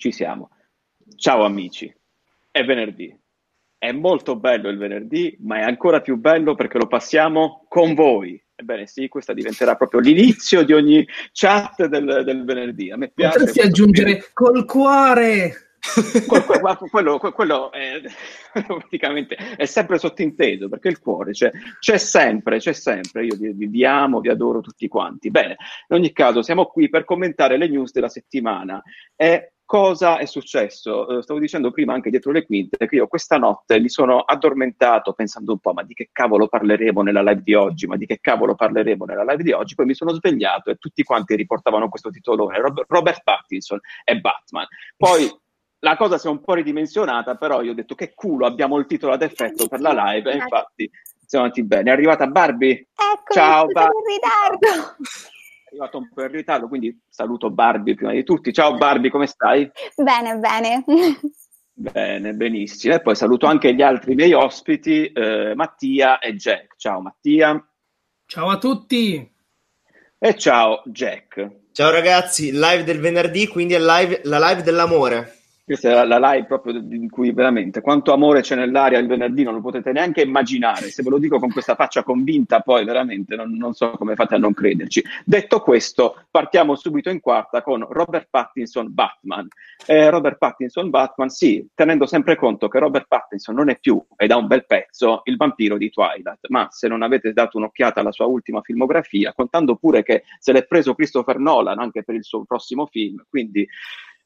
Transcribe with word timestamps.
Ci 0.00 0.12
siamo. 0.12 0.48
Ciao 1.14 1.44
amici. 1.44 1.94
È 2.50 2.64
venerdì. 2.64 3.14
È 3.76 3.92
molto 3.92 4.34
bello 4.34 4.70
il 4.70 4.78
venerdì, 4.78 5.36
ma 5.40 5.58
è 5.58 5.60
ancora 5.60 6.00
più 6.00 6.16
bello 6.16 6.54
perché 6.54 6.78
lo 6.78 6.86
passiamo 6.86 7.66
con 7.68 7.92
voi. 7.92 8.42
Ebbene 8.54 8.86
sì, 8.86 9.08
questa 9.08 9.34
diventerà 9.34 9.76
proprio 9.76 10.00
l'inizio 10.00 10.64
di 10.64 10.72
ogni 10.72 11.06
chat 11.32 11.84
del, 11.84 12.22
del 12.24 12.44
venerdì. 12.46 12.90
A 12.90 12.96
me 12.96 13.10
piace. 13.10 13.40
Potresti 13.40 13.60
aggiungere 13.60 14.12
periodo. 14.12 14.30
col 14.32 14.64
cuore. 14.64 15.52
quello, 16.26 17.18
quello, 17.18 17.18
quello 17.18 17.70
è, 17.70 18.00
praticamente 18.52 19.34
è 19.34 19.66
sempre 19.66 19.98
sottinteso 19.98 20.68
perché 20.70 20.88
il 20.88 20.98
cuore 20.98 21.32
c'è, 21.32 21.50
c'è 21.78 21.98
sempre, 21.98 22.58
c'è 22.58 22.72
sempre. 22.72 23.26
Io 23.26 23.36
vi, 23.36 23.52
vi, 23.66 23.84
amo, 23.84 24.20
vi 24.20 24.30
adoro 24.30 24.62
tutti 24.62 24.88
quanti. 24.88 25.30
Bene, 25.30 25.56
in 25.88 25.96
ogni 25.96 26.12
caso, 26.12 26.40
siamo 26.40 26.64
qui 26.64 26.88
per 26.88 27.04
commentare 27.04 27.58
le 27.58 27.68
news 27.68 27.92
della 27.92 28.08
settimana. 28.08 28.82
E 29.14 29.52
cosa 29.70 30.18
è 30.18 30.24
successo? 30.24 31.22
stavo 31.22 31.38
dicendo 31.38 31.70
prima 31.70 31.92
anche 31.92 32.10
dietro 32.10 32.32
le 32.32 32.44
quinte 32.44 32.88
che 32.88 32.96
io 32.96 33.06
questa 33.06 33.38
notte 33.38 33.78
mi 33.78 33.88
sono 33.88 34.18
addormentato 34.18 35.12
pensando 35.12 35.52
un 35.52 35.60
po', 35.60 35.72
ma 35.72 35.84
di 35.84 35.94
che 35.94 36.08
cavolo 36.10 36.48
parleremo 36.48 37.02
nella 37.02 37.22
live 37.22 37.42
di 37.44 37.54
oggi? 37.54 37.86
Ma 37.86 37.96
di 37.96 38.04
che 38.04 38.18
cavolo 38.20 38.56
parleremo 38.56 39.04
nella 39.04 39.22
live 39.22 39.44
di 39.44 39.52
oggi? 39.52 39.76
Poi 39.76 39.86
mi 39.86 39.94
sono 39.94 40.12
svegliato 40.12 40.70
e 40.70 40.74
tutti 40.74 41.04
quanti 41.04 41.36
riportavano 41.36 41.88
questo 41.88 42.10
titolone, 42.10 42.60
Robert 42.88 43.22
Pattinson 43.22 43.78
e 44.02 44.18
Batman. 44.18 44.66
Poi 44.96 45.30
la 45.86 45.96
cosa 45.96 46.18
si 46.18 46.26
è 46.26 46.30
un 46.30 46.40
po' 46.40 46.54
ridimensionata, 46.54 47.36
però 47.36 47.62
io 47.62 47.70
ho 47.70 47.74
detto 47.74 47.94
che 47.94 48.12
culo, 48.12 48.46
abbiamo 48.46 48.76
il 48.76 48.86
titolo 48.86 49.12
ad 49.12 49.22
effetto 49.22 49.68
per 49.68 49.80
la 49.80 49.92
live 49.92 50.32
e 50.32 50.36
infatti 50.36 50.90
siamo 51.24 51.44
andati 51.44 51.62
bene. 51.62 51.90
È 51.90 51.92
arrivata 51.92 52.26
Barbie? 52.26 52.72
Ecco, 52.72 53.34
Ciao 53.34 53.66
Barbie. 53.66 53.98
in 54.00 54.58
ritardo. 54.58 54.96
Arrivato 55.70 55.98
un 55.98 56.08
po' 56.12 56.22
in 56.22 56.32
ritardo, 56.32 56.66
quindi 56.66 57.00
saluto 57.08 57.48
Barbie 57.48 57.94
prima 57.94 58.10
di 58.10 58.24
tutti. 58.24 58.52
Ciao 58.52 58.74
Barbie, 58.74 59.08
come 59.08 59.26
stai? 59.26 59.70
Bene, 59.94 60.36
bene. 60.36 60.84
Bene, 61.72 62.34
benissimo. 62.34 62.92
E 62.92 63.00
poi 63.00 63.14
saluto 63.14 63.46
anche 63.46 63.72
gli 63.72 63.80
altri 63.80 64.14
miei 64.14 64.34
ospiti, 64.34 65.06
eh, 65.06 65.54
Mattia 65.54 66.18
e 66.18 66.34
Jack. 66.34 66.74
Ciao 66.76 67.00
Mattia. 67.00 67.66
Ciao 68.26 68.48
a 68.50 68.58
tutti. 68.58 69.34
E 70.18 70.36
ciao 70.36 70.82
Jack. 70.84 71.70
Ciao 71.72 71.90
ragazzi, 71.90 72.50
live 72.52 72.84
del 72.84 73.00
venerdì, 73.00 73.46
quindi 73.46 73.72
è 73.72 73.78
live, 73.78 74.20
la 74.24 74.50
live 74.50 74.62
dell'amore. 74.62 75.39
Questa 75.70 76.02
è 76.02 76.04
la, 76.04 76.32
live 76.32 76.46
proprio 76.46 76.74
in 76.78 77.08
cui 77.08 77.30
veramente 77.30 77.80
quanto 77.80 78.12
amore 78.12 78.40
c'è 78.40 78.56
nell'aria 78.56 78.98
il 78.98 79.06
venerdì 79.06 79.44
non 79.44 79.54
lo 79.54 79.60
potete 79.60 79.92
neanche 79.92 80.20
immaginare. 80.20 80.90
Se 80.90 81.04
ve 81.04 81.10
lo 81.10 81.18
dico 81.18 81.38
con 81.38 81.52
questa 81.52 81.76
faccia 81.76 82.02
convinta, 82.02 82.58
poi 82.58 82.84
veramente 82.84 83.36
non, 83.36 83.52
non 83.52 83.72
so 83.72 83.92
come 83.92 84.16
fate 84.16 84.34
a 84.34 84.38
non 84.38 84.52
crederci. 84.52 85.00
Detto 85.24 85.60
questo, 85.60 86.24
partiamo 86.28 86.74
subito 86.74 87.08
in 87.08 87.20
quarta 87.20 87.62
con 87.62 87.86
Robert 87.88 88.26
Pattinson 88.28 88.92
Batman. 88.92 89.46
Eh, 89.86 90.10
Robert 90.10 90.38
Pattinson 90.38 90.90
Batman, 90.90 91.28
sì, 91.28 91.64
tenendo 91.72 92.04
sempre 92.04 92.34
conto 92.34 92.66
che 92.66 92.80
Robert 92.80 93.06
Pattinson 93.06 93.54
non 93.54 93.70
è 93.70 93.78
più, 93.78 94.04
e 94.16 94.26
da 94.26 94.34
un 94.34 94.48
bel 94.48 94.66
pezzo, 94.66 95.20
il 95.26 95.36
vampiro 95.36 95.76
di 95.76 95.88
Twilight. 95.88 96.48
Ma 96.48 96.66
se 96.72 96.88
non 96.88 97.02
avete 97.02 97.32
dato 97.32 97.58
un'occhiata 97.58 98.00
alla 98.00 98.10
sua 98.10 98.26
ultima 98.26 98.60
filmografia, 98.60 99.32
contando 99.32 99.76
pure 99.76 100.02
che 100.02 100.24
se 100.40 100.50
l'è 100.50 100.66
preso 100.66 100.96
Christopher 100.96 101.38
Nolan 101.38 101.78
anche 101.78 102.02
per 102.02 102.16
il 102.16 102.24
suo 102.24 102.42
prossimo 102.42 102.86
film, 102.86 103.24
quindi 103.28 103.64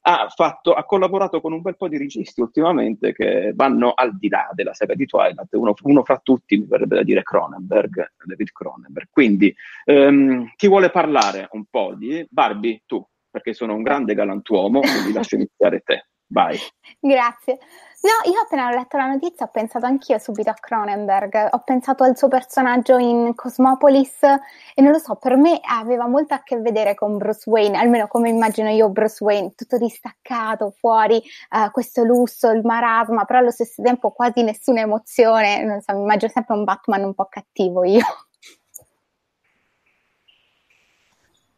ha, 0.06 0.28
fatto, 0.28 0.74
ha, 0.74 0.84
collaborato 0.84 1.40
con 1.40 1.52
un 1.52 1.62
bel 1.62 1.76
po' 1.76 1.88
di 1.88 1.96
registi 1.96 2.40
ultimamente 2.40 3.12
che 3.12 3.52
vanno 3.54 3.92
al 3.94 4.16
di 4.18 4.28
là 4.28 4.50
della 4.52 4.74
saga 4.74 4.94
di 4.94 5.06
Twilight, 5.06 5.48
uno, 5.52 5.74
uno 5.82 6.04
fra 6.04 6.20
tutti 6.22 6.56
mi 6.58 6.66
verrebbe 6.66 6.96
da 6.96 7.02
dire 7.02 7.22
Cronenberg, 7.22 8.12
David 8.24 8.52
Cronenberg. 8.52 9.08
Quindi 9.10 9.54
um, 9.86 10.52
chi 10.56 10.68
vuole 10.68 10.90
parlare 10.90 11.48
un 11.52 11.64
po' 11.70 11.94
di 11.96 12.26
Barbie, 12.28 12.82
tu, 12.84 13.04
perché 13.30 13.54
sono 13.54 13.74
un 13.74 13.82
grande 13.82 14.14
galantuomo, 14.14 14.80
quindi 14.80 15.12
lascio 15.12 15.36
iniziare 15.36 15.80
te. 15.80 16.06
Vai. 16.34 16.58
Grazie. 16.98 17.60
No, 18.02 18.30
io 18.30 18.40
appena 18.40 18.66
ho 18.66 18.74
letto 18.74 18.96
la 18.96 19.06
notizia 19.06 19.46
ho 19.46 19.50
pensato 19.50 19.86
anch'io 19.86 20.18
subito 20.18 20.50
a 20.50 20.54
Cronenberg, 20.54 21.50
ho 21.52 21.62
pensato 21.64 22.02
al 22.02 22.16
suo 22.18 22.26
personaggio 22.26 22.98
in 22.98 23.34
Cosmopolis 23.36 24.20
e 24.74 24.82
non 24.82 24.90
lo 24.90 24.98
so, 24.98 25.14
per 25.14 25.36
me 25.36 25.60
aveva 25.62 26.06
molto 26.08 26.34
a 26.34 26.42
che 26.42 26.58
vedere 26.58 26.94
con 26.94 27.16
Bruce 27.16 27.48
Wayne, 27.48 27.78
almeno 27.78 28.08
come 28.08 28.30
immagino 28.30 28.68
io 28.68 28.90
Bruce 28.90 29.22
Wayne, 29.22 29.54
tutto 29.54 29.78
distaccato, 29.78 30.74
fuori, 30.76 31.22
uh, 31.50 31.70
questo 31.70 32.02
lusso, 32.02 32.50
il 32.50 32.62
marasma, 32.64 33.24
però 33.24 33.38
allo 33.38 33.52
stesso 33.52 33.80
tempo 33.80 34.10
quasi 34.10 34.42
nessuna 34.42 34.80
emozione, 34.80 35.64
non 35.64 35.80
so, 35.80 35.94
mi 35.94 36.02
immagino 36.02 36.32
sempre 36.32 36.56
un 36.56 36.64
Batman 36.64 37.04
un 37.04 37.14
po' 37.14 37.26
cattivo 37.26 37.84
io. 37.84 38.04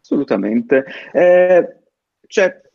Assolutamente. 0.01 0.85
Eh, 1.13 1.81
cioè, 2.29 2.66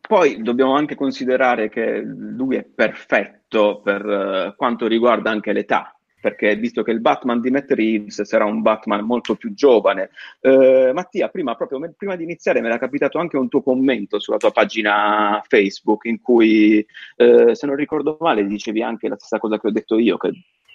poi 0.00 0.42
dobbiamo 0.42 0.74
anche 0.74 0.94
considerare 0.94 1.68
che 1.68 2.00
lui 2.02 2.56
è 2.56 2.64
perfetto 2.64 3.80
per 3.82 4.04
uh, 4.04 4.56
quanto 4.56 4.86
riguarda 4.86 5.30
anche 5.30 5.52
l'età, 5.52 5.96
perché 6.20 6.56
visto 6.56 6.82
che 6.82 6.90
il 6.90 7.00
Batman 7.00 7.40
di 7.40 7.50
Matt 7.50 7.70
Reeves 7.70 8.22
sarà 8.22 8.44
un 8.44 8.62
Batman 8.62 9.04
molto 9.04 9.34
più 9.34 9.52
giovane. 9.54 10.10
Uh, 10.40 10.92
Mattia, 10.92 11.28
prima, 11.28 11.54
proprio, 11.54 11.78
me, 11.78 11.92
prima 11.96 12.16
di 12.16 12.24
iniziare 12.24 12.60
mi 12.60 12.66
era 12.66 12.78
capitato 12.78 13.18
anche 13.18 13.36
un 13.36 13.48
tuo 13.48 13.62
commento 13.62 14.18
sulla 14.18 14.38
tua 14.38 14.50
pagina 14.50 15.42
Facebook 15.46 16.04
in 16.06 16.20
cui, 16.20 16.84
uh, 17.16 17.52
se 17.52 17.66
non 17.66 17.76
ricordo 17.76 18.16
male, 18.20 18.46
dicevi 18.46 18.82
anche 18.82 19.08
la 19.08 19.16
stessa 19.16 19.38
cosa 19.38 19.58
che 19.58 19.68
ho 19.68 19.72
detto 19.72 19.98
io, 19.98 20.16
che 20.16 20.30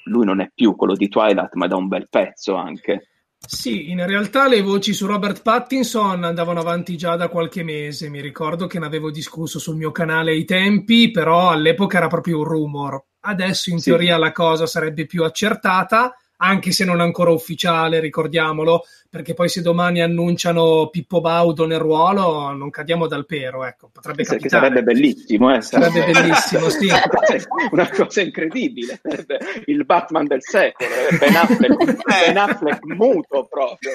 lui 0.05 0.25
non 0.25 0.39
è 0.39 0.51
più 0.53 0.75
quello 0.75 0.95
di 0.95 1.07
Twilight, 1.07 1.53
ma 1.53 1.67
da 1.67 1.75
un 1.75 1.87
bel 1.87 2.07
pezzo 2.09 2.55
anche. 2.55 3.07
Sì, 3.51 3.89
in 3.89 4.05
realtà 4.05 4.47
le 4.47 4.61
voci 4.61 4.93
su 4.93 5.07
Robert 5.07 5.41
Pattinson 5.41 6.23
andavano 6.23 6.59
avanti 6.59 6.95
già 6.95 7.15
da 7.15 7.29
qualche 7.29 7.63
mese. 7.63 8.07
Mi 8.07 8.21
ricordo 8.21 8.67
che 8.67 8.77
ne 8.77 8.85
avevo 8.85 9.09
discusso 9.09 9.57
sul 9.57 9.75
mio 9.75 9.91
canale 9.91 10.33
ai 10.33 10.45
tempi, 10.45 11.09
però 11.09 11.49
all'epoca 11.49 11.97
era 11.97 12.05
proprio 12.05 12.37
un 12.37 12.43
rumor. 12.43 13.03
Adesso 13.21 13.71
in 13.71 13.79
sì. 13.79 13.89
teoria 13.89 14.19
la 14.19 14.31
cosa 14.31 14.67
sarebbe 14.67 15.07
più 15.07 15.23
accertata, 15.23 16.13
anche 16.41 16.71
se 16.71 16.85
non 16.85 16.99
ancora 17.01 17.31
ufficiale, 17.31 17.99
ricordiamolo, 17.99 18.83
perché 19.09 19.33
poi 19.33 19.49
se 19.49 19.61
domani 19.61 20.01
annunciano 20.01 20.87
Pippo 20.89 21.19
Baudo 21.19 21.65
nel 21.65 21.79
ruolo 21.79 22.51
non 22.51 22.69
cadiamo 22.69 23.07
dal 23.07 23.25
pero, 23.25 23.65
ecco, 23.65 23.89
potrebbe 23.91 24.23
sì, 24.23 24.35
capitare. 24.35 24.67
sarebbe 24.67 24.83
bellissimo, 24.83 25.53
eh, 25.53 25.61
sarebbe 25.61 26.11
bellissimo, 26.11 26.69
sì. 26.69 26.87
Una 27.71 27.89
cosa 27.89 28.21
incredibile, 28.21 29.01
il 29.65 29.83
Batman 29.85 30.27
del 30.27 30.41
secolo, 30.41 30.89
eh, 30.89 31.17
Ben 31.17 31.35
Affleck, 31.35 32.03
ben 32.03 32.37
Affleck 32.37 32.85
muto 32.85 33.47
proprio. 33.49 33.91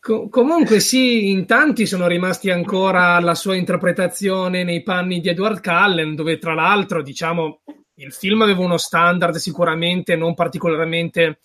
Com- 0.00 0.28
comunque 0.28 0.78
sì, 0.78 1.30
in 1.30 1.46
tanti 1.46 1.86
sono 1.86 2.06
rimasti 2.06 2.50
ancora 2.50 3.14
alla 3.14 3.34
sua 3.34 3.56
interpretazione 3.56 4.62
nei 4.62 4.82
panni 4.82 5.20
di 5.20 5.28
Edward 5.28 5.60
Cullen, 5.60 6.14
dove 6.14 6.38
tra 6.38 6.54
l'altro, 6.54 7.02
diciamo, 7.02 7.60
il 7.96 8.12
film 8.12 8.42
aveva 8.42 8.62
uno 8.62 8.76
standard 8.76 9.36
sicuramente 9.36 10.16
non 10.16 10.34
particolarmente 10.34 11.38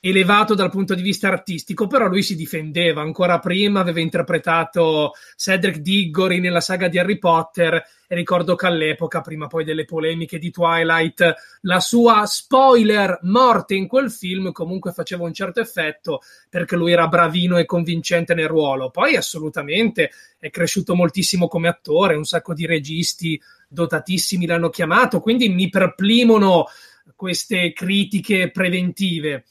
elevato 0.00 0.54
dal 0.54 0.70
punto 0.70 0.94
di 0.94 1.00
vista 1.00 1.28
artistico, 1.28 1.86
però 1.86 2.08
lui 2.08 2.22
si 2.22 2.36
difendeva. 2.36 3.00
Ancora 3.00 3.38
prima 3.38 3.80
aveva 3.80 4.00
interpretato 4.00 5.12
Cedric 5.34 5.78
Diggory 5.78 6.40
nella 6.40 6.60
saga 6.60 6.88
di 6.88 6.98
Harry 6.98 7.16
Potter 7.18 7.82
e 8.06 8.14
ricordo 8.14 8.54
che 8.54 8.66
all'epoca, 8.66 9.22
prima 9.22 9.46
poi 9.46 9.64
delle 9.64 9.86
polemiche 9.86 10.38
di 10.38 10.50
Twilight, 10.50 11.34
la 11.62 11.80
sua 11.80 12.26
spoiler 12.26 13.18
morte 13.22 13.76
in 13.76 13.86
quel 13.86 14.10
film 14.10 14.52
comunque 14.52 14.92
faceva 14.92 15.24
un 15.24 15.32
certo 15.32 15.60
effetto 15.60 16.20
perché 16.50 16.76
lui 16.76 16.92
era 16.92 17.08
bravino 17.08 17.56
e 17.56 17.64
convincente 17.64 18.34
nel 18.34 18.48
ruolo. 18.48 18.90
Poi 18.90 19.16
assolutamente 19.16 20.10
è 20.38 20.50
cresciuto 20.50 20.94
moltissimo 20.94 21.48
come 21.48 21.68
attore, 21.68 22.14
un 22.14 22.24
sacco 22.24 22.52
di 22.52 22.66
registi 22.66 23.40
dotatissimi 23.74 24.46
l'hanno 24.46 24.70
chiamato, 24.70 25.20
quindi 25.20 25.50
mi 25.50 25.68
perplimono 25.68 26.66
queste 27.14 27.74
critiche 27.74 28.50
preventive. 28.50 29.44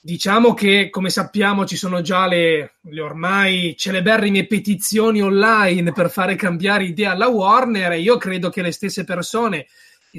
Diciamo 0.00 0.54
che, 0.54 0.88
come 0.88 1.10
sappiamo, 1.10 1.66
ci 1.66 1.76
sono 1.76 2.00
già 2.00 2.26
le, 2.26 2.76
le, 2.80 3.00
ormai 3.00 3.74
celeberrime 3.76 4.46
petizioni 4.46 5.20
online 5.20 5.92
per 5.92 6.08
fare 6.08 6.36
cambiare 6.36 6.84
idea 6.84 7.10
alla 7.10 7.28
Warner 7.28 7.92
e 7.92 8.00
io 8.00 8.16
credo 8.16 8.48
che 8.48 8.62
le 8.62 8.72
stesse 8.72 9.04
persone 9.04 9.66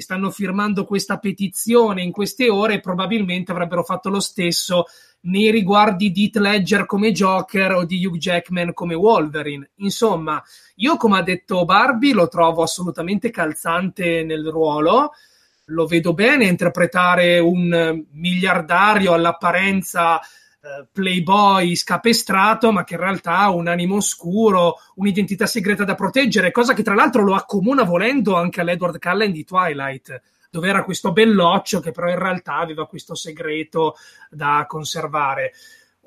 che 0.00 0.06
stanno 0.06 0.30
firmando 0.30 0.86
questa 0.86 1.18
petizione 1.18 2.02
in 2.02 2.10
queste 2.10 2.48
ore 2.48 2.80
probabilmente 2.80 3.52
avrebbero 3.52 3.84
fatto 3.84 4.08
lo 4.08 4.20
stesso 4.20 4.86
nei 5.22 5.50
riguardi 5.50 6.10
di 6.10 6.24
Heath 6.24 6.36
Ledger 6.36 6.86
come 6.86 7.12
Joker 7.12 7.72
o 7.72 7.84
di 7.84 8.04
Hugh 8.04 8.16
Jackman 8.16 8.72
come 8.72 8.94
Wolverine. 8.94 9.72
Insomma, 9.76 10.42
io 10.76 10.96
come 10.96 11.18
ha 11.18 11.22
detto 11.22 11.66
Barbie 11.66 12.14
lo 12.14 12.28
trovo 12.28 12.62
assolutamente 12.62 13.30
calzante 13.30 14.24
nel 14.24 14.46
ruolo, 14.46 15.12
lo 15.66 15.86
vedo 15.86 16.14
bene 16.14 16.46
interpretare 16.46 17.38
un 17.38 18.02
miliardario 18.12 19.12
all'apparenza 19.12 20.18
eh, 20.62 20.86
playboy 20.92 21.74
scapestrato, 21.74 22.70
ma 22.72 22.84
che 22.84 22.94
in 22.94 23.00
realtà 23.00 23.38
ha 23.38 23.50
un 23.50 23.66
animo 23.66 23.96
oscuro, 23.96 24.76
un'identità 24.96 25.46
segreta 25.46 25.84
da 25.84 25.94
proteggere, 25.94 26.50
cosa 26.50 26.74
che 26.74 26.82
tra 26.82 26.94
l'altro 26.94 27.22
lo 27.22 27.34
accomuna 27.34 27.82
volendo 27.82 28.36
anche 28.36 28.60
all'Edward 28.60 28.98
Cullen 28.98 29.32
di 29.32 29.44
Twilight 29.44 30.22
dove 30.50 30.68
era 30.68 30.82
questo 30.82 31.12
belloccio 31.12 31.78
che 31.78 31.92
però 31.92 32.08
in 32.08 32.18
realtà 32.18 32.56
aveva 32.56 32.86
questo 32.86 33.14
segreto 33.14 33.94
da 34.28 34.64
conservare. 34.68 35.52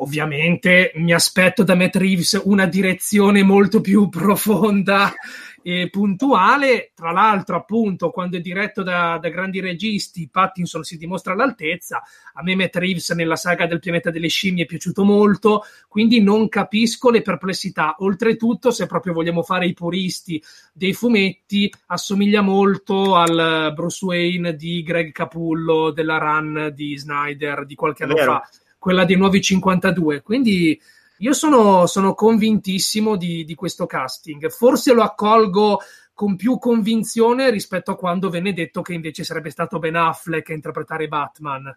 Ovviamente 0.03 0.91
mi 0.95 1.13
aspetto 1.13 1.63
da 1.63 1.75
Matt 1.75 1.95
Reeves 1.95 2.41
una 2.43 2.65
direzione 2.65 3.41
molto 3.41 3.79
più 3.79 4.09
profonda 4.11 5.13
e 5.61 5.87
puntuale. 5.89 6.91
Tra 6.93 7.13
l'altro, 7.13 7.55
appunto, 7.55 8.11
quando 8.11 8.35
è 8.35 8.41
diretto 8.41 8.83
da, 8.83 9.17
da, 9.17 9.29
grandi 9.29 9.61
registi, 9.61 10.27
Pattinson 10.29 10.83
si 10.83 10.97
dimostra 10.97 11.31
all'altezza. 11.31 12.03
A 12.33 12.43
me 12.43 12.53
Matt 12.57 12.75
Reeves 12.75 13.11
nella 13.11 13.37
saga 13.37 13.65
del 13.65 13.79
pianeta 13.79 14.11
delle 14.11 14.27
scimmie 14.27 14.63
è 14.63 14.67
piaciuto 14.67 15.05
molto, 15.05 15.63
quindi 15.87 16.21
non 16.21 16.49
capisco 16.49 17.09
le 17.09 17.21
perplessità. 17.21 17.95
Oltretutto, 17.99 18.71
se 18.71 18.85
proprio 18.85 19.13
vogliamo 19.13 19.41
fare 19.41 19.67
i 19.67 19.73
puristi 19.73 20.43
dei 20.73 20.91
fumetti, 20.91 21.73
assomiglia 21.85 22.41
molto 22.41 23.15
al 23.15 23.71
Bruce 23.73 24.03
Wayne 24.03 24.57
di 24.57 24.83
Greg 24.83 25.13
Capullo 25.13 25.91
della 25.91 26.17
run 26.17 26.73
di 26.75 26.97
Snyder 26.97 27.65
di 27.65 27.75
qualche 27.75 28.03
anno 28.03 28.17
fa, 28.17 28.45
quella 28.83 29.05
dei 29.05 29.15
nuovi 29.15 29.41
52. 29.41 30.21
Quindi 30.21 30.77
io 31.19 31.31
sono, 31.31 31.85
sono 31.85 32.13
convintissimo 32.13 33.15
di, 33.15 33.45
di, 33.45 33.55
questo 33.55 33.85
casting. 33.85 34.49
Forse 34.49 34.91
lo 34.91 35.03
accolgo 35.03 35.79
con 36.13 36.35
più 36.35 36.59
convinzione 36.59 37.49
rispetto 37.49 37.91
a 37.91 37.95
quando 37.95 38.29
venne 38.29 38.51
detto 38.51 38.81
che 38.81 38.93
invece 38.93 39.23
sarebbe 39.23 39.51
stato 39.51 39.79
Ben 39.79 39.95
Affleck 39.95 40.49
a 40.49 40.53
interpretare 40.53 41.07
Batman. 41.07 41.73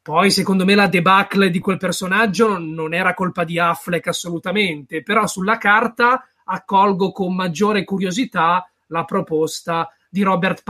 Poi, 0.00 0.30
secondo 0.30 0.64
me, 0.64 0.74
la 0.74 0.86
debacle 0.86 1.50
di 1.50 1.58
quel 1.58 1.76
personaggio 1.76 2.56
non 2.56 2.94
era 2.94 3.12
colpa 3.12 3.44
di 3.44 3.58
Affleck 3.58 4.06
assolutamente, 4.06 5.02
però 5.02 5.26
sulla 5.26 5.58
carta 5.58 6.26
accolgo 6.44 7.12
con 7.12 7.34
maggiore 7.34 7.84
curiosità 7.84 8.66
la 8.86 9.04
proposta 9.04 9.86
di 10.08 10.22
Robert 10.22 10.62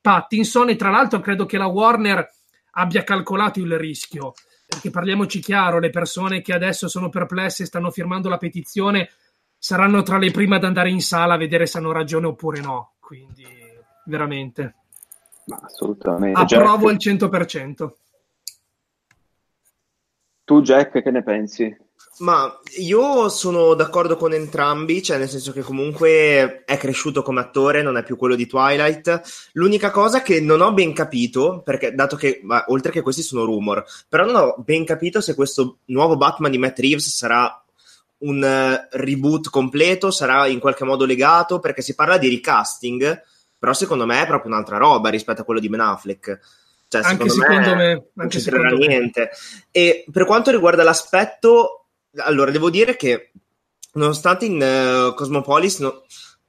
Pattinson 0.00 0.70
e 0.70 0.76
tra 0.76 0.88
l'altro 0.88 1.20
credo 1.20 1.44
che 1.44 1.58
la 1.58 1.66
Warner 1.66 2.26
abbia 2.70 3.04
calcolato 3.04 3.60
il 3.60 3.76
rischio 3.76 4.32
perché 4.66 4.90
parliamoci 4.90 5.40
chiaro, 5.40 5.78
le 5.78 5.90
persone 5.90 6.42
che 6.42 6.52
adesso 6.52 6.88
sono 6.88 7.08
perplesse 7.08 7.62
e 7.62 7.66
stanno 7.66 7.90
firmando 7.90 8.28
la 8.28 8.36
petizione 8.36 9.10
saranno 9.56 10.02
tra 10.02 10.18
le 10.18 10.30
prime 10.30 10.56
ad 10.56 10.64
andare 10.64 10.90
in 10.90 11.00
sala 11.00 11.34
a 11.34 11.38
vedere 11.38 11.66
se 11.66 11.78
hanno 11.78 11.92
ragione 11.92 12.26
oppure 12.26 12.60
no. 12.60 12.94
Quindi, 12.98 13.46
veramente. 14.06 14.74
Ma 15.46 15.60
assolutamente. 15.62 16.40
Approvo 16.40 16.88
al 16.88 16.96
100%. 16.96 17.92
Tu, 20.44 20.62
Jack, 20.62 21.02
che 21.02 21.10
ne 21.10 21.22
pensi? 21.22 21.76
Ma 22.18 22.58
io 22.78 23.28
sono 23.28 23.74
d'accordo 23.74 24.16
con 24.16 24.32
entrambi, 24.32 25.02
cioè 25.02 25.18
nel 25.18 25.28
senso 25.28 25.52
che 25.52 25.60
comunque 25.60 26.64
è 26.64 26.78
cresciuto 26.78 27.22
come 27.22 27.40
attore, 27.40 27.82
non 27.82 27.98
è 27.98 28.02
più 28.02 28.16
quello 28.16 28.34
di 28.34 28.46
Twilight. 28.46 29.50
L'unica 29.52 29.90
cosa 29.90 30.22
che 30.22 30.40
non 30.40 30.62
ho 30.62 30.72
ben 30.72 30.94
capito, 30.94 31.60
perché 31.62 31.94
dato 31.94 32.16
che, 32.16 32.40
ma, 32.42 32.64
oltre 32.68 32.90
che 32.90 33.02
questi 33.02 33.20
sono 33.20 33.44
rumor, 33.44 33.84
però 34.08 34.24
non 34.24 34.34
ho 34.36 34.54
ben 34.64 34.86
capito 34.86 35.20
se 35.20 35.34
questo 35.34 35.80
nuovo 35.86 36.16
Batman 36.16 36.50
di 36.50 36.58
Matt 36.58 36.78
Reeves 36.78 37.14
sarà 37.14 37.62
un 38.18 38.42
uh, 38.42 38.96
reboot 38.96 39.50
completo, 39.50 40.10
sarà 40.10 40.46
in 40.46 40.58
qualche 40.58 40.84
modo 40.84 41.04
legato, 41.04 41.58
perché 41.58 41.82
si 41.82 41.94
parla 41.94 42.16
di 42.16 42.30
recasting, 42.30 43.22
però 43.58 43.74
secondo 43.74 44.06
me 44.06 44.22
è 44.22 44.26
proprio 44.26 44.52
un'altra 44.52 44.78
roba 44.78 45.10
rispetto 45.10 45.42
a 45.42 45.44
quello 45.44 45.60
di 45.60 45.68
Ben 45.68 45.80
Affleck. 45.80 46.38
Cioè, 46.88 47.02
anche 47.02 47.28
secondo, 47.28 47.34
secondo 47.34 47.74
me, 47.74 47.94
me 47.94 48.06
non 48.14 48.30
ci 48.30 48.40
sarà 48.40 48.70
niente. 48.70 49.30
E 49.70 50.04
per 50.10 50.24
quanto 50.24 50.50
riguarda 50.50 50.82
l'aspetto 50.82 51.85
allora, 52.16 52.50
devo 52.50 52.70
dire 52.70 52.96
che 52.96 53.32
nonostante 53.92 54.44
in 54.44 54.60
uh, 54.60 55.14
Cosmopolis 55.14 55.78
no, 55.78 56.04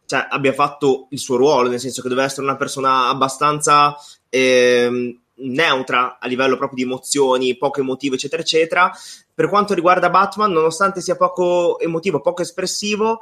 cioè, 0.06 0.28
abbia 0.30 0.54
fatto 0.54 1.08
il 1.12 1.20
suo 1.20 1.36
ruolo, 1.36 1.70
nel 1.70 1.80
senso 1.80 2.02
che 2.02 2.10
deve 2.10 2.24
essere 2.24 2.44
una 2.44 2.56
persona 2.56 3.10
abbastanza 3.10 3.96
eh, 4.30 5.20
neutra 5.40 6.18
a 6.20 6.28
livello 6.28 6.58
proprio 6.58 6.78
di 6.78 6.90
emozioni, 6.90 7.58
poco 7.58 7.82
emotivo, 7.82 8.16
eccetera, 8.16 8.42
eccetera. 8.42 8.92
Per 9.34 9.50
quanto 9.50 9.74
riguarda 9.74 10.10
Batman, 10.10 10.52
nonostante 10.52 11.02
sia 11.02 11.16
poco 11.16 11.78
emotivo, 11.80 12.22
poco 12.22 12.42
espressivo, 12.42 13.20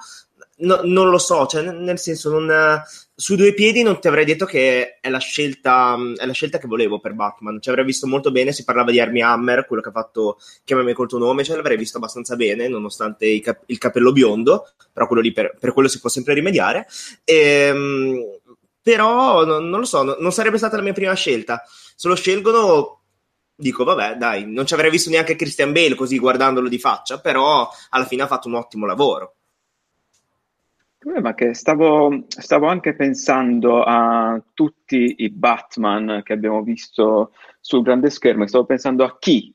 no, 0.57 0.81
non 0.84 1.10
lo 1.10 1.18
so, 1.18 1.46
cioè, 1.46 1.63
nel 1.72 2.00
senso, 2.00 2.30
non, 2.30 2.81
su 3.13 3.36
due 3.36 3.54
piedi 3.54 3.81
non 3.81 4.00
ti 4.00 4.07
avrei 4.07 4.25
detto 4.25 4.46
che 4.46 5.00
è 5.00 5.10
la, 5.10 5.19
scelta, 5.19 5.98
è 6.16 6.25
la 6.25 6.34
scelta 6.34 6.57
che 6.57 6.68
volevo 6.68 7.00
per 7.00 7.13
Batman. 7.13 7.62
Ci 7.62 7.69
avrei 7.69 7.86
visto 7.86 8.07
molto 8.07 8.31
bene. 8.31 8.52
Si 8.52 8.63
parlava 8.63 8.92
di 8.92 9.00
Army 9.00 9.22
Hammer, 9.22 9.66
quello 9.66 9.81
che 9.81 9.90
ha 9.90 9.94
fatto 9.94 10.38
Chiamami 10.63 10.94
col 10.94 11.07
tuo 11.07 11.18
nome, 11.18 11.44
ce 11.44 11.56
l'avrei 11.56 11.78
visto 11.78 11.98
abbastanza 11.98 12.36
bene, 12.36 12.68
nonostante 12.68 13.40
cap- 13.40 13.63
il 13.68 13.78
capello 13.78 14.12
biondo, 14.12 14.74
però 14.92 15.07
quello 15.07 15.22
lì 15.22 15.31
per, 15.31 15.56
per, 15.60 15.74
quello 15.74 15.88
si 15.88 16.00
può 16.00 16.10
sempre 16.10 16.34
rimediare. 16.34 16.88
Ehm, 17.24 18.22
però 18.81 19.46
non, 19.46 19.68
non 19.68 19.80
lo 19.80 19.86
so, 19.86 20.04
non, 20.04 20.18
non 20.19 20.31
sarebbe 20.31 20.57
stata 20.57 20.75
la 20.78 20.84
mia 20.84 20.94
prima 20.94 21.13
scelta. 21.13 21.63
Se 21.96 22.07
lo 22.07 22.16
scelgono, 22.16 23.02
dico 23.57 23.86
vabbè 23.86 24.18
dai 24.18 24.46
non 24.52 24.66
ci 24.66 24.74
avrei 24.74 24.92
visto 24.92 25.10
neanche 25.10 25.38
Christian 25.38 25.72
Bale 25.72 25.96
così 25.96 26.19
guardandolo 26.19 26.68
di 26.68 26.78
faccia 26.78 27.22
però 27.22 27.69
alla 27.92 28.06
fine 28.06 28.24
ha 28.24 28.28
fatto 28.28 28.50
un 28.50 28.56
ottimo 28.56 28.86
lavoro 28.86 29.36
problema 31.06 31.31
è 31.31 31.36
che 31.36 31.54
stavo, 31.54 32.25
stavo, 32.28 32.68
anche 32.68 32.96
pensando 32.96 33.84
a 33.84 34.42
tutti 34.54 35.16
i 35.19 35.30
Batman 35.30 36.22
che 36.24 36.34
abbiamo 36.34 36.63
visto 36.63 37.31
sul 37.60 37.84
grande 37.84 38.10
schermo 38.10 38.44
e 38.44 38.48
stavo 38.48 38.66
pensando 38.66 39.04
a 39.04 39.16
chi 39.19 39.55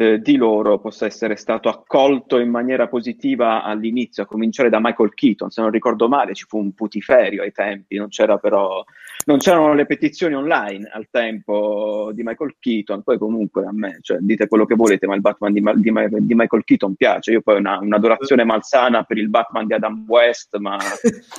eh, 0.00 0.18
di 0.18 0.36
loro 0.36 0.78
possa 0.78 1.04
essere 1.04 1.36
stato 1.36 1.68
accolto 1.68 2.38
in 2.38 2.48
maniera 2.48 2.88
positiva 2.88 3.62
all'inizio, 3.62 4.22
a 4.22 4.26
cominciare 4.26 4.70
da 4.70 4.80
Michael 4.80 5.12
Keaton, 5.12 5.50
se 5.50 5.60
non 5.60 5.70
ricordo 5.70 6.08
male 6.08 6.32
ci 6.32 6.46
fu 6.48 6.56
un 6.56 6.72
putiferio 6.72 7.42
ai 7.42 7.52
tempi, 7.52 7.98
non, 7.98 8.08
c'era 8.08 8.38
però, 8.38 8.82
non 9.26 9.36
c'erano 9.36 9.74
le 9.74 9.84
petizioni 9.84 10.34
online 10.34 10.88
al 10.90 11.08
tempo 11.10 12.12
di 12.14 12.22
Michael 12.22 12.56
Keaton, 12.58 13.02
poi 13.02 13.18
comunque 13.18 13.66
a 13.66 13.72
me, 13.74 13.98
cioè, 14.00 14.16
dite 14.22 14.48
quello 14.48 14.64
che 14.64 14.74
volete, 14.74 15.06
ma 15.06 15.14
il 15.16 15.20
Batman 15.20 15.52
di, 15.52 15.60
di, 15.60 15.92
di 15.92 16.34
Michael 16.34 16.64
Keaton 16.64 16.94
piace, 16.94 17.32
io 17.32 17.42
poi 17.42 17.56
ho 17.56 17.58
una, 17.58 17.78
un'adorazione 17.78 18.42
malsana 18.42 19.02
per 19.02 19.18
il 19.18 19.28
Batman 19.28 19.66
di 19.66 19.74
Adam 19.74 20.06
West, 20.08 20.56
ma 20.56 20.78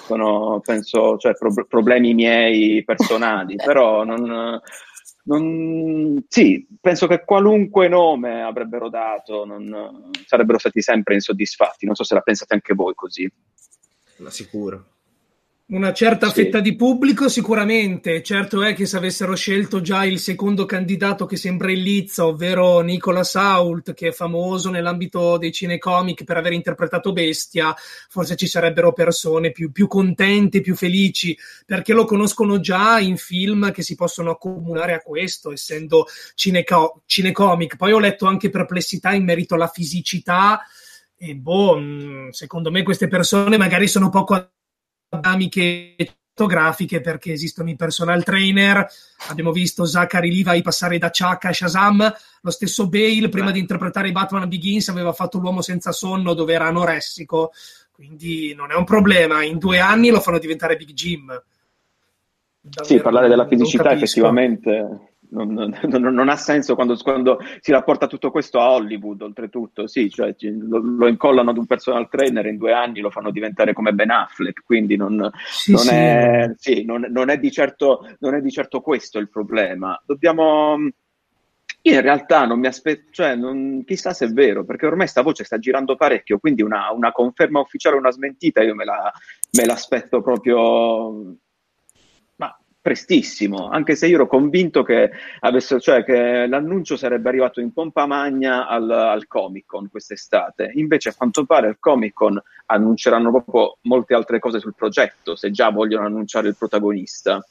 sono, 0.06 0.62
penso, 0.64 1.18
cioè, 1.18 1.34
pro- 1.34 1.66
problemi 1.68 2.14
miei 2.14 2.84
personali, 2.84 3.56
però 3.66 4.04
non 4.04 4.62
non, 5.24 6.24
sì, 6.28 6.68
penso 6.80 7.08
che 7.08 7.24
qualunque 7.24 7.88
nome 7.88 8.42
avrebbero 8.42 8.90
dato 8.90 9.46
non, 9.46 10.10
sarebbero 10.26 10.58
stati 10.58 10.82
sempre 10.82 11.14
insoddisfatti. 11.16 11.86
Non 11.86 11.96
so 11.96 12.04
se 12.04 12.14
la 12.14 12.22
pensate 12.22 12.54
anche 12.54 12.74
voi 12.74 12.94
così. 12.96 13.32
Ma 14.18 14.30
sicuro. 14.30 14.86
Una 15.72 15.94
certa 15.94 16.28
sì. 16.28 16.34
fetta 16.34 16.60
di 16.60 16.76
pubblico 16.76 17.30
sicuramente, 17.30 18.22
certo 18.24 18.62
è 18.62 18.74
che 18.74 18.86
se 18.86 18.98
avessero 18.98 19.36
scelto 19.36 19.80
già 19.80 20.04
il 20.04 20.20
secondo 20.20 20.66
candidato 20.66 21.26
che 21.26 21.38
sembra 21.38 21.72
il 21.72 21.80
Lizza, 21.80 22.26
ovvero 22.26 22.82
Nicola 22.82 23.24
Sault, 23.24 23.94
che 23.94 24.10
è 24.10 24.12
famoso 24.12 24.70
nell'ambito 24.70 25.38
dei 25.38 25.54
cinecomic 25.54 26.26
per 26.26 26.36
aver 26.36 26.52
interpretato 26.52 27.14
Bestia, 27.14 27.74
forse 28.10 28.36
ci 28.36 28.48
sarebbero 28.48 28.92
persone 28.92 29.52
più, 29.52 29.72
più 29.72 29.88
contente, 29.88 30.60
più 30.60 30.76
felici, 30.76 31.38
perché 31.66 31.94
lo 31.94 32.04
conoscono 32.04 32.60
già 32.60 33.00
in 33.00 33.16
film 33.16 33.72
che 33.72 33.82
si 33.82 33.96
possono 33.96 34.32
accomunare 34.32 34.94
a 34.94 35.00
questo, 35.00 35.54
essendo 35.54 36.06
cineco- 36.36 37.04
cinecomic. 37.06 37.78
Poi 37.78 37.94
ho 37.94 38.00
letto 38.00 38.26
anche 38.26 38.50
perplessità 38.50 39.14
in 39.14 39.24
merito 39.24 39.56
alla 39.56 39.68
fisicità 39.68 40.60
e 41.16 41.34
boh, 41.34 41.78
mm, 41.80 42.30
secondo 42.32 42.72
me 42.72 42.84
queste 42.84 43.08
persone 43.08 43.56
magari 43.56 43.88
sono 43.88 44.10
poco 44.10 44.34
dinamiche 45.20 45.96
fotografiche 46.34 47.02
perché 47.02 47.34
esistono 47.34 47.70
i 47.70 47.76
personal 47.76 48.24
trainer. 48.24 48.88
Abbiamo 49.30 49.52
visto 49.52 49.86
Zachary 49.86 50.44
Levi 50.44 50.62
passare 50.62 50.98
da 50.98 51.10
Chuck 51.10 51.46
a 51.46 51.54
Shazam. 51.54 52.14
Lo 52.42 52.52
stesso 52.52 52.88
Bale, 52.88 53.30
prima 53.30 53.52
di 53.52 53.60
interpretare 53.60 54.12
Batman 54.12 54.48
Begins, 54.48 54.90
aveva 54.90 55.14
fatto 55.14 55.38
l'uomo 55.38 55.62
senza 55.62 55.92
sonno 55.92 56.34
dove 56.34 56.54
era 56.54 56.68
anoressico. 56.68 57.52
Quindi 57.92 58.54
non 58.56 58.72
è 58.72 58.76
un 58.76 58.86
problema. 58.86 59.44
In 59.44 59.58
due 59.58 59.80
anni 59.80 60.10
lo 60.10 60.22
fanno 60.22 60.40
diventare 60.40 60.78
Big 60.78 60.94
Jim. 60.94 61.28
Davvero, 62.64 62.86
sì, 62.86 63.02
parlare 63.02 63.28
della 63.28 63.48
fisicità 63.48 63.92
effettivamente 63.92 65.11
non, 65.32 65.54
non, 65.84 66.14
non, 66.14 66.30
ha 66.30 66.36
senso 66.36 66.76
quando, 66.76 66.96
quando, 66.98 67.40
si 67.60 67.72
rapporta 67.72 68.08
tutto 68.08 68.32
questo 68.32 68.60
a 68.60 68.72
Hollywood, 68.72 69.22
oltretutto, 69.22 69.88
sì, 69.88 70.10
cioè 70.10 70.36
lo, 70.40 70.80
lo, 70.80 71.08
incollano 71.08 71.52
ad 71.52 71.58
un 71.58 71.66
personal 71.66 72.10
trainer 72.10 72.46
in 72.46 72.58
due 72.58 72.74
anni 72.74 73.00
lo 73.00 73.10
fanno 73.10 73.32
diventare 73.32 73.74
come 73.74 73.94
Ben 73.94 74.12
Affleck, 74.12 74.64
quindi 74.64 74.96
non, 74.96 75.30
sì, 75.44 75.76
sì. 75.76 75.90
È, 75.90 76.52
sì, 76.58 76.86
è, 76.86 77.38
di 77.38 77.52
certo, 77.52 78.08
non 78.20 78.36
è 78.36 78.42
di 78.42 78.52
certo 78.52 78.82
questo 78.82 79.20
il 79.20 79.30
problema. 79.30 80.02
Dobbiamo... 80.06 80.78
Io 81.84 81.96
in 81.96 82.02
realtà 82.02 82.46
non 82.46 82.60
mi 82.60 82.68
aspetto, 82.68 83.10
cioè 83.12 83.34
non, 83.34 83.84
chissà 83.86 84.14
se 84.14 84.26
è 84.26 84.30
vero, 84.30 84.64
perché 84.64 84.86
ormai 84.86 85.08
sta 85.08 85.24
voce 85.24 85.44
sta 85.44 85.58
girando 85.58 85.96
parecchio, 85.96 86.38
quindi 86.38 86.62
una, 86.62 86.92
una 86.92 87.12
conferma 87.12 87.60
ufficiale, 87.60 87.96
una 87.96 88.12
smentita, 88.12 88.62
io 88.62 88.76
me, 88.76 88.86
la, 88.86 89.12
me 89.54 89.66
l'aspetto 89.66 90.22
proprio 90.22 91.38
prestissimo, 92.82 93.70
anche 93.70 93.96
se 93.96 94.08
io 94.08 94.16
ero 94.16 94.28
convinto 94.28 94.82
che, 94.82 95.12
avesse, 95.42 95.80
cioè, 95.80 96.04
che 96.04 96.48
l'annuncio 96.48 96.98
sarebbe 96.98 97.30
arrivato 97.30 97.62
in 97.62 97.72
pompa 97.72 98.08
magna 98.08 98.68
al, 98.68 98.90
al, 98.90 99.28
Comic 99.28 99.66
Con 99.68 99.90
quest'estate. 99.90 100.72
Invece, 100.76 101.10
a 101.10 101.14
quanto 101.16 101.46
pare, 101.46 101.68
al 101.68 101.78
Comic 101.80 102.14
Con 102.14 102.42
annunceranno 102.66 103.30
proprio 103.30 103.78
molte 103.82 104.16
altre 104.16 104.40
cose 104.40 104.60
sul 104.60 104.74
progetto, 104.76 105.36
se 105.36 105.52
già 105.52 105.70
vogliono 105.70 106.08
annunciare 106.08 106.48
il 106.48 106.56
protagonista. 106.58 107.46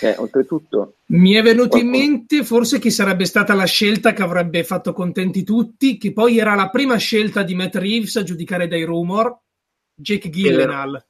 Eh, 0.00 0.14
oltretutto, 0.18 0.94
mi 1.06 1.34
è 1.34 1.42
venuto 1.42 1.70
qualcuno... 1.70 1.96
in 1.96 2.00
mente 2.00 2.44
forse 2.44 2.78
chi 2.78 2.90
sarebbe 2.90 3.24
stata 3.24 3.52
la 3.52 3.64
scelta 3.64 4.12
che 4.12 4.22
avrebbe 4.22 4.62
fatto 4.64 4.92
contenti 4.92 5.42
tutti, 5.42 5.96
che 5.96 6.12
poi 6.12 6.38
era 6.38 6.54
la 6.54 6.70
prima 6.70 6.96
scelta 6.96 7.42
di 7.42 7.54
Matt 7.54 7.76
Reeves 7.76 8.16
a 8.16 8.22
giudicare 8.22 8.68
dai 8.68 8.84
rumor, 8.84 9.38
Jake 9.94 10.28
Gyllenhaal 10.28 11.04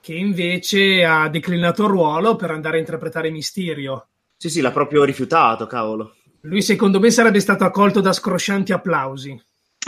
che 0.00 0.14
invece 0.14 1.04
ha 1.04 1.28
declinato 1.28 1.84
il 1.84 1.90
ruolo 1.90 2.36
per 2.36 2.50
andare 2.50 2.76
a 2.76 2.80
interpretare 2.80 3.30
Mysterio. 3.30 4.08
Sì, 4.36 4.50
sì, 4.50 4.60
l'ha 4.60 4.70
proprio 4.70 5.04
rifiutato, 5.04 5.66
cavolo. 5.66 6.14
Lui 6.42 6.62
secondo 6.62 7.00
me 7.00 7.10
sarebbe 7.10 7.40
stato 7.40 7.64
accolto 7.64 8.00
da 8.00 8.12
scroscianti 8.12 8.72
applausi. 8.72 9.40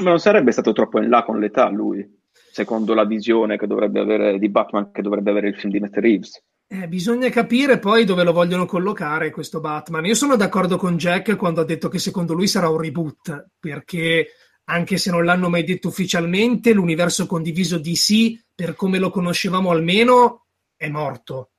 Ma 0.03 0.11
non 0.11 0.19
sarebbe 0.19 0.53
stato 0.53 0.73
troppo 0.73 1.00
in 1.00 1.09
là 1.09 1.23
con 1.23 1.38
l'età 1.38 1.69
lui, 1.69 2.05
secondo 2.50 2.95
la 2.95 3.05
visione 3.05 3.57
che 3.57 3.67
dovrebbe 3.67 4.00
avere 4.00 4.38
di 4.38 4.49
Batman 4.49 4.91
che 4.91 5.03
dovrebbe 5.03 5.31
avere 5.31 5.49
il 5.49 5.57
film 5.57 5.73
di 5.73 5.81
Matt 5.81 5.97
Reeves. 5.97 6.43
Eh, 6.71 6.87
bisogna 6.87 7.31
capire 7.31 7.79
poi 7.79 8.05
dove 8.05 8.25
lo 8.25 8.33
vogliono 8.33 8.67
collocare 8.67 9.31
questo 9.31 9.61
Batman. 9.61 10.05
Io 10.05 10.15
sono 10.15 10.37
d'accordo 10.37 10.77
con 10.77 10.97
Jack 10.97 11.37
quando 11.37 11.62
ha 11.62 11.65
detto 11.65 11.88
che 11.88 11.99
secondo 11.99 12.35
lui 12.35 12.47
sarà 12.47 12.69
un 12.69 12.79
reboot, 12.79 13.53
perché 13.59 14.27
anche 14.71 14.99
se 14.99 15.11
non 15.11 15.25
l'hanno 15.25 15.49
mai 15.49 15.65
detto 15.65 15.89
ufficialmente, 15.89 16.73
l'universo 16.73 17.27
condiviso 17.27 17.79
DC, 17.79 18.39
per 18.55 18.75
come 18.75 18.99
lo 18.99 19.11
conoscevamo 19.11 19.71
almeno, 19.71 20.45
è 20.77 20.89
morto. 20.89 21.51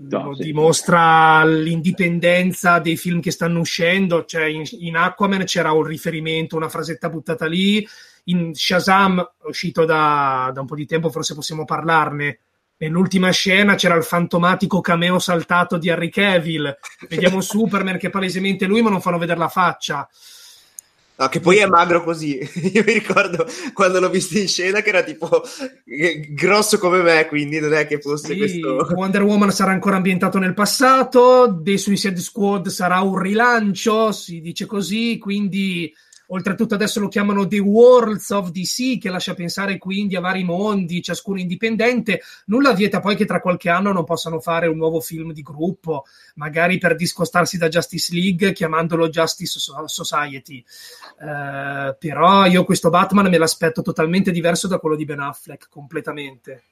No, 0.00 0.32
sì. 0.36 0.44
dimostra 0.44 1.44
l'indipendenza 1.44 2.78
dei 2.78 2.96
film 2.96 3.20
che 3.20 3.32
stanno 3.32 3.58
uscendo. 3.58 4.24
Cioè, 4.24 4.44
in, 4.44 4.62
in, 4.78 4.96
Aquaman 4.96 5.44
c'era 5.44 5.72
un 5.72 5.82
riferimento, 5.82 6.54
una 6.56 6.68
frasetta 6.68 7.08
buttata 7.08 7.46
lì. 7.46 7.86
In 8.24 8.54
Shazam, 8.54 9.32
uscito 9.44 9.84
da, 9.84 10.52
da 10.54 10.60
un 10.60 10.66
po' 10.66 10.76
di 10.76 10.86
tempo, 10.86 11.10
forse 11.10 11.34
possiamo 11.34 11.64
parlarne. 11.64 12.38
Nell'ultima 12.76 13.30
scena 13.30 13.74
c'era 13.74 13.96
il 13.96 14.04
fantomatico 14.04 14.80
cameo 14.80 15.18
saltato 15.18 15.76
di 15.76 15.90
Harry 15.90 16.10
Cavill. 16.10 16.78
Vediamo 17.08 17.40
Superman 17.42 17.98
che 17.98 18.06
è 18.06 18.10
palesemente 18.10 18.66
lui, 18.66 18.82
ma 18.82 18.90
non 18.90 19.00
fanno 19.00 19.18
vedere 19.18 19.40
la 19.40 19.48
faccia. 19.48 20.08
No, 21.20 21.28
che 21.28 21.40
poi 21.40 21.56
è 21.56 21.66
magro 21.66 22.04
così. 22.04 22.38
Io 22.72 22.84
mi 22.86 22.92
ricordo 22.92 23.44
quando 23.72 23.98
l'ho 23.98 24.08
visto 24.08 24.38
in 24.38 24.46
scena 24.46 24.82
che 24.82 24.90
era 24.90 25.02
tipo 25.02 25.42
grosso 26.28 26.78
come 26.78 27.02
me, 27.02 27.26
quindi 27.26 27.58
non 27.58 27.74
è 27.74 27.88
che 27.88 27.98
fosse 27.98 28.34
sì, 28.34 28.38
questo. 28.38 28.86
Wonder 28.94 29.22
Woman 29.24 29.50
sarà 29.50 29.72
ancora 29.72 29.96
ambientato 29.96 30.38
nel 30.38 30.54
passato, 30.54 31.60
The 31.60 31.76
Suicide 31.76 32.20
Squad 32.20 32.68
sarà 32.68 33.00
un 33.00 33.18
rilancio, 33.18 34.12
si 34.12 34.40
dice 34.40 34.66
così, 34.66 35.18
quindi 35.18 35.92
Oltretutto 36.30 36.74
adesso 36.74 37.00
lo 37.00 37.08
chiamano 37.08 37.46
The 37.46 37.58
Worlds 37.58 38.30
of 38.30 38.50
DC, 38.50 38.98
che 38.98 39.08
lascia 39.08 39.34
pensare 39.34 39.78
quindi 39.78 40.14
a 40.14 40.20
vari 40.20 40.44
mondi, 40.44 41.02
ciascuno 41.02 41.38
indipendente. 41.38 42.20
Nulla 42.46 42.72
vieta 42.72 43.00
poi 43.00 43.16
che 43.16 43.24
tra 43.24 43.40
qualche 43.40 43.70
anno 43.70 43.92
non 43.92 44.04
possano 44.04 44.38
fare 44.38 44.66
un 44.66 44.76
nuovo 44.76 45.00
film 45.00 45.32
di 45.32 45.40
gruppo, 45.40 46.04
magari 46.34 46.76
per 46.78 46.96
discostarsi 46.96 47.56
da 47.56 47.68
Justice 47.68 48.12
League, 48.12 48.52
chiamandolo 48.52 49.08
Justice 49.08 49.58
Society. 49.86 50.62
Eh, 51.20 51.96
però 51.98 52.44
io 52.44 52.64
questo 52.64 52.90
Batman 52.90 53.28
me 53.28 53.38
l'aspetto 53.38 53.80
totalmente 53.80 54.30
diverso 54.30 54.68
da 54.68 54.78
quello 54.78 54.96
di 54.96 55.06
Ben 55.06 55.20
Affleck, 55.20 55.68
completamente 55.70 56.62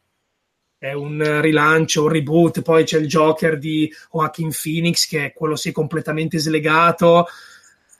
è 0.78 0.92
un 0.92 1.40
rilancio, 1.40 2.02
un 2.02 2.08
reboot, 2.10 2.60
poi 2.60 2.84
c'è 2.84 2.98
il 2.98 3.06
Joker 3.06 3.58
di 3.58 3.90
Joaquin 4.12 4.50
Phoenix 4.50 5.06
che 5.06 5.26
è 5.26 5.32
quello 5.32 5.56
sì 5.56 5.72
completamente 5.72 6.38
slegato, 6.38 7.26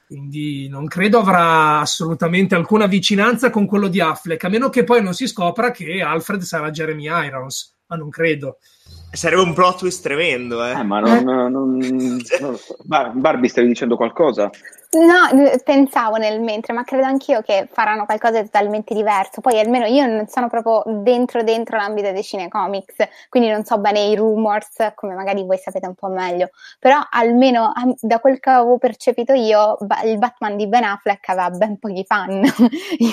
quindi 0.07 0.69
non 0.69 0.87
credo 0.87 1.19
avrà 1.19 1.81
assolutamente 1.81 2.55
alcuna 2.55 2.87
vicinanza 2.87 3.51
con 3.51 3.67
quello 3.67 3.89
di 3.89 4.01
Affleck, 4.01 4.45
a 4.45 4.49
meno 4.49 4.69
che 4.69 4.85
poi 4.85 5.03
non 5.03 5.15
si 5.15 5.27
scopra 5.27 5.73
che 5.73 6.01
Alfred 6.01 6.43
sarà 6.43 6.71
Jeremy 6.71 7.07
Irons, 7.27 7.77
ma 7.89 7.97
non 7.97 8.09
credo. 8.09 8.59
Sarebbe 9.11 9.43
un 9.43 9.53
plot 9.53 9.79
twist 9.79 10.03
tremendo, 10.03 10.65
eh. 10.65 10.73
eh 10.73 10.83
ma 10.85 11.01
non, 11.01 11.25
non, 11.25 11.51
non, 11.51 12.21
non... 12.41 12.57
Barbie, 13.15 13.49
stavi 13.49 13.67
dicendo 13.67 13.97
qualcosa? 13.97 14.51
No, 14.99 15.59
pensavo 15.65 16.17
nel 16.17 16.41
mentre, 16.41 16.73
ma 16.73 16.83
credo 16.83 17.05
anch'io 17.05 17.43
che 17.43 17.69
faranno 17.71 18.07
qualcosa 18.07 18.41
di 18.41 18.45
totalmente 18.49 18.95
diverso. 18.95 19.43
Poi 19.43 19.59
almeno 19.59 19.85
io 19.85 20.07
non 20.07 20.27
sono 20.29 20.49
proprio 20.49 20.83
dentro 21.03 21.43
dentro 21.43 21.77
l'ambito 21.77 22.13
dei 22.13 22.23
cinecomics, 22.23 22.95
quindi 23.29 23.51
non 23.51 23.65
so 23.65 23.79
bene 23.79 24.01
i 24.07 24.15
rumors, 24.17 24.93
come 24.95 25.15
magari 25.15 25.45
voi 25.45 25.59
sapete 25.59 25.87
un 25.87 25.95
po' 25.95 26.09
meglio. 26.09 26.49
Però 26.79 26.99
almeno 27.11 27.73
da 28.01 28.21
quel 28.21 28.41
che 28.41 28.49
avevo 28.49 28.79
percepito 28.79 29.35
io, 29.35 29.77
il 30.05 30.17
Batman 30.19 30.57
di 30.57 30.67
Ben 30.67 30.85
Affleck 30.85 31.29
aveva 31.29 31.51
ben 31.51 31.79
pochi 31.79 32.05
fan. 32.07 32.41
io 32.99 33.13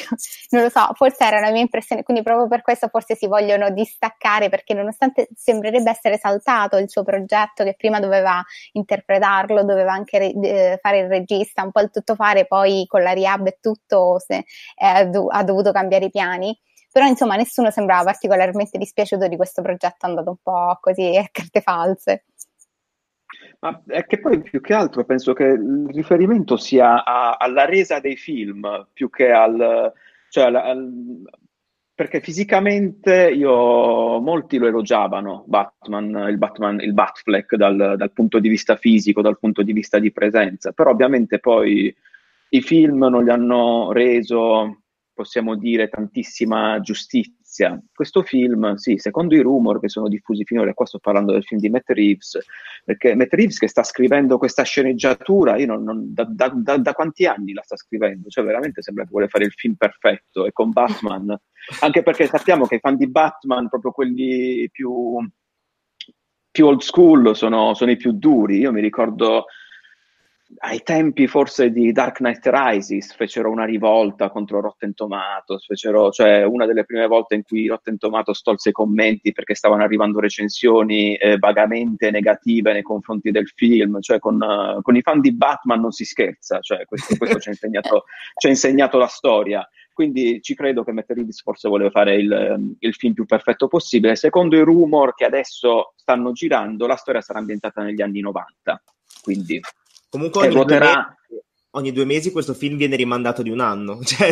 non 0.52 0.62
lo 0.64 0.70
so, 0.70 0.88
forse 0.94 1.26
era 1.26 1.40
la 1.42 1.52
mia 1.52 1.62
impressione, 1.62 2.04
quindi 2.04 2.24
proprio 2.24 2.48
per 2.48 2.62
questo 2.62 2.88
forse 2.88 3.16
si 3.16 3.28
vogliono 3.28 3.72
distaccare, 3.72 4.48
perché 4.48 4.74
nonostante 4.74 5.28
sembrerebbe 5.36 5.90
essere 5.90 6.18
saltato 6.18 6.78
il 6.78 6.90
suo 6.90 7.04
progetto 7.04 7.66
che 7.66 7.74
prima 7.78 8.00
doveva 8.00 8.42
interpretarlo, 8.72 9.64
doveva 9.66 9.92
anche 9.92 10.18
re- 10.18 10.80
fare 10.82 11.00
il 11.00 11.08
regista, 11.10 11.62
un 11.64 11.72
po' 11.74 11.82
il 11.82 11.90
tutto 11.92 12.16
fare, 12.16 12.48
poi 12.48 12.86
con 12.88 13.04
la 13.04 13.12
rehab 13.12 13.48
e 13.48 13.58
tutto 13.60 14.20
se, 14.20 14.38
eh, 14.38 14.46
ha 14.76 15.44
dovuto 15.44 15.74
cambiare 15.74 16.06
i 16.06 16.10
piani. 16.10 16.58
Però 16.90 17.06
insomma 17.06 17.36
nessuno 17.36 17.72
sembrava 17.72 18.04
particolarmente 18.04 18.78
dispiaciuto 18.78 19.28
di 19.28 19.36
questo 19.36 19.62
progetto 19.62 20.06
andato 20.06 20.30
un 20.30 20.38
po' 20.42 20.78
così 20.80 21.18
a 21.18 21.28
carte 21.32 21.60
false. 21.60 22.26
Ma 23.60 23.82
è 23.88 24.06
che 24.06 24.20
poi 24.20 24.42
più 24.42 24.62
che 24.62 24.74
altro 24.74 25.04
penso 25.04 25.34
che 25.34 25.46
il 25.46 25.88
riferimento 25.92 26.56
sia 26.56 27.04
a, 27.04 27.36
alla 27.38 27.66
resa 27.66 28.00
dei 28.00 28.16
film 28.16 28.88
più 28.94 29.10
che 29.10 29.32
al, 29.32 29.92
cioè 30.30 30.46
al, 30.46 30.56
al, 30.56 31.22
perché 31.96 32.22
fisicamente 32.22 33.30
io, 33.30 34.20
molti 34.20 34.58
lo 34.58 34.68
elogiavano, 34.68 35.44
Batman, 35.48 36.28
il 36.30 36.38
Batman, 36.38 36.80
il 36.80 36.94
Batfleck 36.94 37.56
dal, 37.56 37.96
dal, 37.98 38.12
punto 38.12 38.40
di 38.40 38.50
vista 38.50 38.76
fisico, 38.76 39.22
dal 39.22 39.38
punto 39.38 39.62
di 39.62 39.74
vista 39.74 40.00
di 40.00 40.12
presenza, 40.12 40.72
però 40.72 40.90
ovviamente 40.90 41.40
poi 41.40 41.96
i 42.50 42.62
film 42.62 43.06
non 43.06 43.24
gli 43.24 43.30
hanno 43.30 43.92
reso, 43.92 44.84
possiamo 45.14 45.56
dire, 45.56 45.90
tantissima 45.90 46.80
giustizia 46.82 47.43
notizia. 47.54 47.80
Questo 47.94 48.24
film, 48.24 48.74
sì, 48.76 48.98
secondo 48.98 49.36
i 49.36 49.42
rumor 49.42 49.80
che 49.80 49.90
sono 49.90 50.08
diffusi 50.08 50.44
finora, 50.44 50.74
qua 50.74 50.86
sto 50.86 51.00
parlando 51.00 51.32
del 51.32 51.44
film 51.44 51.62
di 51.62 51.70
Matt 51.70 51.90
Reeves, 51.90 52.40
perché 52.84 53.16
Matt 53.16 53.34
Reeves 53.34 53.60
che 53.60 53.68
sta 53.68 53.84
scrivendo 53.84 54.38
questa 54.38 54.64
sceneggiatura, 54.64 55.58
io 55.58 55.68
non, 55.68 55.84
non, 55.84 56.14
da, 56.14 56.26
da, 56.28 56.52
da, 56.54 56.78
da, 56.78 56.94
quanti 56.94 57.26
anni 57.26 57.54
la 57.54 57.62
sta 57.64 57.78
scrivendo? 57.78 58.30
Cioè 58.30 58.44
veramente 58.44 58.82
sembra 58.82 59.04
che 59.04 59.12
vuole 59.12 59.28
fare 59.28 59.46
il 59.46 59.54
film 59.54 59.76
perfetto 59.76 60.46
e 60.46 60.52
con 60.52 60.72
Batman, 60.72 61.36
anche 61.82 62.02
perché 62.02 62.28
sappiamo 62.28 62.66
che 62.66 62.76
i 62.76 62.80
fan 62.80 62.98
di 62.98 63.08
Batman, 63.08 63.70
proprio 63.70 63.92
quelli 63.92 64.68
più, 64.72 65.18
più 66.52 66.66
old 66.66 66.82
school, 66.82 67.36
sono, 67.36 67.74
sono 67.74 67.92
i 67.92 67.98
più 67.98 68.14
duri. 68.14 68.58
Io 68.58 68.72
mi 68.72 68.82
ricordo 68.82 69.46
ai 70.58 70.82
tempi 70.84 71.28
forse 71.28 71.72
di 71.72 71.92
Dark 71.92 72.18
Knight 72.18 72.46
Rises 72.46 73.14
fecero 73.16 73.50
una 73.50 73.66
rivolta 73.66 74.30
contro 74.30 74.62
Rotten 74.62 74.94
Tomatoes, 74.94 75.66
fecero, 75.66 76.12
cioè 76.12 76.44
una 76.44 76.66
delle 76.66 76.86
prime 76.86 77.08
volte 77.08 77.36
in 77.36 77.44
cui 77.44 77.68
Rotten 77.68 77.98
Tomatoes 77.98 78.42
tolse 78.42 78.70
i 78.70 78.72
commenti 78.72 79.32
perché 79.32 79.56
stavano 79.56 79.84
arrivando 79.84 80.20
recensioni 80.20 81.16
eh, 81.16 81.38
vagamente 81.38 82.12
negative 82.12 82.74
nei 82.74 82.82
confronti 82.82 83.32
del 83.32 83.48
film, 83.48 84.00
cioè 84.02 84.20
con, 84.20 84.36
uh, 84.42 84.82
con, 84.82 84.96
i 84.96 85.02
fan 85.02 85.22
di 85.22 85.34
Batman 85.34 85.82
non 85.82 85.92
si 85.92 86.06
scherza, 86.06 86.60
cioè 86.60 86.86
questo, 86.86 87.16
questo 87.18 87.40
ci, 87.40 87.50
ha 87.50 87.52
insegnato, 87.52 88.04
ci, 88.38 88.48
ha 88.48 88.50
insegnato, 88.50 88.98
la 88.98 89.08
storia. 89.08 89.68
Quindi 89.94 90.42
ci 90.42 90.56
credo 90.56 90.84
che 90.84 90.92
Matt 90.92 91.12
Reeves 91.12 91.42
forse 91.42 91.70
voleva 91.70 91.92
fare 91.92 92.16
il, 92.16 92.76
il 92.80 92.94
film 92.96 93.14
più 93.14 93.26
perfetto 93.26 93.68
possibile. 93.68 94.16
Secondo 94.16 94.56
i 94.56 94.64
rumor 94.64 95.14
che 95.14 95.24
adesso 95.24 95.94
stanno 95.96 96.32
girando, 96.32 96.88
la 96.88 96.96
storia 96.96 97.22
sarà 97.22 97.38
ambientata 97.38 97.84
negli 97.84 98.02
anni 98.02 98.20
90. 98.20 98.82
Quindi 99.22 99.62
Comunque 100.14 100.46
ogni, 100.46 100.54
ruoterà... 100.54 101.18
due, 101.28 101.42
ogni 101.72 101.92
due 101.92 102.06
mesi 102.06 102.32
questo 102.32 102.54
film 102.54 102.78
viene 102.78 102.96
rimandato 102.96 103.42
di 103.42 103.50
un 103.50 103.62
anno. 103.62 103.98
Cioè, 104.06 104.32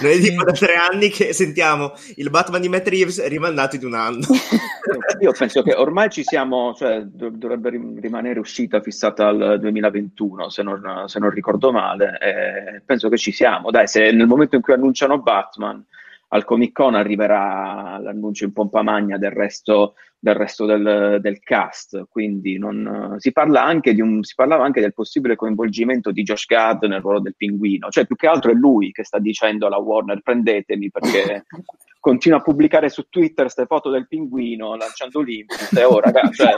noi 0.00 0.20
dico 0.20 0.44
da 0.44 0.52
tre 0.52 0.74
anni 0.76 1.08
che 1.08 1.32
sentiamo 1.32 1.94
il 2.14 2.30
Batman 2.30 2.60
di 2.60 2.68
Matt 2.68 2.86
Reeves 2.86 3.26
rimandato 3.26 3.76
di 3.76 3.84
un 3.84 3.94
anno. 3.94 4.20
Io 5.20 5.32
penso 5.36 5.64
che 5.64 5.74
ormai 5.74 6.10
ci 6.10 6.22
siamo, 6.22 6.74
cioè 6.74 7.00
dovrebbe 7.02 7.70
rimanere 7.70 8.38
uscita 8.38 8.80
fissata 8.80 9.26
al 9.26 9.58
2021, 9.58 10.48
se 10.48 10.62
non, 10.62 11.04
se 11.06 11.18
non 11.18 11.30
ricordo 11.30 11.72
male. 11.72 12.18
Eh, 12.20 12.82
penso 12.84 13.08
che 13.08 13.16
ci 13.16 13.32
siamo. 13.32 13.72
Dai, 13.72 13.88
se 13.88 14.12
nel 14.12 14.28
momento 14.28 14.54
in 14.54 14.62
cui 14.62 14.74
annunciano 14.74 15.18
Batman 15.18 15.84
al 16.28 16.44
Comic 16.44 16.72
Con 16.72 16.94
arriverà 16.94 17.98
l'annuncio 17.98 18.44
in 18.44 18.52
pompa 18.52 18.82
magna 18.82 19.16
del 19.16 19.30
resto 19.30 19.94
del, 20.18 20.34
resto 20.34 20.64
del, 20.66 21.18
del 21.20 21.38
cast, 21.40 22.06
quindi 22.08 22.58
non, 22.58 23.14
si, 23.18 23.30
parla 23.30 23.62
anche 23.62 23.94
di 23.94 24.00
un, 24.00 24.24
si 24.24 24.34
parlava 24.34 24.64
anche 24.64 24.80
del 24.80 24.94
possibile 24.94 25.36
coinvolgimento 25.36 26.10
di 26.10 26.22
Josh 26.22 26.46
Gad 26.46 26.82
nel 26.84 27.00
ruolo 27.00 27.20
del 27.20 27.36
pinguino, 27.36 27.90
cioè 27.90 28.06
più 28.06 28.16
che 28.16 28.26
altro 28.26 28.50
è 28.50 28.54
lui 28.54 28.90
che 28.90 29.04
sta 29.04 29.18
dicendo 29.18 29.66
alla 29.66 29.76
Warner 29.76 30.20
prendetemi 30.22 30.90
perché 30.90 31.44
continua 32.00 32.38
a 32.38 32.42
pubblicare 32.42 32.88
su 32.88 33.08
Twitter 33.08 33.44
queste 33.44 33.66
foto 33.66 33.90
del 33.90 34.08
pinguino 34.08 34.74
lanciando 34.74 35.20
l'input. 35.20 35.76
E 35.76 35.84
ora 35.84 36.10
oh, 36.10 36.30
cioè, 36.32 36.54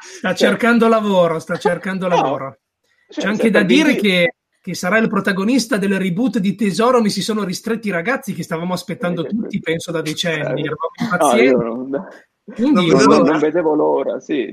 sta 0.00 0.34
cercando 0.34 0.88
lavoro, 0.88 1.38
sta 1.38 1.56
cercando 1.56 2.08
no, 2.08 2.14
lavoro. 2.14 2.58
C'è 3.08 3.20
cioè, 3.20 3.30
anche 3.30 3.50
da 3.50 3.62
dire 3.62 3.94
che 3.94 4.31
che 4.62 4.74
sarà 4.74 4.98
il 4.98 5.08
protagonista 5.08 5.76
del 5.76 5.98
reboot 5.98 6.38
di 6.38 6.54
Tesoro 6.54 7.00
mi 7.00 7.10
si 7.10 7.20
sono 7.20 7.42
ristretti 7.42 7.88
i 7.88 7.90
ragazzi 7.90 8.32
che 8.32 8.44
stavamo 8.44 8.72
aspettando 8.72 9.24
tutti, 9.24 9.58
penso 9.58 9.90
da 9.90 10.00
decenni. 10.00 10.62
Eravamo 10.62 10.92
impazienti. 11.00 11.64
No, 11.64 11.74
non... 11.74 12.06
Non, 12.44 12.72
non, 12.72 13.22
non, 13.22 13.38
vedevo 13.38 13.72
l'ora, 13.74 14.18
sì, 14.18 14.52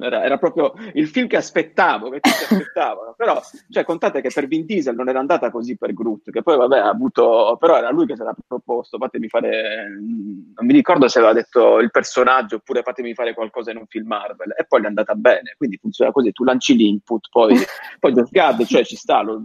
era, 0.00 0.22
era, 0.22 0.38
proprio 0.38 0.72
il 0.92 1.08
film 1.08 1.26
che 1.26 1.36
aspettavo, 1.36 2.08
che 2.08 2.20
tutti 2.20 2.54
aspettavano. 2.54 3.12
Però, 3.16 3.42
cioè, 3.70 3.82
contate 3.82 4.20
che 4.20 4.30
per 4.32 4.46
Vin 4.46 4.64
Diesel 4.64 4.94
non 4.94 5.08
era 5.08 5.18
andata 5.18 5.50
così 5.50 5.76
per 5.76 5.92
Groot, 5.94 6.30
che 6.30 6.42
poi, 6.42 6.56
vabbè, 6.56 6.78
ha 6.78 6.88
avuto, 6.88 7.56
però 7.58 7.76
era 7.76 7.90
lui 7.90 8.06
che 8.06 8.14
si 8.14 8.22
era 8.22 8.36
proposto, 8.46 8.98
fatemi 8.98 9.28
fare, 9.28 9.88
non 9.88 10.64
mi 10.64 10.72
ricordo 10.72 11.08
se 11.08 11.18
aveva 11.18 11.32
detto 11.32 11.80
il 11.80 11.90
personaggio 11.90 12.56
oppure 12.56 12.82
fatemi 12.82 13.14
fare 13.14 13.34
qualcosa 13.34 13.72
in 13.72 13.78
un 13.78 13.86
film 13.88 14.06
Marvel, 14.06 14.54
e 14.56 14.64
poi 14.68 14.82
è 14.82 14.86
andata 14.86 15.14
bene, 15.14 15.54
quindi 15.56 15.76
funziona 15.76 16.12
così, 16.12 16.30
tu 16.30 16.44
lanci 16.44 16.76
l'input, 16.76 17.28
poi, 17.32 17.56
poi 17.98 18.12
Just 18.12 18.30
God, 18.30 18.64
cioè 18.64 18.84
ci 18.84 18.94
sta, 18.94 19.22
lo, 19.22 19.42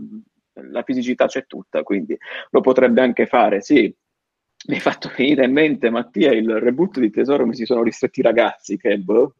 la 0.53 0.83
fisicità 0.83 1.25
c'è 1.25 1.47
tutta, 1.47 1.81
quindi 1.81 2.15
lo 2.51 2.61
potrebbe 2.61 3.01
anche 3.01 3.25
fare, 3.25 3.61
sì, 3.61 3.91
mi 4.67 4.75
hai 4.75 4.81
fatto 4.81 5.11
venire 5.15 5.45
in 5.45 5.53
mente, 5.53 5.89
Mattia, 5.89 6.31
il 6.31 6.59
reboot 6.59 6.99
di 6.99 7.09
Tesoro 7.09 7.45
mi 7.45 7.55
si 7.55 7.65
sono 7.65 7.81
ristretti 7.81 8.19
i 8.19 8.23
ragazzi, 8.23 8.77
che 8.77 8.97
boh, 8.97 9.35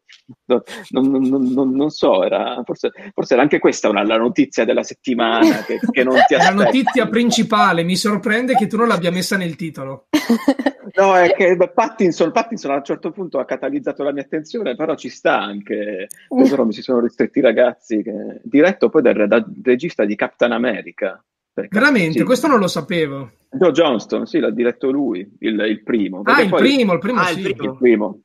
non, 0.45 0.61
non, 0.89 1.43
non, 1.43 1.71
non, 1.71 1.89
so, 1.89 2.23
era, 2.23 2.61
forse, 2.63 2.91
forse, 3.13 3.33
era 3.33 3.41
anche 3.43 3.59
questa 3.59 3.89
una, 3.89 4.03
la 4.03 4.17
notizia 4.17 4.63
della 4.63 4.83
settimana 4.83 5.63
che, 5.63 5.79
che 5.91 6.03
non 6.03 6.15
ti 6.25 6.35
aspetti. 6.35 6.55
La 6.55 6.63
notizia 6.63 7.07
principale, 7.07 7.83
mi 7.83 7.97
sorprende 7.97 8.55
che 8.55 8.67
tu 8.67 8.77
non 8.77 8.87
l'abbia 8.87 9.11
messa 9.11 9.37
nel 9.37 9.55
titolo. 9.55 10.07
No, 10.91 11.15
è 11.15 11.33
che 11.33 11.55
Pattinson, 11.55 12.31
Pattinson 12.31 12.71
a 12.71 12.77
un 12.77 12.83
certo 12.83 13.11
punto 13.11 13.39
ha 13.39 13.45
catalizzato 13.45 14.03
la 14.03 14.11
mia 14.11 14.23
attenzione, 14.23 14.75
però 14.75 14.95
ci 14.95 15.07
sta 15.07 15.39
anche, 15.39 16.07
Tesoro 16.27 16.65
mi 16.65 16.73
si 16.73 16.81
sono 16.81 16.99
ristretti 16.99 17.39
i 17.39 17.43
ragazzi, 17.43 18.01
che, 18.01 18.41
diretto 18.43 18.89
poi 18.89 19.03
dal, 19.03 19.27
dal 19.27 19.45
regista 19.63 20.03
di 20.03 20.15
Captain 20.15 20.51
America. 20.51 21.23
Veramente, 21.69 22.19
sì. 22.19 22.23
questo 22.23 22.47
non 22.47 22.59
lo 22.59 22.67
sapevo. 22.67 23.31
Joe 23.51 23.71
Johnston, 23.71 24.25
sì, 24.25 24.39
l'ha 24.39 24.51
diretto 24.51 24.91
lui, 24.91 25.27
il, 25.39 25.59
il 25.59 25.83
primo. 25.83 26.21
Ah, 26.23 26.41
il 26.41 26.49
primo, 26.49 26.93
il 26.93 26.99
primo, 26.99 27.19
ah, 27.19 27.25
sì. 27.25 27.39
il 27.39 27.55
primo. 27.55 27.71
Il 27.71 27.77
primo. 27.77 28.21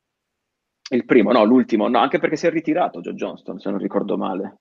Il 0.87 1.05
primo, 1.05 1.31
no, 1.31 1.43
l'ultimo, 1.43 1.87
no, 1.87 1.97
anche 1.97 2.19
perché 2.19 2.35
si 2.35 2.45
è 2.45 2.51
ritirato 2.51 3.01
Joe 3.01 3.15
Johnston, 3.15 3.57
se 3.57 3.71
non 3.71 3.79
ricordo 3.79 4.17
male. 4.17 4.59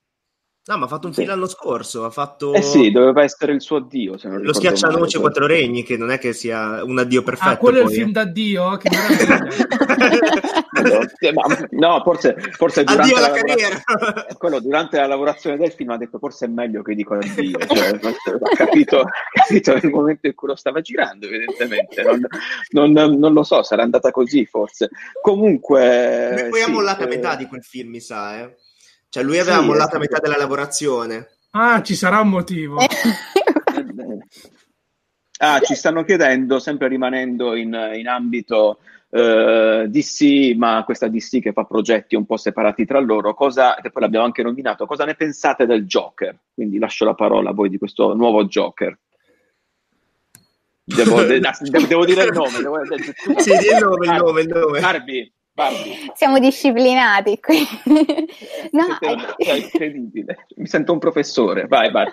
No, 0.67 0.79
ma 0.79 0.87
ha 0.87 0.89
fatto 0.89 1.09
un 1.09 1.13
sì. 1.13 1.21
film 1.21 1.35
l'anno 1.35 1.47
scorso. 1.47 2.05
Ha 2.07 2.11
fatto... 2.11 2.55
Eh 2.55 2.63
sì, 2.63 2.91
doveva 2.91 3.23
essere 3.23 3.53
il 3.53 3.61
suo 3.61 3.77
addio. 3.77 4.17
Se 4.17 4.29
non 4.29 4.41
Lo 4.41 4.55
schiaccianoce 4.55 5.19
Quattro 5.19 5.47
Regni, 5.47 5.83
che 5.83 5.99
non 5.99 6.11
è 6.11 6.19
che 6.19 6.33
sia 6.33 6.83
un 6.83 6.99
addio 6.99 7.21
ah, 7.21 7.25
perfetto. 7.25 7.51
Ah, 7.51 7.57
quello 7.59 7.83
poi. 7.83 7.87
è 7.87 7.91
il 7.91 7.97
film 7.99 8.13
d'addio? 8.13 8.77
Che 8.79 8.89
no, 11.73 12.01
forse, 12.03 12.37
forse 12.53 12.83
durante 12.83 13.13
addio 13.13 13.21
la, 13.21 13.29
la 13.29 13.35
carriera. 13.35 13.83
Quello 14.39 14.59
durante 14.61 14.97
la 14.97 15.07
lavorazione 15.07 15.59
del 15.59 15.71
film 15.71 15.91
ha 15.91 15.99
detto 15.99 16.19
forse 16.19 16.47
è 16.47 16.49
meglio 16.49 16.81
che 16.83 16.95
dico 16.95 17.13
addio. 17.13 17.59
Cioè, 17.59 17.89
ha 18.01 18.57
capito, 18.57 19.05
capito, 19.33 19.75
nel 19.75 19.91
momento 19.91 20.29
in 20.29 20.35
cui 20.35 20.49
lo 20.49 20.57
stava 20.57 20.81
girando, 20.81 21.27
evidentemente. 21.27 22.03
Non, 22.71 22.91
non, 22.91 23.19
non 23.19 23.35
lo 23.35 23.43
so, 23.43 23.63
sarà 23.63 23.83
andata 23.83 24.11
così 24.11 24.47
forse. 24.47 24.89
Comunque... 25.21 26.47
Poi 26.49 26.61
sì, 26.61 26.67
ha 26.67 26.73
mollato 26.73 27.03
eh... 27.03 27.05
a 27.05 27.09
metà 27.09 27.37
di 27.37 27.47
quel 27.47 27.63
film, 27.63 27.91
mi 27.91 28.01
sa, 28.01 28.39
eh. 28.41 28.57
Cioè 29.15 29.23
lui 29.23 29.39
aveva 29.39 29.61
sì, 29.61 29.67
mollato 29.67 29.95
a 29.95 30.01
metà 30.01 30.19
della 30.19 30.37
lavorazione. 30.37 31.29
Ah, 31.53 31.81
ci 31.83 31.95
sarà 31.95 32.19
un 32.19 32.31
motivo. 32.31 32.81
ah, 35.39 35.61
ci 35.61 35.77
stanno 35.77 36.03
chiedendo, 36.03 36.59
sempre 36.59 36.89
rimanendo 36.89 37.55
in, 37.55 37.93
in 37.95 38.09
ambito 38.09 38.81
uh, 39.11 39.87
DC, 39.87 40.57
ma 40.57 40.83
questa 40.85 41.07
DC 41.07 41.39
che 41.39 41.53
fa 41.53 41.63
progetti 41.63 42.17
un 42.17 42.27
po' 42.27 42.37
separati 42.37 42.85
tra 42.85 42.99
loro, 42.99 43.35
cosa, 43.35 43.77
che 43.81 43.93
poi 43.93 44.03
l'abbiamo 44.03 44.25
anche 44.25 44.43
nominato, 44.43 44.85
cosa 44.85 45.05
ne 45.05 45.15
pensate 45.15 45.65
del 45.65 45.87
Joker? 45.87 46.37
Quindi 46.53 46.81
lascio 46.81 47.05
la 47.05 47.15
parola 47.15 47.51
a 47.51 47.55
voi 47.55 47.69
di 47.69 47.79
questo 47.79 48.15
nuovo 48.15 48.47
Joker. 48.47 48.99
Devo, 50.83 51.23
de- 51.23 51.39
devo, 51.39 51.87
devo 51.87 52.05
dire 52.05 52.25
il 52.25 52.33
nome. 52.33 52.59
Devo, 52.59 52.81
de- 52.83 53.15
sì, 53.41 53.53
il 53.53 53.79
nome, 53.81 54.07
il 54.07 54.13
nome, 54.13 54.41
il 54.41 54.49
nome. 54.49 54.81
Barbie, 55.55 56.13
siamo 56.15 56.41
disciplinati 56.41 57.39
qui. 57.39 57.65
no, 58.73 58.99
è 59.37 59.53
incredibile. 59.53 60.47
Mi 60.57 60.67
sento 60.67 60.93
un 60.93 60.99
professore. 60.99 61.67
Vai, 61.69 61.93
vai. 61.93 62.13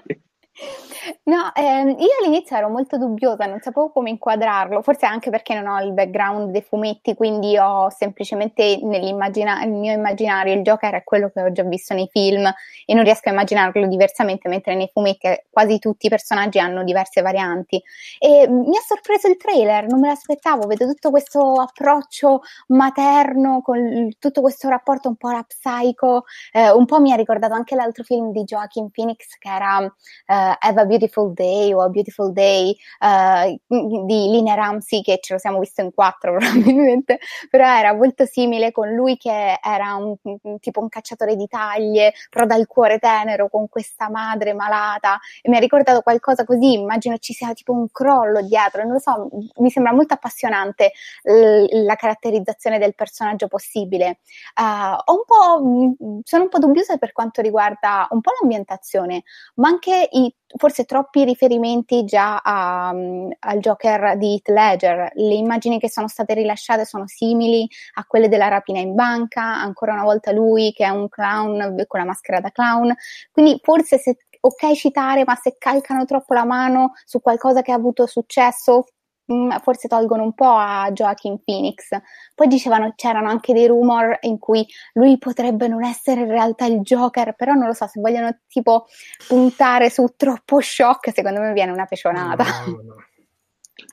No, 1.23 1.51
ehm, 1.55 1.89
io 1.97 2.07
all'inizio 2.21 2.55
ero 2.57 2.69
molto 2.69 2.97
dubbiosa, 2.97 3.45
non 3.45 3.59
sapevo 3.61 3.89
come 3.91 4.09
inquadrarlo, 4.09 4.81
forse 4.81 5.05
anche 5.05 5.29
perché 5.29 5.53
non 5.53 5.67
ho 5.67 5.79
il 5.81 5.93
background 5.93 6.51
dei 6.51 6.61
fumetti, 6.61 7.15
quindi 7.15 7.57
ho 7.57 7.89
semplicemente 7.89 8.79
nel 8.83 9.01
mio 9.01 9.91
immaginario 9.93 10.53
il 10.53 10.61
Joker 10.61 10.93
è 10.95 11.03
quello 11.03 11.29
che 11.33 11.41
ho 11.41 11.51
già 11.51 11.63
visto 11.63 11.93
nei 11.93 12.09
film 12.11 12.45
e 12.85 12.93
non 12.93 13.03
riesco 13.03 13.29
a 13.29 13.31
immaginarlo 13.31 13.87
diversamente, 13.87 14.49
mentre 14.49 14.75
nei 14.75 14.89
fumetti 14.91 15.29
quasi 15.49 15.79
tutti 15.79 16.07
i 16.07 16.09
personaggi 16.09 16.59
hanno 16.59 16.83
diverse 16.83 17.21
varianti. 17.21 17.81
E 18.19 18.47
mi 18.47 18.75
ha 18.75 18.81
sorpreso 18.85 19.27
il 19.27 19.37
trailer, 19.37 19.87
non 19.87 19.99
me 20.01 20.09
l'aspettavo, 20.09 20.67
vedo 20.67 20.85
tutto 20.87 21.09
questo 21.11 21.53
approccio 21.53 22.41
materno 22.67 23.61
con 23.61 24.09
tutto 24.19 24.41
questo 24.41 24.67
rapporto 24.69 25.07
un 25.07 25.15
po' 25.15 25.29
rapsaico, 25.29 26.25
eh, 26.51 26.69
un 26.71 26.85
po' 26.85 26.99
mi 26.99 27.11
ha 27.13 27.15
ricordato 27.15 27.53
anche 27.53 27.75
l'altro 27.75 28.03
film 28.03 28.31
di 28.31 28.43
Joaquin 28.43 28.91
Phoenix 28.91 29.37
che 29.39 29.49
era 29.49 29.79
eh, 30.27 30.40
Eva 30.59 30.85
Beautiful 30.85 31.33
Day 31.33 31.73
o 31.73 31.81
A 31.81 31.89
Beautiful 31.89 32.31
Day 32.31 32.75
uh, 32.99 33.59
di 34.05 34.29
Lina 34.29 34.55
Ramsey 34.55 35.01
che 35.01 35.19
ce 35.21 35.33
lo 35.33 35.39
siamo 35.39 35.59
visto 35.59 35.81
in 35.81 35.93
quattro 35.93 36.35
probabilmente, 36.37 37.19
però 37.49 37.65
era 37.65 37.93
molto 37.93 38.25
simile 38.25 38.71
con 38.71 38.89
lui 38.89 39.17
che 39.17 39.59
era 39.61 39.95
un, 39.95 40.15
tipo 40.59 40.79
un 40.79 40.89
cacciatore 40.89 41.35
di 41.35 41.47
taglie, 41.47 42.13
però 42.29 42.45
dal 42.45 42.67
cuore 42.67 42.99
tenero 42.99 43.49
con 43.49 43.67
questa 43.69 44.09
madre 44.09 44.53
malata 44.53 45.19
e 45.41 45.49
mi 45.49 45.57
ha 45.57 45.59
ricordato 45.59 46.01
qualcosa 46.01 46.43
così, 46.43 46.73
immagino 46.73 47.17
ci 47.17 47.33
sia 47.33 47.53
tipo 47.53 47.73
un 47.73 47.91
crollo 47.91 48.41
dietro, 48.41 48.83
non 48.83 48.93
lo 48.93 48.99
so, 48.99 49.29
mi 49.57 49.69
sembra 49.69 49.93
molto 49.93 50.13
appassionante 50.13 50.91
l- 51.23 51.83
la 51.83 51.95
caratterizzazione 51.95 52.79
del 52.79 52.95
personaggio 52.95 53.47
possibile. 53.47 54.19
Uh, 54.59 55.13
un 55.13 55.23
po', 55.25 56.21
sono 56.23 56.43
un 56.43 56.49
po' 56.49 56.59
dubbiosa 56.59 56.97
per 56.97 57.11
quanto 57.11 57.41
riguarda 57.41 58.07
un 58.11 58.21
po' 58.21 58.31
l'ambientazione, 58.39 59.23
ma 59.55 59.69
anche 59.69 60.07
i 60.11 60.30
forse 60.57 60.85
troppi 60.85 61.23
riferimenti 61.23 62.03
già 62.03 62.37
a, 62.37 62.91
um, 62.93 63.29
al 63.39 63.59
Joker 63.59 64.17
di 64.17 64.33
Heath 64.33 64.49
Ledger. 64.49 65.11
Le 65.15 65.33
immagini 65.35 65.79
che 65.79 65.89
sono 65.89 66.07
state 66.07 66.33
rilasciate 66.33 66.85
sono 66.85 67.07
simili 67.07 67.67
a 67.95 68.05
quelle 68.05 68.27
della 68.27 68.47
rapina 68.47 68.79
in 68.79 68.93
banca, 68.93 69.41
ancora 69.41 69.93
una 69.93 70.03
volta 70.03 70.31
lui 70.31 70.71
che 70.73 70.85
è 70.85 70.89
un 70.89 71.09
clown 71.09 71.83
con 71.87 71.99
la 71.99 72.05
maschera 72.05 72.39
da 72.39 72.51
clown. 72.51 72.93
Quindi 73.31 73.59
forse 73.63 73.97
se 73.97 74.17
ok 74.39 74.73
citare, 74.73 75.23
ma 75.25 75.35
se 75.35 75.55
calcano 75.57 76.05
troppo 76.05 76.33
la 76.33 76.45
mano 76.45 76.93
su 77.05 77.21
qualcosa 77.21 77.61
che 77.61 77.71
ha 77.71 77.75
avuto 77.75 78.05
successo, 78.07 78.85
Mm, 79.31 79.51
forse 79.61 79.87
tolgono 79.87 80.23
un 80.23 80.33
po' 80.33 80.53
a 80.53 80.89
Joaquin 80.91 81.41
Phoenix. 81.43 81.87
Poi 82.35 82.47
dicevano 82.47 82.93
c'erano 82.95 83.29
anche 83.29 83.53
dei 83.53 83.67
rumor 83.67 84.17
in 84.21 84.37
cui 84.39 84.65
lui 84.93 85.17
potrebbe 85.17 85.67
non 85.67 85.83
essere 85.83 86.21
in 86.21 86.27
realtà 86.27 86.65
il 86.65 86.81
Joker, 86.81 87.33
però 87.35 87.53
non 87.53 87.67
lo 87.67 87.73
so, 87.73 87.87
se 87.87 88.01
vogliono 88.01 88.39
tipo 88.47 88.87
puntare 89.27 89.89
su 89.89 90.13
troppo 90.17 90.59
shock, 90.59 91.13
secondo 91.13 91.39
me 91.39 91.53
viene 91.53 91.71
una 91.71 91.85
pecionata. 91.85 92.43
No, 92.65 92.81
no. 92.81 92.95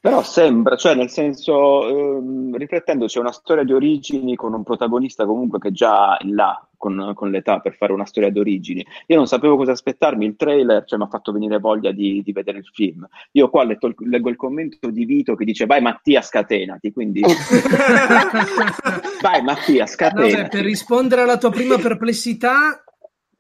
Però 0.00 0.22
sembra, 0.22 0.76
cioè 0.76 0.94
nel 0.94 1.10
senso, 1.10 1.88
ehm, 1.88 2.56
riflettendoci, 2.56 3.18
è 3.18 3.20
una 3.20 3.32
storia 3.32 3.64
di 3.64 3.72
origini 3.72 4.36
con 4.36 4.54
un 4.54 4.62
protagonista 4.62 5.26
comunque 5.26 5.58
che 5.58 5.72
già 5.72 6.16
in 6.20 6.34
là 6.34 6.62
con, 6.76 7.12
con, 7.14 7.30
l'età 7.30 7.58
per 7.58 7.74
fare 7.74 7.92
una 7.92 8.06
storia 8.06 8.30
d'origini. 8.30 8.86
Io 9.06 9.16
non 9.16 9.26
sapevo 9.26 9.56
cosa 9.56 9.72
aspettarmi, 9.72 10.24
il 10.24 10.36
trailer 10.36 10.84
cioè, 10.84 10.98
mi 10.98 11.04
ha 11.04 11.08
fatto 11.08 11.32
venire 11.32 11.58
voglia 11.58 11.90
di, 11.90 12.22
di, 12.22 12.32
vedere 12.32 12.58
il 12.58 12.70
film. 12.72 13.06
Io 13.32 13.50
qua 13.50 13.64
letto, 13.64 13.92
leggo 13.98 14.30
il 14.30 14.36
commento 14.36 14.88
di 14.88 15.04
Vito 15.04 15.34
che 15.34 15.44
dice 15.44 15.66
vai 15.66 15.82
Mattia 15.82 16.22
scatenati, 16.22 16.92
quindi 16.92 17.20
vai 19.20 19.42
Mattia 19.42 19.86
scatenati. 19.86 20.42
No, 20.42 20.48
per 20.48 20.62
rispondere 20.62 21.22
alla 21.22 21.38
tua 21.38 21.50
prima 21.50 21.76
perplessità, 21.76 22.82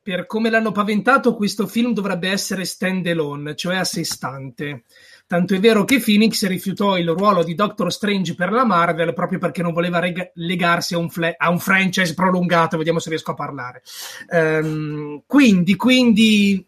per 0.02 0.26
come 0.26 0.50
l'hanno 0.50 0.72
paventato, 0.72 1.36
questo 1.36 1.66
film 1.66 1.92
dovrebbe 1.92 2.30
essere 2.30 2.64
stand 2.64 3.06
alone, 3.06 3.54
cioè 3.54 3.76
a 3.76 3.84
sé 3.84 4.04
stante. 4.04 4.84
Tanto 5.28 5.54
è 5.54 5.60
vero 5.60 5.84
che 5.84 6.00
Phoenix 6.00 6.46
rifiutò 6.46 6.96
il 6.96 7.10
ruolo 7.10 7.44
di 7.44 7.54
Doctor 7.54 7.92
Strange 7.92 8.34
per 8.34 8.50
la 8.50 8.64
Marvel 8.64 9.12
proprio 9.12 9.38
perché 9.38 9.60
non 9.60 9.74
voleva 9.74 9.98
reg- 9.98 10.30
legarsi 10.36 10.94
a 10.94 10.98
un, 10.98 11.10
fle- 11.10 11.34
a 11.36 11.50
un, 11.50 11.58
franchise 11.58 12.14
prolungato. 12.14 12.78
Vediamo 12.78 12.98
se 12.98 13.10
riesco 13.10 13.32
a 13.32 13.34
parlare. 13.34 13.82
Um, 14.30 15.22
quindi, 15.26 15.76
quindi 15.76 16.64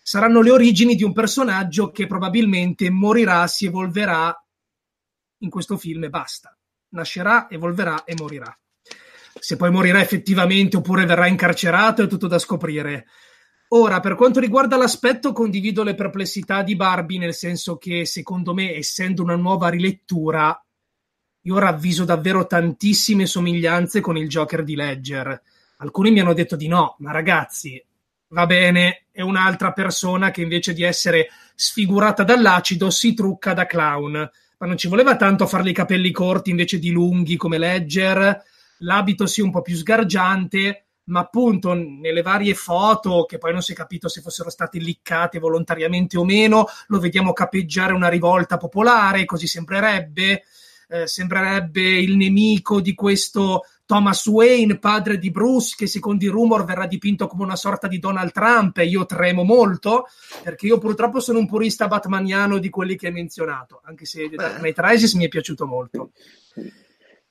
saranno 0.00 0.40
le 0.40 0.52
origini 0.52 0.94
di 0.94 1.02
un 1.02 1.12
personaggio 1.12 1.90
che 1.90 2.06
probabilmente 2.06 2.90
morirà, 2.90 3.44
si 3.48 3.66
evolverà 3.66 4.40
in 5.38 5.50
questo 5.50 5.76
film 5.76 6.04
e 6.04 6.08
basta. 6.08 6.56
Nascerà, 6.90 7.50
evolverà 7.50 8.04
e 8.04 8.14
morirà. 8.16 8.56
Se 9.40 9.56
poi 9.56 9.72
morirà 9.72 10.00
effettivamente 10.00 10.76
oppure 10.76 11.06
verrà 11.06 11.26
incarcerato 11.26 12.04
è 12.04 12.06
tutto 12.06 12.28
da 12.28 12.38
scoprire. 12.38 13.08
Ora, 13.68 13.98
per 13.98 14.14
quanto 14.14 14.38
riguarda 14.38 14.76
l'aspetto, 14.76 15.32
condivido 15.32 15.82
le 15.82 15.96
perplessità 15.96 16.62
di 16.62 16.76
Barbie, 16.76 17.18
nel 17.18 17.34
senso 17.34 17.76
che 17.76 18.06
secondo 18.06 18.54
me, 18.54 18.76
essendo 18.76 19.24
una 19.24 19.34
nuova 19.34 19.68
rilettura, 19.68 20.56
io 21.42 21.58
ravviso 21.58 22.04
davvero 22.04 22.46
tantissime 22.46 23.26
somiglianze 23.26 24.00
con 24.00 24.16
il 24.16 24.28
Joker 24.28 24.62
di 24.62 24.76
Ledger. 24.76 25.42
Alcuni 25.78 26.12
mi 26.12 26.20
hanno 26.20 26.32
detto 26.32 26.54
di 26.54 26.68
no, 26.68 26.94
ma 27.00 27.10
ragazzi, 27.10 27.84
va 28.28 28.46
bene, 28.46 29.06
è 29.10 29.22
un'altra 29.22 29.72
persona 29.72 30.30
che 30.30 30.42
invece 30.42 30.72
di 30.72 30.84
essere 30.84 31.28
sfigurata 31.56 32.22
dall'acido 32.22 32.88
si 32.90 33.14
trucca 33.14 33.52
da 33.52 33.66
clown. 33.66 34.30
Ma 34.58 34.66
non 34.66 34.76
ci 34.76 34.86
voleva 34.86 35.16
tanto 35.16 35.44
farle 35.46 35.70
i 35.70 35.74
capelli 35.74 36.12
corti 36.12 36.50
invece 36.50 36.78
di 36.78 36.90
lunghi 36.90 37.36
come 37.36 37.58
Ledger, 37.58 38.42
l'abito 38.78 39.26
sia 39.26 39.42
un 39.42 39.50
po' 39.50 39.62
più 39.62 39.74
sgargiante 39.74 40.85
ma 41.06 41.20
appunto 41.20 41.72
nelle 41.74 42.22
varie 42.22 42.54
foto, 42.54 43.24
che 43.24 43.38
poi 43.38 43.52
non 43.52 43.62
si 43.62 43.72
è 43.72 43.74
capito 43.74 44.08
se 44.08 44.20
fossero 44.20 44.50
state 44.50 44.78
liccate 44.78 45.38
volontariamente 45.38 46.16
o 46.16 46.24
meno, 46.24 46.66
lo 46.86 47.00
vediamo 47.00 47.32
capeggiare 47.32 47.92
una 47.92 48.08
rivolta 48.08 48.56
popolare, 48.56 49.24
così 49.24 49.46
sembrerebbe. 49.46 50.44
Eh, 50.88 51.08
sembrerebbe 51.08 51.80
il 51.80 52.16
nemico 52.16 52.80
di 52.80 52.94
questo 52.94 53.64
Thomas 53.86 54.24
Wayne, 54.26 54.78
padre 54.78 55.18
di 55.18 55.32
Bruce, 55.32 55.74
che 55.76 55.88
secondo 55.88 56.24
i 56.24 56.28
rumor 56.28 56.64
verrà 56.64 56.86
dipinto 56.86 57.26
come 57.26 57.42
una 57.42 57.56
sorta 57.56 57.88
di 57.88 57.98
Donald 57.98 58.30
Trump, 58.30 58.78
e 58.78 58.86
io 58.86 59.04
tremo 59.04 59.42
molto, 59.42 60.06
perché 60.44 60.66
io 60.66 60.78
purtroppo 60.78 61.18
sono 61.18 61.40
un 61.40 61.48
purista 61.48 61.88
batmaniano 61.88 62.58
di 62.58 62.70
quelli 62.70 62.94
che 62.94 63.08
hai 63.08 63.12
menzionato, 63.12 63.80
anche 63.84 64.04
se 64.04 64.28
Dark 64.28 64.58
Knight 64.58 64.78
Rises 64.78 65.14
mi 65.14 65.24
è 65.24 65.28
piaciuto 65.28 65.66
molto. 65.66 66.10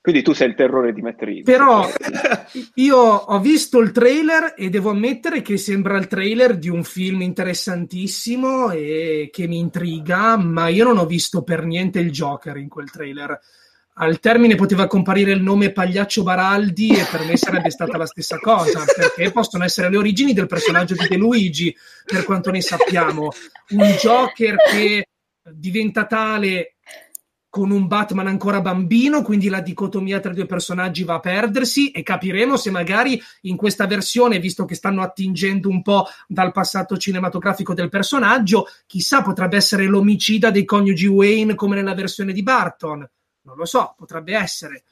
Quindi 0.06 0.22
tu 0.22 0.34
sei 0.34 0.50
il 0.50 0.54
terrore 0.54 0.94
di 0.94 1.02
Matt 1.02 1.20
Reeves. 1.20 1.46
Però 1.46 1.90
io 2.76 2.96
ho 2.96 3.40
visto 3.40 3.80
il 3.80 3.90
trailer 3.92 4.54
e 4.56 4.70
devo 4.70 4.92
ammettere 4.92 5.42
che 5.42 5.58
sembra 5.58 5.98
il 5.98 6.06
trailer 6.06 6.60
di 6.60 6.70
un 6.70 6.84
film 6.84 7.22
interessantissimo 7.22 8.70
e 8.70 9.32
che 9.34 9.48
mi 9.48 9.58
intriga, 9.58 10.38
ma 10.38 10.68
io 10.68 10.84
non 10.84 11.00
ho 11.00 11.08
visto 11.08 11.42
per 11.42 11.66
niente 11.66 11.98
il 11.98 12.12
Joker 12.12 12.56
in 12.58 12.70
quel 12.70 12.92
trailer. 12.92 13.36
Al 13.96 14.20
termine 14.20 14.54
poteva 14.54 14.86
comparire 14.86 15.32
il 15.32 15.42
nome 15.42 15.72
Pagliaccio 15.72 16.22
Baraldi 16.22 16.90
e 16.90 17.08
per 17.10 17.26
me 17.26 17.36
sarebbe 17.36 17.72
stata 17.72 17.98
la 17.98 18.06
stessa 18.06 18.38
cosa, 18.38 18.84
perché 18.96 19.32
possono 19.32 19.64
essere 19.64 19.90
le 19.90 19.98
origini 19.98 20.34
del 20.34 20.46
personaggio 20.46 20.94
di 20.94 21.08
De 21.08 21.18
Luigi, 21.18 21.76
per 22.06 22.26
quanto 22.26 22.52
ne 22.52 22.62
sappiamo. 22.62 23.30
Un 23.70 23.96
Joker 24.00 24.56
che 24.70 25.08
diventa 25.52 26.06
tale 26.06 26.76
con 27.56 27.72
un 27.72 27.88
Batman 27.88 28.28
ancora 28.28 28.60
bambino, 28.60 29.22
quindi 29.22 29.48
la 29.48 29.62
dicotomia 29.62 30.20
tra 30.20 30.34
i 30.34 30.36
due 30.36 30.46
personaggi 30.46 31.06
va 31.06 31.14
a 31.14 31.20
perdersi 31.22 31.90
e 31.92 32.04
capiremo 32.04 32.58
se 32.58 32.70
magari 32.70 33.18
in 33.44 33.56
questa 33.56 33.88
versione, 33.88 34.40
visto 34.40 34.66
che 34.66 34.76
stanno 34.76 35.02
attingendo 35.02 35.70
un 35.70 35.82
po' 35.82 36.06
dal 36.28 36.52
passato 36.52 36.98
cinematografico 36.98 37.74
del 37.74 37.88
personaggio, 37.88 38.68
chissà 38.86 39.22
potrebbe 39.22 39.56
essere 39.56 39.86
l'omicida 39.86 40.52
dei 40.52 40.66
coniugi 40.66 41.08
Wayne 41.08 41.56
come 41.56 41.78
nella 41.78 41.94
versione 41.94 42.34
di 42.34 42.44
Barton. 42.44 43.10
Non 43.44 43.56
lo 43.56 43.66
so, 43.66 43.96
potrebbe 43.98 44.36
essere. 44.36 44.84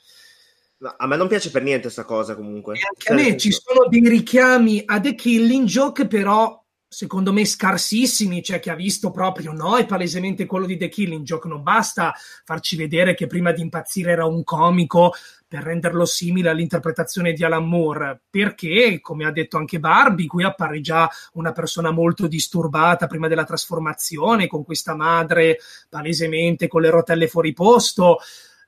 No, 0.78 0.96
a 0.98 1.06
me 1.06 1.18
non 1.18 1.28
piace 1.28 1.52
per 1.52 1.64
niente 1.64 1.82
questa 1.82 2.06
cosa 2.06 2.34
comunque. 2.34 2.76
E 2.76 2.88
anche 2.88 3.12
a 3.12 3.14
me 3.14 3.36
ci 3.36 3.52
sono 3.52 3.90
dei 3.90 4.08
richiami 4.08 4.84
a 4.86 5.02
The 5.02 5.16
Killing 5.16 5.68
Joke, 5.68 6.08
però 6.08 6.63
secondo 6.94 7.34
me 7.34 7.44
scarsissimi, 7.44 8.44
cioè 8.44 8.60
chi 8.60 8.70
ha 8.70 8.76
visto 8.76 9.10
proprio 9.10 9.52
no, 9.52 9.78
è 9.78 9.86
palesemente 9.86 10.46
quello 10.46 10.68
di 10.68 10.78
The 10.78 10.90
Killing 10.90 11.26
Joke, 11.26 11.48
non 11.48 11.64
basta 11.64 12.14
farci 12.46 12.76
vedere 12.76 13.16
che 13.16 13.26
prima 13.26 13.52
di 13.52 13.62
impazzire 13.62 14.12
era 14.12 14.26
un 14.26 14.44
comico 14.44 15.12
per 15.48 15.64
renderlo 15.64 16.06
simile 16.06 16.50
all'interpretazione 16.50 17.34
di 17.34 17.44
Alan 17.44 17.68
Moore, 17.68 18.22
perché, 18.30 19.00
come 19.02 19.26
ha 19.26 19.32
detto 19.32 19.58
anche 19.58 19.80
Barbie, 19.80 20.28
qui 20.28 20.44
appare 20.44 20.82
già 20.82 21.10
una 21.34 21.52
persona 21.52 21.90
molto 21.90 22.28
disturbata 22.28 23.08
prima 23.08 23.28
della 23.28 23.44
trasformazione, 23.44 24.48
con 24.48 24.64
questa 24.64 24.96
madre 24.96 25.58
palesemente 25.90 26.68
con 26.68 26.82
le 26.82 26.92
rotelle 26.92 27.28
fuori 27.28 27.54
posto. 27.54 28.20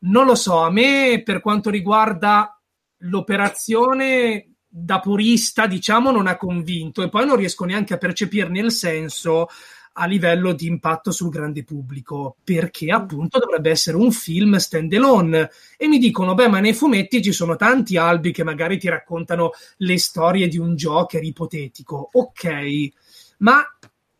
Non 0.01 0.25
lo 0.25 0.35
so, 0.35 0.59
a 0.59 0.71
me 0.71 1.21
per 1.23 1.41
quanto 1.41 1.69
riguarda 1.69 2.59
l'operazione 2.99 4.54
da 4.77 4.99
purista, 4.99 5.67
diciamo, 5.67 6.11
non 6.11 6.27
ha 6.27 6.35
convinto 6.35 7.01
e 7.01 7.07
poi 7.07 7.25
non 7.25 7.37
riesco 7.37 7.63
neanche 7.63 7.93
a 7.93 7.97
percepirne 7.97 8.59
il 8.59 8.71
senso 8.71 9.47
a 9.93 10.05
livello 10.05 10.51
di 10.51 10.67
impatto 10.67 11.11
sul 11.11 11.29
grande 11.29 11.63
pubblico, 11.63 12.35
perché 12.43 12.91
appunto 12.91 13.39
dovrebbe 13.39 13.69
essere 13.69 13.95
un 13.95 14.11
film 14.11 14.57
stand 14.57 14.91
alone. 14.91 15.49
E 15.77 15.87
mi 15.87 15.97
dicono, 15.97 16.33
beh, 16.33 16.49
ma 16.49 16.59
nei 16.59 16.73
fumetti 16.73 17.21
ci 17.21 17.31
sono 17.31 17.55
tanti 17.55 17.95
albi 17.95 18.33
che 18.33 18.43
magari 18.43 18.77
ti 18.77 18.89
raccontano 18.89 19.51
le 19.77 19.97
storie 19.97 20.49
di 20.49 20.57
un 20.57 20.75
Joker 20.75 21.23
ipotetico. 21.23 22.09
Ok, 22.11 22.89
ma 23.37 23.63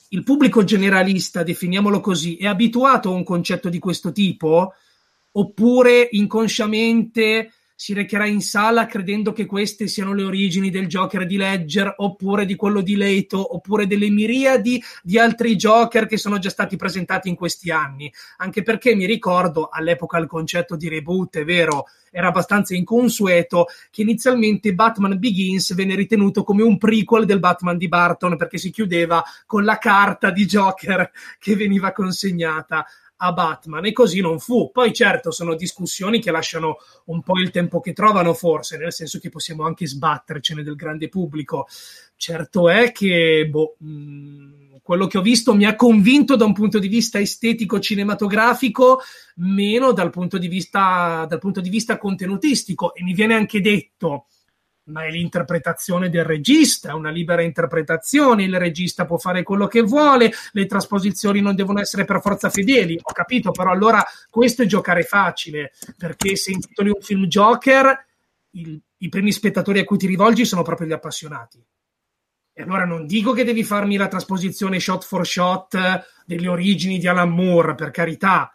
il 0.10 0.24
pubblico 0.24 0.64
generalista, 0.64 1.44
definiamolo 1.44 2.00
così, 2.00 2.38
è 2.38 2.46
abituato 2.46 3.10
a 3.10 3.14
un 3.14 3.26
concetto 3.26 3.68
di 3.68 3.80
questo 3.80 4.14
tipo? 4.14 4.74
Oppure 5.34 6.08
inconsciamente 6.12 7.52
si 7.76 7.94
recherà 7.94 8.26
in 8.26 8.42
sala 8.42 8.86
credendo 8.86 9.34
che 9.34 9.46
queste 9.46 9.88
siano 9.88 10.14
le 10.14 10.24
origini 10.24 10.70
del 10.70 10.88
Joker 10.88 11.26
di 11.26 11.36
Ledger 11.36 11.94
oppure 11.98 12.46
di 12.46 12.56
quello 12.56 12.80
di 12.80 12.96
Leto 12.96 13.56
oppure 13.56 13.86
delle 13.86 14.10
miriadi 14.10 14.82
di 15.04 15.20
altri 15.20 15.56
Joker 15.58 16.08
che 16.08 16.18
sono 16.18 16.40
già 16.40 16.50
stati 16.50 16.78
presentati 16.78 17.28
in 17.28 17.36
questi 17.36 17.72
anni. 17.72 18.12
Anche 18.38 18.64
perché 18.64 18.96
mi 18.96 19.06
ricordo 19.06 19.68
all'epoca 19.70 20.18
il 20.18 20.28
concetto 20.28 20.78
di 20.78 20.88
reboot, 20.88 21.40
è 21.40 21.44
vero, 21.44 21.86
era 22.16 22.30
abbastanza 22.30 22.74
inconsueto 22.74 23.68
che 23.92 24.02
inizialmente 24.04 24.74
Batman 24.74 25.20
Begins 25.20 25.76
venne 25.76 25.96
ritenuto 25.96 26.46
come 26.46 26.64
un 26.64 26.78
prequel 26.78 27.26
del 27.26 27.40
Batman 27.40 27.78
di 27.78 27.90
Barton 27.90 28.38
perché 28.38 28.58
si 28.58 28.72
chiudeva 28.72 29.22
con 29.46 29.66
la 29.66 29.78
carta 29.78 30.30
di 30.32 30.46
Joker 30.46 31.12
che 31.38 31.58
veniva 31.58 31.92
consegnata 31.92 32.86
a 33.18 33.32
Batman 33.32 33.86
e 33.86 33.92
così 33.92 34.22
non 34.22 34.40
fu. 34.40 34.72
Poi 34.72 34.94
certo 34.94 35.32
sono 35.32 35.56
discussioni 35.56 36.20
che 36.20 36.32
lasciano 36.32 36.78
un 37.06 37.22
po' 37.22 37.40
il 37.40 37.52
tempo 37.52 37.80
che 37.80 37.94
trovano 37.94 38.34
forse, 38.34 38.78
nel 38.78 38.94
senso 38.94 39.20
che 39.20 39.30
possiamo 39.30 39.66
anche 39.66 39.88
sbattercene 39.88 40.64
del 40.64 40.76
grande 40.76 41.10
pubblico. 41.10 41.68
Certo 42.16 42.70
è 42.70 42.92
che 42.92 43.48
boh, 43.50 43.76
mh, 43.80 43.88
mm, 43.88 44.76
quello 44.82 45.08
che 45.08 45.18
ho 45.18 45.22
visto 45.22 45.56
mi 45.56 45.66
ha 45.66 45.76
convinto 45.76 46.36
da 46.36 46.46
un 46.46 46.54
punto 46.54 46.80
di 46.80 46.88
vista 46.88 47.20
estetico 47.20 47.80
cinematografico, 47.80 49.02
meno 49.38 49.92
dal 49.94 50.12
punto 50.12 50.38
di 50.38 50.48
vista, 50.48 51.26
dal 51.28 51.40
punto 51.40 51.62
di 51.62 51.70
vista 51.70 51.98
contenutistico 51.98 52.94
e 52.94 53.04
mi 53.04 53.14
viene 53.14 53.34
anche 53.34 53.62
detto 53.62 54.28
ma 54.86 55.06
è 55.06 55.10
l'interpretazione 55.10 56.10
del 56.10 56.26
regista, 56.26 56.90
è 56.90 56.94
una 56.94 57.10
libera 57.10 57.42
interpretazione, 57.42 58.44
il 58.44 58.58
regista 58.60 59.06
può 59.06 59.18
fare 59.18 59.44
quello 59.44 59.68
che 59.68 59.82
vuole, 59.82 60.32
le 60.52 60.66
trasposizioni 60.66 61.42
non 61.42 61.56
devono 61.56 61.80
essere 61.80 62.06
per 62.06 62.22
forza 62.22 62.50
fedeli, 62.50 63.00
ho 63.02 63.14
capito, 63.14 63.52
però 63.52 63.72
allora 63.72 64.04
questo 64.30 64.64
è 64.64 64.66
giocare 64.66 65.04
facile, 65.04 65.72
perché 65.98 66.36
se 66.36 66.52
intitoli 66.52 66.90
un 66.90 67.02
film 67.02 67.26
Joker, 67.26 68.06
il, 68.52 68.80
i 68.98 69.10
primi 69.10 69.32
spettatori 69.32 69.80
a 69.80 69.84
cui 69.86 69.98
ti 69.98 70.08
rivolgi 70.08 70.46
sono 70.46 70.62
proprio 70.62 70.88
gli 70.88 70.94
appassionati. 70.94 71.64
E 72.58 72.62
allora 72.62 72.86
non 72.86 73.06
dico 73.06 73.34
che 73.34 73.44
devi 73.44 73.64
farmi 73.64 73.98
la 73.98 74.08
trasposizione 74.08 74.80
shot 74.80 75.04
for 75.04 75.26
shot 75.26 75.78
delle 76.26 76.48
origini 76.48 77.00
di 77.00 77.08
Alan 77.08 77.32
Moore, 77.32 77.76
per 77.76 77.92
carità, 77.92 78.54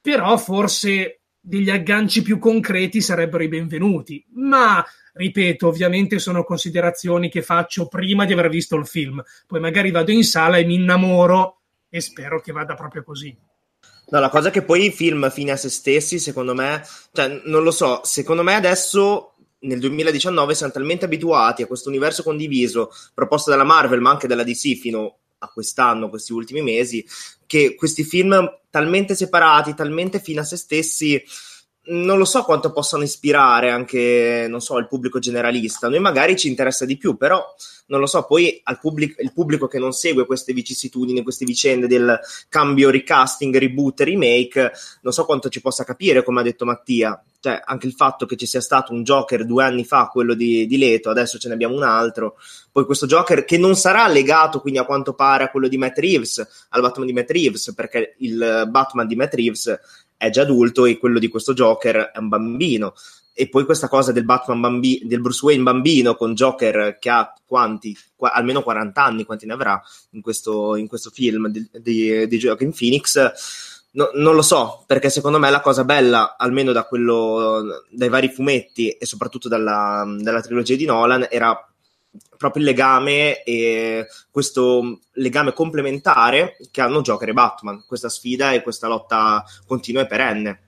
però 0.00 0.36
forse 0.38 1.19
degli 1.40 1.70
agganci 1.70 2.22
più 2.22 2.38
concreti 2.38 3.00
sarebbero 3.00 3.42
i 3.42 3.48
benvenuti. 3.48 4.24
Ma 4.34 4.84
ripeto, 5.14 5.66
ovviamente 5.66 6.18
sono 6.18 6.44
considerazioni 6.44 7.30
che 7.30 7.42
faccio 7.42 7.88
prima 7.88 8.24
di 8.24 8.32
aver 8.32 8.48
visto 8.48 8.76
il 8.76 8.86
film. 8.86 9.22
Poi 9.46 9.60
magari 9.60 9.90
vado 9.90 10.10
in 10.10 10.24
sala 10.24 10.58
e 10.58 10.64
mi 10.64 10.74
innamoro 10.74 11.60
e 11.88 12.00
spero 12.00 12.40
che 12.40 12.52
vada 12.52 12.74
proprio 12.74 13.02
così. 13.02 13.36
No, 14.10 14.18
la 14.18 14.28
cosa 14.28 14.48
è 14.48 14.50
che 14.50 14.62
poi 14.62 14.86
i 14.86 14.90
film 14.90 15.30
fine 15.30 15.52
a 15.52 15.56
se 15.56 15.68
stessi, 15.68 16.18
secondo 16.18 16.52
me, 16.54 16.82
cioè, 17.12 17.42
non 17.44 17.62
lo 17.62 17.70
so, 17.70 18.00
secondo 18.02 18.42
me 18.42 18.54
adesso 18.54 19.34
nel 19.60 19.78
2019 19.78 20.54
siamo 20.54 20.72
talmente 20.72 21.04
abituati 21.04 21.62
a 21.62 21.66
questo 21.66 21.88
universo 21.88 22.22
condiviso 22.22 22.90
proposto 23.14 23.50
dalla 23.50 23.64
Marvel, 23.64 24.00
ma 24.00 24.10
anche 24.10 24.26
dalla 24.26 24.42
DC 24.42 24.78
fino 24.78 25.18
a 25.40 25.48
quest'anno, 25.48 26.08
questi 26.08 26.32
ultimi 26.32 26.62
mesi, 26.62 27.04
che 27.46 27.74
questi 27.74 28.04
film 28.04 28.58
talmente 28.70 29.14
separati, 29.14 29.74
talmente 29.74 30.20
fine 30.20 30.40
a 30.40 30.44
se 30.44 30.56
stessi, 30.56 31.22
non 31.90 32.18
lo 32.18 32.24
so 32.24 32.42
quanto 32.42 32.72
possano 32.72 33.02
ispirare 33.02 33.70
anche, 33.70 34.46
non 34.48 34.60
so, 34.60 34.78
il 34.78 34.86
pubblico 34.86 35.18
generalista. 35.18 35.88
Noi 35.88 36.00
magari 36.00 36.36
ci 36.36 36.48
interessa 36.48 36.84
di 36.84 36.96
più, 36.96 37.16
però 37.16 37.44
non 37.86 37.98
lo 37.98 38.06
so, 38.06 38.24
poi 38.24 38.62
pubblico, 38.80 39.20
il 39.20 39.32
pubblico 39.32 39.66
che 39.66 39.80
non 39.80 39.92
segue 39.92 40.24
queste 40.24 40.52
vicissitudini, 40.52 41.22
queste 41.22 41.44
vicende 41.44 41.88
del 41.88 42.18
cambio 42.48 42.90
recasting, 42.90 43.56
reboot, 43.56 44.00
remake, 44.00 44.70
non 45.02 45.12
so 45.12 45.24
quanto 45.24 45.48
ci 45.48 45.60
possa 45.60 45.82
capire, 45.82 46.22
come 46.22 46.40
ha 46.40 46.44
detto 46.44 46.64
Mattia. 46.64 47.20
Cioè, 47.40 47.62
anche 47.64 47.86
il 47.86 47.94
fatto 47.94 48.26
che 48.26 48.36
ci 48.36 48.46
sia 48.46 48.60
stato 48.60 48.92
un 48.92 49.02
Joker 49.02 49.46
due 49.46 49.64
anni 49.64 49.84
fa, 49.84 50.08
quello 50.12 50.34
di, 50.34 50.66
di 50.66 50.78
Leto, 50.78 51.10
adesso 51.10 51.38
ce 51.38 51.48
ne 51.48 51.54
abbiamo 51.54 51.74
un 51.74 51.82
altro. 51.82 52.36
Poi 52.70 52.84
questo 52.84 53.06
Joker 53.06 53.44
che 53.44 53.58
non 53.58 53.74
sarà 53.74 54.06
legato 54.06 54.60
quindi 54.60 54.78
a 54.78 54.84
quanto 54.84 55.14
pare 55.14 55.44
a 55.44 55.50
quello 55.50 55.66
di 55.66 55.78
Matt 55.78 55.98
Reeves, 55.98 56.66
al 56.68 56.82
Batman 56.82 57.06
di 57.06 57.12
Matt 57.12 57.30
Reeves, 57.30 57.72
perché 57.74 58.14
il 58.18 58.68
Batman 58.68 59.06
di 59.06 59.16
Matt 59.16 59.34
Reeves 59.34 59.80
è 60.20 60.28
già 60.28 60.42
adulto 60.42 60.84
e 60.84 60.98
quello 60.98 61.18
di 61.18 61.28
questo 61.28 61.54
Joker 61.54 62.10
è 62.12 62.18
un 62.18 62.28
bambino. 62.28 62.92
E 63.32 63.48
poi 63.48 63.64
questa 63.64 63.88
cosa 63.88 64.12
del 64.12 64.26
Batman 64.26 64.60
bambi- 64.60 65.00
del 65.04 65.22
Bruce 65.22 65.42
Wayne 65.46 65.62
bambino 65.62 66.14
con 66.14 66.34
Joker 66.34 66.98
che 66.98 67.08
ha 67.08 67.32
quanti, 67.46 67.96
Qu- 68.14 68.30
almeno 68.30 68.62
40 68.62 69.02
anni, 69.02 69.24
quanti 69.24 69.46
ne 69.46 69.54
avrà 69.54 69.82
in 70.10 70.20
questo, 70.20 70.76
in 70.76 70.88
questo 70.88 71.08
film 71.08 71.48
di, 71.48 71.66
di, 71.72 72.26
di 72.26 72.36
Joaquin 72.36 72.70
Phoenix. 72.70 73.32
No, 73.92 74.10
non 74.12 74.34
lo 74.34 74.42
so, 74.42 74.84
perché 74.86 75.08
secondo 75.08 75.38
me 75.38 75.48
la 75.48 75.62
cosa 75.62 75.84
bella, 75.84 76.36
almeno 76.36 76.72
da 76.72 76.84
quello, 76.84 77.86
dai 77.88 78.10
vari 78.10 78.28
fumetti 78.28 78.90
e 78.90 79.06
soprattutto 79.06 79.48
dalla, 79.48 80.04
dalla 80.18 80.42
trilogia 80.42 80.76
di 80.76 80.84
Nolan, 80.84 81.28
era 81.30 81.58
proprio 82.36 82.62
il 82.62 82.68
legame 82.68 83.42
e 83.42 84.06
questo 84.30 85.00
legame 85.12 85.52
complementare 85.52 86.56
che 86.70 86.80
hanno 86.80 87.02
Joker 87.02 87.28
e 87.28 87.32
Batman, 87.32 87.84
questa 87.86 88.08
sfida 88.08 88.52
e 88.52 88.62
questa 88.62 88.88
lotta 88.88 89.44
continua 89.66 90.02
e 90.02 90.06
perenne. 90.06 90.62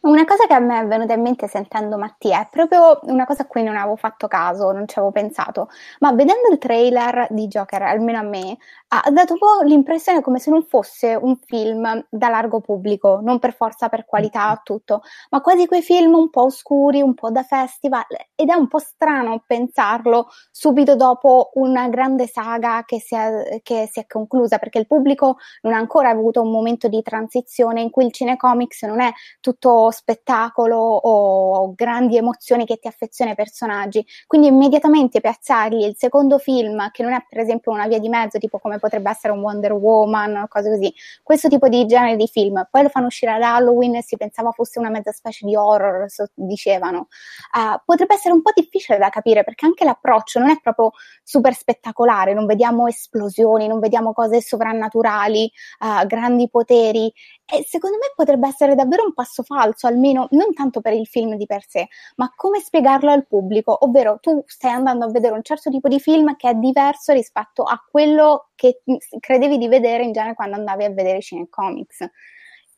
Una 0.00 0.24
cosa 0.24 0.46
che 0.46 0.54
a 0.54 0.60
me 0.60 0.78
è 0.80 0.86
venuta 0.86 1.14
in 1.14 1.22
mente 1.22 1.48
sentendo 1.48 1.98
Mattia 1.98 2.42
è 2.42 2.48
proprio 2.50 3.00
una 3.04 3.26
cosa 3.26 3.42
a 3.42 3.46
cui 3.46 3.64
non 3.64 3.76
avevo 3.76 3.96
fatto 3.96 4.28
caso, 4.28 4.70
non 4.70 4.86
ci 4.86 4.96
avevo 4.98 5.12
pensato, 5.12 5.68
ma 5.98 6.12
vedendo 6.12 6.48
il 6.52 6.58
trailer 6.58 7.26
di 7.30 7.48
Joker, 7.48 7.82
almeno 7.82 8.18
a 8.18 8.22
me, 8.22 8.56
ha 8.88 9.10
dato 9.10 9.32
un 9.32 9.38
po' 9.40 9.60
l'impressione 9.64 10.20
come 10.22 10.38
se 10.38 10.50
non 10.50 10.62
fosse 10.64 11.14
un 11.20 11.36
film 11.44 12.06
da 12.10 12.28
largo 12.28 12.60
pubblico, 12.60 13.18
non 13.22 13.40
per 13.40 13.54
forza 13.54 13.88
per 13.88 14.04
qualità 14.04 14.52
o 14.52 14.60
tutto, 14.62 15.02
ma 15.30 15.40
quasi 15.40 15.66
quei 15.66 15.82
film 15.82 16.14
un 16.14 16.30
po' 16.30 16.44
oscuri, 16.44 17.02
un 17.02 17.14
po' 17.14 17.30
da 17.30 17.42
festival, 17.42 18.04
ed 18.36 18.48
è 18.50 18.54
un 18.54 18.68
po' 18.68 18.78
strano 18.78 19.42
pensarlo 19.46 20.28
subito 20.52 20.94
dopo 20.94 21.50
una 21.54 21.88
grande 21.88 22.28
saga 22.28 22.84
che 22.86 23.00
si 23.00 23.14
è, 23.16 23.60
che 23.64 23.88
si 23.90 23.98
è 23.98 24.06
conclusa, 24.06 24.58
perché 24.58 24.78
il 24.78 24.86
pubblico 24.86 25.38
non 25.62 25.72
ha 25.74 25.78
ancora 25.78 26.08
avuto 26.10 26.40
un 26.40 26.50
momento 26.52 26.86
di 26.88 27.02
transizione 27.02 27.80
in 27.80 27.90
cui 27.90 28.06
il 28.06 28.12
cinecomics 28.12 28.82
non 28.84 29.00
è 29.00 29.10
tutto 29.40 29.90
spettacolo 29.98 30.76
o 30.76 31.74
grandi 31.74 32.16
emozioni 32.16 32.64
che 32.64 32.78
ti 32.78 32.86
affeziona 32.86 33.32
ai 33.32 33.36
personaggi. 33.36 34.04
Quindi 34.26 34.46
immediatamente 34.46 35.20
piazzargli 35.20 35.84
il 35.84 35.96
secondo 35.96 36.38
film, 36.38 36.90
che 36.92 37.02
non 37.02 37.12
è 37.12 37.24
per 37.28 37.40
esempio 37.40 37.72
una 37.72 37.88
via 37.88 37.98
di 37.98 38.08
mezzo, 38.08 38.38
tipo 38.38 38.58
come 38.58 38.78
potrebbe 38.78 39.10
essere 39.10 39.32
un 39.32 39.40
Wonder 39.40 39.72
Woman 39.72 40.36
o 40.36 40.48
cose 40.48 40.70
così, 40.70 40.92
questo 41.22 41.48
tipo 41.48 41.68
di 41.68 41.84
genere 41.86 42.16
di 42.16 42.28
film, 42.28 42.66
poi 42.70 42.84
lo 42.84 42.88
fanno 42.88 43.06
uscire 43.06 43.32
ad 43.32 43.42
Halloween 43.42 43.96
e 43.96 44.02
si 44.02 44.16
pensava 44.16 44.52
fosse 44.52 44.78
una 44.78 44.90
mezza 44.90 45.10
specie 45.12 45.44
di 45.44 45.56
horror, 45.56 46.06
dicevano. 46.34 47.08
Uh, 47.52 47.80
potrebbe 47.84 48.14
essere 48.14 48.34
un 48.34 48.42
po' 48.42 48.52
difficile 48.54 48.98
da 48.98 49.08
capire 49.08 49.42
perché 49.42 49.66
anche 49.66 49.84
l'approccio 49.84 50.38
non 50.38 50.50
è 50.50 50.60
proprio 50.60 50.92
super 51.24 51.54
spettacolare, 51.54 52.34
non 52.34 52.46
vediamo 52.46 52.86
esplosioni, 52.86 53.66
non 53.66 53.80
vediamo 53.80 54.12
cose 54.12 54.40
sovrannaturali, 54.40 55.50
uh, 55.80 56.06
grandi 56.06 56.48
poteri 56.48 57.12
e 57.50 57.64
secondo 57.64 57.96
me 57.96 58.12
potrebbe 58.14 58.46
essere 58.46 58.74
davvero 58.74 59.04
un 59.04 59.14
passo 59.14 59.42
falso, 59.42 59.86
almeno 59.86 60.28
non 60.32 60.52
tanto 60.52 60.82
per 60.82 60.92
il 60.92 61.06
film 61.06 61.34
di 61.34 61.46
per 61.46 61.64
sé, 61.66 61.88
ma 62.16 62.30
come 62.36 62.60
spiegarlo 62.60 63.10
al 63.10 63.26
pubblico, 63.26 63.86
ovvero 63.86 64.18
tu 64.20 64.42
stai 64.46 64.72
andando 64.72 65.06
a 65.06 65.10
vedere 65.10 65.34
un 65.34 65.42
certo 65.42 65.70
tipo 65.70 65.88
di 65.88 65.98
film 65.98 66.36
che 66.36 66.50
è 66.50 66.54
diverso 66.54 67.14
rispetto 67.14 67.62
a 67.62 67.82
quello 67.90 68.50
che 68.54 68.82
credevi 69.18 69.56
di 69.56 69.66
vedere 69.66 70.04
in 70.04 70.12
genere 70.12 70.34
quando 70.34 70.56
andavi 70.56 70.84
a 70.84 70.90
vedere 70.90 71.22
cinecomics. 71.22 72.06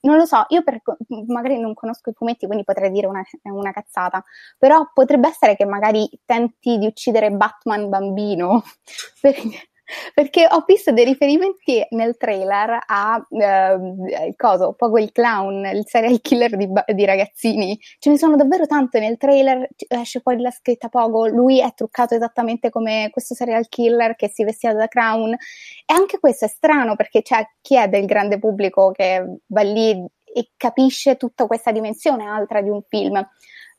Non 0.03 0.17
lo 0.17 0.25
so, 0.25 0.45
io 0.49 0.63
per, 0.63 0.81
magari 1.27 1.59
non 1.59 1.75
conosco 1.75 2.11
i 2.11 2.15
fumetti, 2.15 2.47
quindi 2.47 2.65
potrei 2.65 2.91
dire 2.91 3.07
una, 3.07 3.23
una 3.43 3.73
cazzata, 3.73 4.25
però 4.57 4.89
potrebbe 4.95 5.29
essere 5.29 5.57
che 5.57 5.67
magari 5.67 6.09
tenti 6.25 6.79
di 6.79 6.87
uccidere 6.87 7.31
Batman 7.33 7.89
bambino, 7.89 8.63
perché 9.21 9.70
perché 10.15 10.47
ho 10.49 10.65
visto 10.67 10.93
dei 10.93 11.05
riferimenti 11.05 11.85
nel 11.91 12.17
trailer 12.17 12.79
a 12.87 13.27
eh, 13.31 14.35
coso, 14.37 14.75
Pogo 14.75 14.99
il 14.99 15.13
clown, 15.13 15.65
il 15.67 15.85
serial 15.87 16.21
killer 16.21 16.57
di, 16.57 16.69
di, 16.95 17.05
ragazzini. 17.05 17.79
Ce 17.99 18.11
ne 18.11 18.19
sono 18.19 18.37
davvero 18.37 18.67
tante 18.67 19.01
nel 19.01 19.17
trailer, 19.17 19.69
esce 19.89 20.21
fuori 20.21 20.41
la 20.41 20.51
scritta 20.51 20.89
Pogo, 20.89 21.27
lui 21.27 21.61
è 21.61 21.73
truccato 21.75 22.15
esattamente 22.15 22.71
come 22.71 23.09
questo 23.11 23.35
serial 23.35 23.69
killer 23.69 24.17
che 24.17 24.29
si 24.29 24.45
vestiva 24.45 24.75
da 24.75 24.89
clown. 24.89 25.33
E 25.33 25.93
anche 25.93 26.19
questo 26.19 26.45
è 26.45 26.49
strano 26.49 26.97
perché 26.97 27.23
c'è 27.23 27.45
chi 27.61 27.77
è 27.77 27.89
del 27.89 28.07
grande 28.07 28.39
pubblico 28.39 28.91
che 28.93 29.25
va 29.47 29.63
lì 29.63 30.05
e 30.33 30.51
capisce 30.57 31.17
tutta 31.17 31.47
questa 31.47 31.73
dimensione 31.73 32.25
altra 32.25 32.61
di 32.61 32.69
un 32.69 32.83
film 32.89 33.27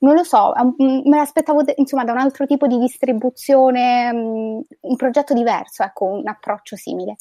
non 0.01 0.15
lo 0.15 0.23
so, 0.23 0.53
me 0.77 1.17
l'aspettavo 1.17 1.63
insomma 1.75 2.03
da 2.03 2.11
un 2.11 2.17
altro 2.17 2.45
tipo 2.45 2.67
di 2.67 2.77
distribuzione, 2.77 4.09
un 4.11 4.95
progetto 4.95 5.33
diverso, 5.33 5.83
ecco, 5.83 6.05
un 6.05 6.27
approccio 6.27 6.75
simile. 6.75 7.17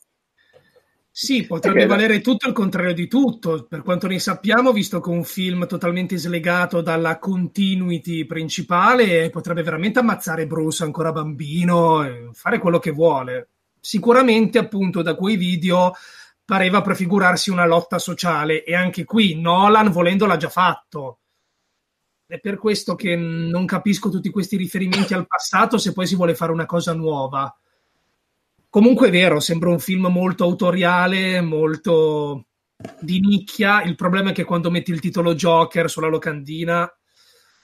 Sì, 1.13 1.45
potrebbe 1.45 1.87
valere 1.87 2.21
tutto 2.21 2.47
il 2.47 2.55
contrario 2.55 2.95
di 2.95 3.07
tutto, 3.09 3.67
per 3.69 3.83
quanto 3.83 4.07
ne 4.07 4.19
sappiamo, 4.19 4.73
visto 4.73 5.01
che 5.01 5.11
un 5.11 5.25
film 5.25 5.67
totalmente 5.67 6.17
slegato 6.17 6.81
dalla 6.81 7.19
continuity 7.19 8.25
principale 8.25 9.29
potrebbe 9.29 9.63
veramente 9.63 9.99
ammazzare 9.99 10.47
Bruce 10.47 10.85
ancora 10.85 11.13
bambino 11.13 12.05
e 12.05 12.31
fare 12.33 12.59
quello 12.59 12.79
che 12.79 12.93
vuole. 12.93 13.49
Sicuramente, 13.81 14.59
appunto, 14.59 15.03
da 15.03 15.15
quei 15.17 15.37
video 15.37 15.93
pareva 16.45 16.81
prefigurarsi 16.81 17.51
una 17.51 17.67
lotta 17.67 17.99
sociale 17.99 18.65
e 18.65 18.75
anche 18.75 19.05
qui 19.05 19.39
Nolan, 19.39 19.91
volendo, 19.91 20.25
l'ha 20.27 20.39
già 20.39 20.49
fatto 20.49 21.19
è 22.31 22.39
per 22.39 22.59
questo 22.59 22.95
che 22.95 23.17
non 23.17 23.67
capisco 23.67 24.09
tutti 24.09 24.31
questi 24.31 24.57
riferimenti 24.57 25.15
al 25.15 25.27
passato 25.27 25.79
se 25.79 25.93
poi 25.93 26.07
si 26.07 26.15
vuole 26.15 26.37
fare 26.37 26.53
una 26.53 26.65
cosa 26.65 26.95
nuova. 26.95 27.53
Comunque 28.69 29.09
è 29.09 29.11
vero, 29.11 29.41
sembra 29.41 29.71
un 29.71 29.81
film 29.81 30.07
molto 30.07 30.45
autoriale, 30.45 31.41
molto 31.41 32.45
di 33.01 33.19
nicchia. 33.19 33.83
Il 33.83 33.97
problema 33.97 34.31
è 34.31 34.33
che 34.33 34.45
quando 34.45 34.71
metti 34.71 34.93
il 34.93 35.01
titolo 35.01 35.35
Joker 35.35 35.91
sulla 35.91 36.07
locandina 36.07 36.89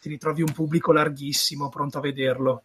ti 0.00 0.08
ritrovi 0.08 0.42
un 0.42 0.52
pubblico 0.52 0.92
larghissimo 0.92 1.68
pronto 1.68 1.98
a 1.98 2.00
vederlo. 2.00 2.64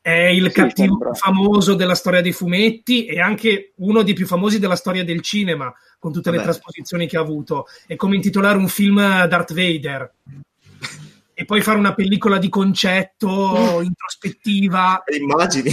È 0.00 0.10
il 0.10 0.46
sì, 0.46 0.50
cattivo 0.50 0.98
sembra. 0.98 1.14
famoso 1.14 1.74
della 1.74 1.94
storia 1.94 2.22
dei 2.22 2.32
fumetti 2.32 3.06
e 3.06 3.20
anche 3.20 3.72
uno 3.76 4.02
dei 4.02 4.14
più 4.14 4.26
famosi 4.26 4.58
della 4.58 4.74
storia 4.74 5.04
del 5.04 5.20
cinema, 5.20 5.72
con 6.00 6.12
tutte 6.12 6.30
Vabbè. 6.30 6.42
le 6.42 6.50
trasposizioni 6.50 7.06
che 7.06 7.16
ha 7.16 7.20
avuto. 7.20 7.66
È 7.86 7.94
come 7.94 8.16
intitolare 8.16 8.58
un 8.58 8.66
film 8.66 8.96
Darth 9.28 9.54
Vader 9.54 10.12
e 11.38 11.44
poi 11.44 11.60
fare 11.60 11.78
una 11.78 11.94
pellicola 11.94 12.38
di 12.38 12.48
concetto 12.48 13.82
introspettiva. 13.84 15.04
Immagini. 15.20 15.70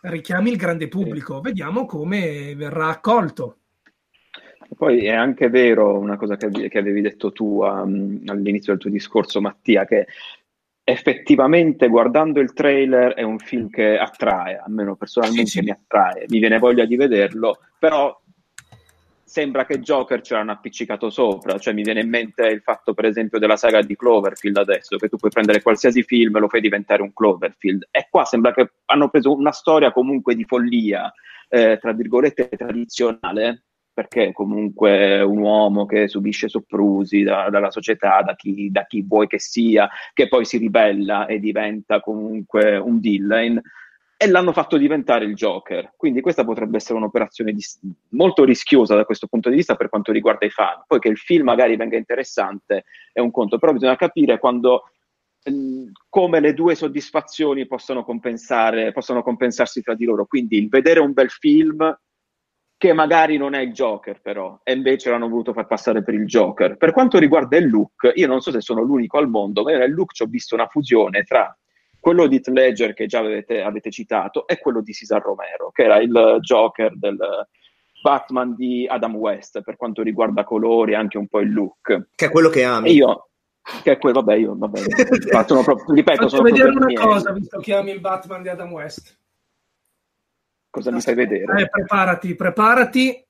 Richiami 0.00 0.50
il 0.50 0.56
grande 0.56 0.88
pubblico, 0.88 1.42
vediamo 1.42 1.84
come 1.84 2.54
verrà 2.54 2.88
accolto. 2.88 3.58
Poi 4.74 5.04
è 5.04 5.12
anche 5.12 5.50
vero 5.50 5.98
una 5.98 6.16
cosa 6.16 6.36
che, 6.36 6.48
che 6.70 6.78
avevi 6.78 7.02
detto 7.02 7.32
tu 7.32 7.62
um, 7.62 8.22
all'inizio 8.26 8.72
del 8.72 8.80
tuo 8.80 8.90
discorso, 8.90 9.42
Mattia, 9.42 9.84
che 9.84 10.06
effettivamente 10.82 11.88
guardando 11.88 12.40
il 12.40 12.54
trailer 12.54 13.12
è 13.12 13.22
un 13.22 13.38
film 13.38 13.68
che 13.68 13.98
attrae, 13.98 14.56
almeno 14.56 14.96
personalmente 14.96 15.50
sì, 15.50 15.58
sì. 15.58 15.64
mi 15.64 15.70
attrae, 15.70 16.24
mi 16.28 16.38
viene 16.38 16.58
voglia 16.58 16.86
di 16.86 16.96
vederlo, 16.96 17.58
però 17.78 18.18
sembra 19.28 19.66
che 19.66 19.78
Joker 19.80 20.22
ce 20.22 20.34
l'hanno 20.34 20.52
appiccicato 20.52 21.10
sopra, 21.10 21.58
cioè 21.58 21.74
mi 21.74 21.82
viene 21.82 22.00
in 22.00 22.08
mente 22.08 22.46
il 22.46 22.62
fatto 22.62 22.94
per 22.94 23.04
esempio 23.04 23.38
della 23.38 23.56
saga 23.56 23.82
di 23.82 23.94
Cloverfield 23.94 24.56
adesso, 24.56 24.96
che 24.96 25.08
tu 25.08 25.18
puoi 25.18 25.30
prendere 25.30 25.60
qualsiasi 25.60 26.02
film 26.02 26.34
e 26.36 26.40
lo 26.40 26.48
fai 26.48 26.62
diventare 26.62 27.02
un 27.02 27.12
Cloverfield, 27.12 27.88
e 27.90 28.08
qua 28.10 28.24
sembra 28.24 28.52
che 28.52 28.70
hanno 28.86 29.10
preso 29.10 29.34
una 29.34 29.52
storia 29.52 29.92
comunque 29.92 30.34
di 30.34 30.44
follia, 30.44 31.12
eh, 31.50 31.76
tra 31.78 31.92
virgolette 31.92 32.48
tradizionale, 32.48 33.64
perché 33.92 34.32
comunque 34.32 35.20
un 35.20 35.38
uomo 35.38 35.84
che 35.84 36.08
subisce 36.08 36.48
soprusi 36.48 37.22
da, 37.22 37.50
dalla 37.50 37.70
società, 37.70 38.22
da 38.22 38.34
chi, 38.34 38.70
da 38.70 38.86
chi 38.86 39.04
vuoi 39.06 39.26
che 39.26 39.40
sia, 39.40 39.90
che 40.14 40.28
poi 40.28 40.44
si 40.44 40.56
ribella 40.56 41.26
e 41.26 41.38
diventa 41.38 42.00
comunque 42.00 42.76
un 42.76 42.98
villain, 42.98 43.60
e 44.20 44.26
l'hanno 44.26 44.52
fatto 44.52 44.76
diventare 44.76 45.24
il 45.24 45.34
Joker. 45.34 45.92
Quindi 45.96 46.20
questa 46.20 46.44
potrebbe 46.44 46.78
essere 46.78 46.98
un'operazione 46.98 47.52
di, 47.52 47.64
molto 48.10 48.42
rischiosa 48.42 48.96
da 48.96 49.04
questo 49.04 49.28
punto 49.28 49.48
di 49.48 49.54
vista 49.54 49.76
per 49.76 49.88
quanto 49.88 50.10
riguarda 50.10 50.44
i 50.44 50.50
fan. 50.50 50.82
Poi 50.88 50.98
che 50.98 51.06
il 51.06 51.16
film 51.16 51.44
magari 51.44 51.76
venga 51.76 51.96
interessante 51.96 52.84
è 53.12 53.20
un 53.20 53.30
conto, 53.30 53.58
però 53.58 53.72
bisogna 53.72 53.94
capire 53.94 54.40
quando 54.40 54.90
ehm, 55.44 55.92
come 56.08 56.40
le 56.40 56.52
due 56.52 56.74
soddisfazioni 56.74 57.68
possono 57.68 58.04
possono 58.04 59.22
compensarsi 59.22 59.82
tra 59.82 59.94
di 59.94 60.04
loro. 60.04 60.26
Quindi 60.26 60.58
il 60.58 60.68
vedere 60.68 60.98
un 60.98 61.12
bel 61.12 61.30
film 61.30 61.96
che 62.76 62.92
magari 62.92 63.36
non 63.36 63.54
è 63.54 63.60
il 63.60 63.72
Joker 63.72 64.20
però, 64.20 64.58
e 64.64 64.72
invece 64.72 65.10
l'hanno 65.10 65.28
voluto 65.28 65.52
far 65.52 65.68
passare 65.68 66.02
per 66.02 66.14
il 66.14 66.26
Joker. 66.26 66.76
Per 66.76 66.92
quanto 66.92 67.18
riguarda 67.18 67.56
il 67.56 67.68
look, 67.68 68.10
io 68.16 68.26
non 68.26 68.40
so 68.40 68.50
se 68.50 68.60
sono 68.60 68.82
l'unico 68.82 69.16
al 69.16 69.28
mondo, 69.28 69.62
ma 69.62 69.76
nel 69.76 69.92
look 69.92 70.12
ci 70.12 70.24
ho 70.24 70.26
visto 70.26 70.56
una 70.56 70.66
fusione 70.66 71.22
tra 71.22 71.56
quello 72.08 72.26
di 72.26 72.36
Heath 72.36 72.48
Ledger 72.48 72.94
che 72.94 73.04
già 73.04 73.18
avete, 73.18 73.60
avete, 73.60 73.90
citato 73.90 74.46
e 74.46 74.58
quello 74.58 74.80
di 74.80 74.94
Cesar 74.94 75.20
Romero, 75.20 75.70
che 75.70 75.82
era 75.82 75.98
il 75.98 76.38
Joker 76.40 76.96
del 76.96 77.18
Batman 78.02 78.54
di 78.54 78.86
Adam 78.88 79.14
West, 79.16 79.60
per 79.60 79.76
quanto 79.76 80.00
riguarda 80.00 80.42
colori 80.42 80.92
e 80.92 80.94
anche 80.94 81.18
un 81.18 81.28
po' 81.28 81.40
il 81.40 81.52
look. 81.52 82.08
Che 82.14 82.24
è 82.24 82.30
quello 82.30 82.48
che 82.48 82.64
ami. 82.64 82.88
E 82.88 82.92
io, 82.92 83.28
che 83.82 83.92
è 83.92 83.98
quello, 83.98 84.22
vabbè, 84.22 84.38
io, 84.38 84.56
vabbè, 84.56 84.80
sono 85.46 85.62
proprio, 85.62 85.94
ripeto, 85.94 86.22
Faccio 86.22 86.36
sono 86.36 86.42
vedere 86.44 86.70
una 86.70 86.86
miei. 86.86 86.98
cosa, 86.98 87.30
visto 87.32 87.58
che 87.58 87.74
ami 87.74 87.90
il 87.90 88.00
Batman 88.00 88.40
di 88.40 88.48
Adam 88.48 88.72
West. 88.72 89.18
Cosa 90.70 90.90
mi 90.90 91.02
fai 91.02 91.14
vedere? 91.14 91.60
Eh, 91.60 91.68
preparati, 91.68 92.34
preparati. 92.34 93.26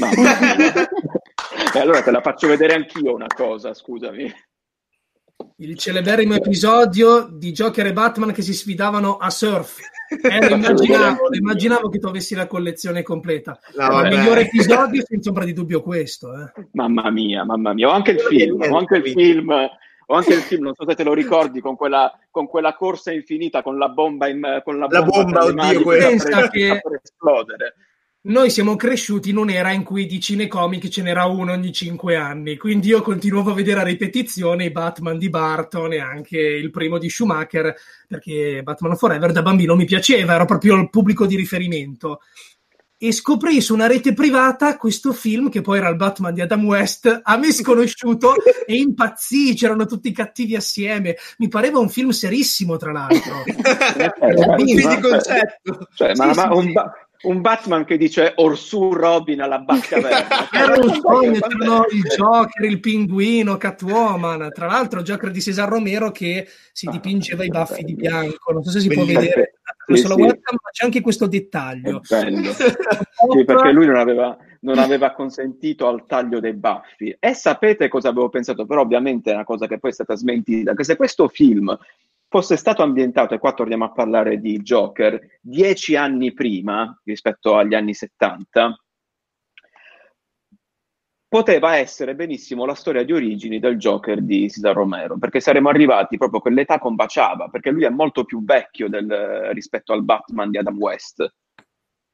Ma... 0.00 0.10
e 1.72 1.78
allora 1.78 2.02
te 2.02 2.10
la 2.10 2.20
faccio 2.20 2.46
vedere 2.46 2.74
anch'io 2.74 3.14
una 3.14 3.28
cosa, 3.34 3.72
scusami. 3.72 4.30
Il 5.64 5.78
celeberrimo 5.78 6.34
episodio 6.34 7.26
di 7.32 7.50
Joker 7.50 7.86
e 7.86 7.94
Batman 7.94 8.32
che 8.32 8.42
si 8.42 8.52
sfidavano 8.52 9.16
a 9.16 9.30
surf. 9.30 9.78
Eh, 10.10 10.48
lo 10.50 10.56
immaginavo, 10.56 11.28
lo 11.30 11.36
immaginavo 11.36 11.88
che 11.88 11.98
tu 11.98 12.06
avessi 12.06 12.34
la 12.34 12.46
collezione 12.46 13.02
completa. 13.02 13.58
No, 13.74 14.02
il 14.02 14.14
migliore 14.14 14.42
episodio, 14.42 15.02
senza 15.08 15.30
ombra 15.30 15.46
di 15.46 15.54
dubbio, 15.54 15.80
questo. 15.80 16.34
Eh. 16.34 16.66
Mamma 16.72 17.10
mia, 17.10 17.44
mamma 17.44 17.72
mia. 17.72 17.88
Ho 17.88 17.92
anche 17.92 18.10
il 18.10 18.20
film, 18.20 18.60
ho 18.60 18.76
anche 18.76 18.96
il 18.96 19.08
film, 19.10 19.50
ho 19.50 20.14
anche 20.14 20.34
il 20.34 20.40
film, 20.40 20.64
non 20.64 20.74
so 20.74 20.84
se 20.86 20.94
te 20.94 21.02
lo 21.02 21.14
ricordi, 21.14 21.60
con 21.60 21.76
quella, 21.76 22.12
con 22.30 22.46
quella 22.46 22.74
corsa 22.74 23.10
infinita, 23.10 23.62
con 23.62 23.78
la 23.78 23.88
bomba, 23.88 24.28
in, 24.28 24.60
con 24.62 24.78
la 24.78 24.86
La 24.90 25.02
bomba, 25.02 25.44
bomba, 25.44 25.62
tra 25.62 25.70
le 25.70 25.76
oddio, 25.78 26.08
Pensa 26.08 26.48
che-. 26.50 26.82
Noi 28.26 28.48
siamo 28.48 28.74
cresciuti 28.74 29.28
in 29.28 29.36
un'era 29.36 29.72
in 29.72 29.82
cui 29.82 30.06
di 30.06 30.18
cinecomic 30.18 30.88
ce 30.88 31.02
n'era 31.02 31.26
uno 31.26 31.52
ogni 31.52 31.70
cinque 31.72 32.16
anni, 32.16 32.56
quindi 32.56 32.88
io 32.88 33.02
continuavo 33.02 33.50
a 33.50 33.54
vedere 33.54 33.80
a 33.80 33.84
ripetizione 33.84 34.64
i 34.64 34.70
Batman 34.70 35.18
di 35.18 35.28
Barton 35.28 35.92
e 35.92 35.98
anche 35.98 36.38
il 36.38 36.70
primo 36.70 36.96
di 36.96 37.10
Schumacher, 37.10 37.74
perché 38.08 38.62
Batman 38.62 38.96
Forever 38.96 39.30
da 39.30 39.42
bambino 39.42 39.76
mi 39.76 39.84
piaceva, 39.84 40.32
ero 40.36 40.46
proprio 40.46 40.74
il 40.76 40.88
pubblico 40.88 41.26
di 41.26 41.36
riferimento. 41.36 42.20
E 42.96 43.12
scoprì 43.12 43.60
su 43.60 43.74
una 43.74 43.86
rete 43.86 44.14
privata 44.14 44.78
questo 44.78 45.12
film 45.12 45.50
che 45.50 45.60
poi 45.60 45.76
era 45.76 45.90
il 45.90 45.96
Batman 45.96 46.32
di 46.32 46.40
Adam 46.40 46.64
West, 46.64 47.20
a 47.22 47.36
me 47.36 47.52
sconosciuto, 47.52 48.36
e 48.64 48.74
impazzì, 48.76 49.52
c'erano 49.54 49.84
tutti 49.84 50.10
cattivi 50.12 50.56
assieme. 50.56 51.16
Mi 51.36 51.48
pareva 51.48 51.78
un 51.78 51.90
film 51.90 52.08
serissimo, 52.08 52.78
tra 52.78 52.92
l'altro. 52.92 53.42
Eh, 53.94 54.54
Quindi 54.54 54.82
ma- 54.82 54.94
di 54.94 55.00
concetto. 55.00 55.88
Cioè, 55.94 56.14
ma, 56.14 56.32
Sì, 56.32 56.38
ma 56.40 56.50
sì, 56.50 56.58
un. 56.58 56.72
Ba- 56.72 57.03
un 57.24 57.40
Batman 57.40 57.84
che 57.84 57.96
dice 57.96 58.32
Orsù 58.36 58.92
Robin 58.92 59.40
alla 59.40 59.58
Batcaverna. 59.58 60.50
Era 60.52 60.74
un 60.80 60.94
sogno, 61.00 61.40
c'erano 61.40 61.86
il 61.90 62.02
Joker, 62.02 62.64
il 62.64 62.80
pinguino, 62.80 63.56
Catwoman, 63.56 64.50
tra 64.52 64.66
l'altro 64.66 65.02
Joker 65.02 65.30
di 65.30 65.42
Cesar 65.42 65.68
Romero 65.68 66.10
che 66.10 66.46
si 66.72 66.88
dipingeva 66.88 67.44
i 67.44 67.48
baffi 67.48 67.84
di 67.84 67.94
bianco, 67.94 68.52
non 68.52 68.62
so 68.62 68.70
se 68.70 68.80
si 68.80 68.88
può 68.88 69.04
Bellissimo. 69.04 69.20
vedere 69.20 69.54
Sì, 69.86 69.96
sì. 69.96 70.06
ma 70.06 70.70
c'è 70.72 70.84
anche 70.84 71.00
questo 71.00 71.26
dettaglio. 71.26 72.00
bello. 72.08 72.52
Sì, 73.32 73.44
perché 73.44 73.72
lui 73.72 73.86
non 73.86 73.96
aveva, 73.96 74.36
non 74.60 74.78
aveva 74.78 75.12
consentito 75.12 75.88
al 75.88 76.04
taglio 76.06 76.40
dei 76.40 76.52
baffi. 76.52 77.16
E 77.18 77.32
sapete 77.32 77.88
cosa 77.88 78.10
avevo 78.10 78.28
pensato? 78.28 78.66
Però 78.66 78.82
ovviamente 78.82 79.30
è 79.30 79.34
una 79.34 79.44
cosa 79.44 79.66
che 79.66 79.78
poi 79.78 79.90
è 79.90 79.94
stata 79.94 80.14
smentita, 80.14 80.74
che 80.74 80.84
se 80.84 80.96
questo 80.96 81.28
film 81.28 81.76
fosse 82.34 82.56
stato 82.56 82.82
ambientato, 82.82 83.32
e 83.32 83.38
qua 83.38 83.52
torniamo 83.52 83.84
a 83.84 83.92
parlare 83.92 84.40
di 84.40 84.58
Joker, 84.58 85.38
dieci 85.40 85.94
anni 85.94 86.32
prima 86.32 87.00
rispetto 87.04 87.56
agli 87.56 87.74
anni 87.74 87.94
70, 87.94 88.76
poteva 91.28 91.76
essere 91.76 92.16
benissimo 92.16 92.64
la 92.64 92.74
storia 92.74 93.04
di 93.04 93.12
origini 93.12 93.60
del 93.60 93.76
Joker 93.76 94.20
di 94.20 94.50
Cesar 94.50 94.74
Romero, 94.74 95.16
perché 95.16 95.38
saremmo 95.38 95.68
arrivati 95.68 96.16
proprio 96.16 96.40
quell'età 96.40 96.80
combaciava, 96.80 97.46
perché 97.50 97.70
lui 97.70 97.84
è 97.84 97.88
molto 97.88 98.24
più 98.24 98.42
vecchio 98.44 98.88
del- 98.88 99.50
rispetto 99.52 99.92
al 99.92 100.02
Batman 100.02 100.50
di 100.50 100.58
Adam 100.58 100.76
West 100.76 101.32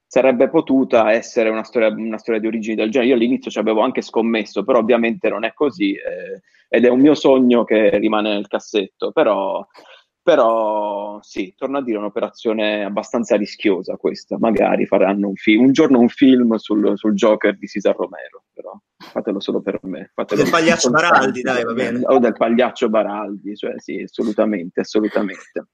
sarebbe 0.07 0.51
potuta 0.51 1.13
essere 1.13 1.51
una 1.51 1.63
storia, 1.63 1.89
una 1.89 2.19
storia 2.19 2.41
di 2.41 2.49
origini 2.49 2.75
del 2.75 2.91
genere. 2.91 3.11
Io 3.11 3.17
all'inizio 3.17 3.49
ci 3.49 3.61
avevo 3.61 3.81
anche 3.83 4.03
scommesso, 4.03 4.65
però 4.65 4.81
ovviamente 4.81 5.29
non 5.29 5.45
è 5.45 5.55
così 5.55 5.93
eh, 5.93 6.43
ed 6.69 6.85
è 6.85 6.89
un 6.89 7.01
mio 7.01 7.15
sogno 7.15 7.65
che 7.65 7.97
rimane 7.99 8.33
nel 8.33 8.49
cassetto, 8.49 9.13
però, 9.13 9.65
però 10.23 11.19
sì, 11.23 11.55
torno 11.57 11.79
a 11.79 11.83
dire 11.83 11.99
un'operazione 11.99 12.85
abbastanza 12.85 13.37
rischiosa 13.37 13.97
questa, 13.97 14.39
magari 14.39 14.87
faranno 14.87 15.29
un, 15.29 15.35
fi- 15.35 15.57
un 15.57 15.73
giorno 15.73 15.99
un 15.99 16.09
film 16.09 16.55
sul, 16.57 16.93
sul 16.97 17.15
Joker 17.15 17.57
di 17.57 17.67
Cesar 17.67 17.97
Romero, 17.97 18.45
però 18.53 18.79
fatelo 18.97 19.41
solo 19.41 19.61
per 19.61 19.81
me. 19.83 20.11
Fatelo 20.15 20.43
Del 20.43 20.51
pagliaccio 20.51 20.91
Baraldi, 20.91 21.41
dai, 21.43 21.65
va 21.65 21.73
bene. 21.73 22.01
O 22.05 22.19
del 22.19 22.35
pagliaccio 22.35 22.89
Baraldi, 22.89 23.57
cioè 23.57 23.75
sì, 23.79 24.01
assolutamente, 24.01 24.81
assolutamente. 24.81 25.67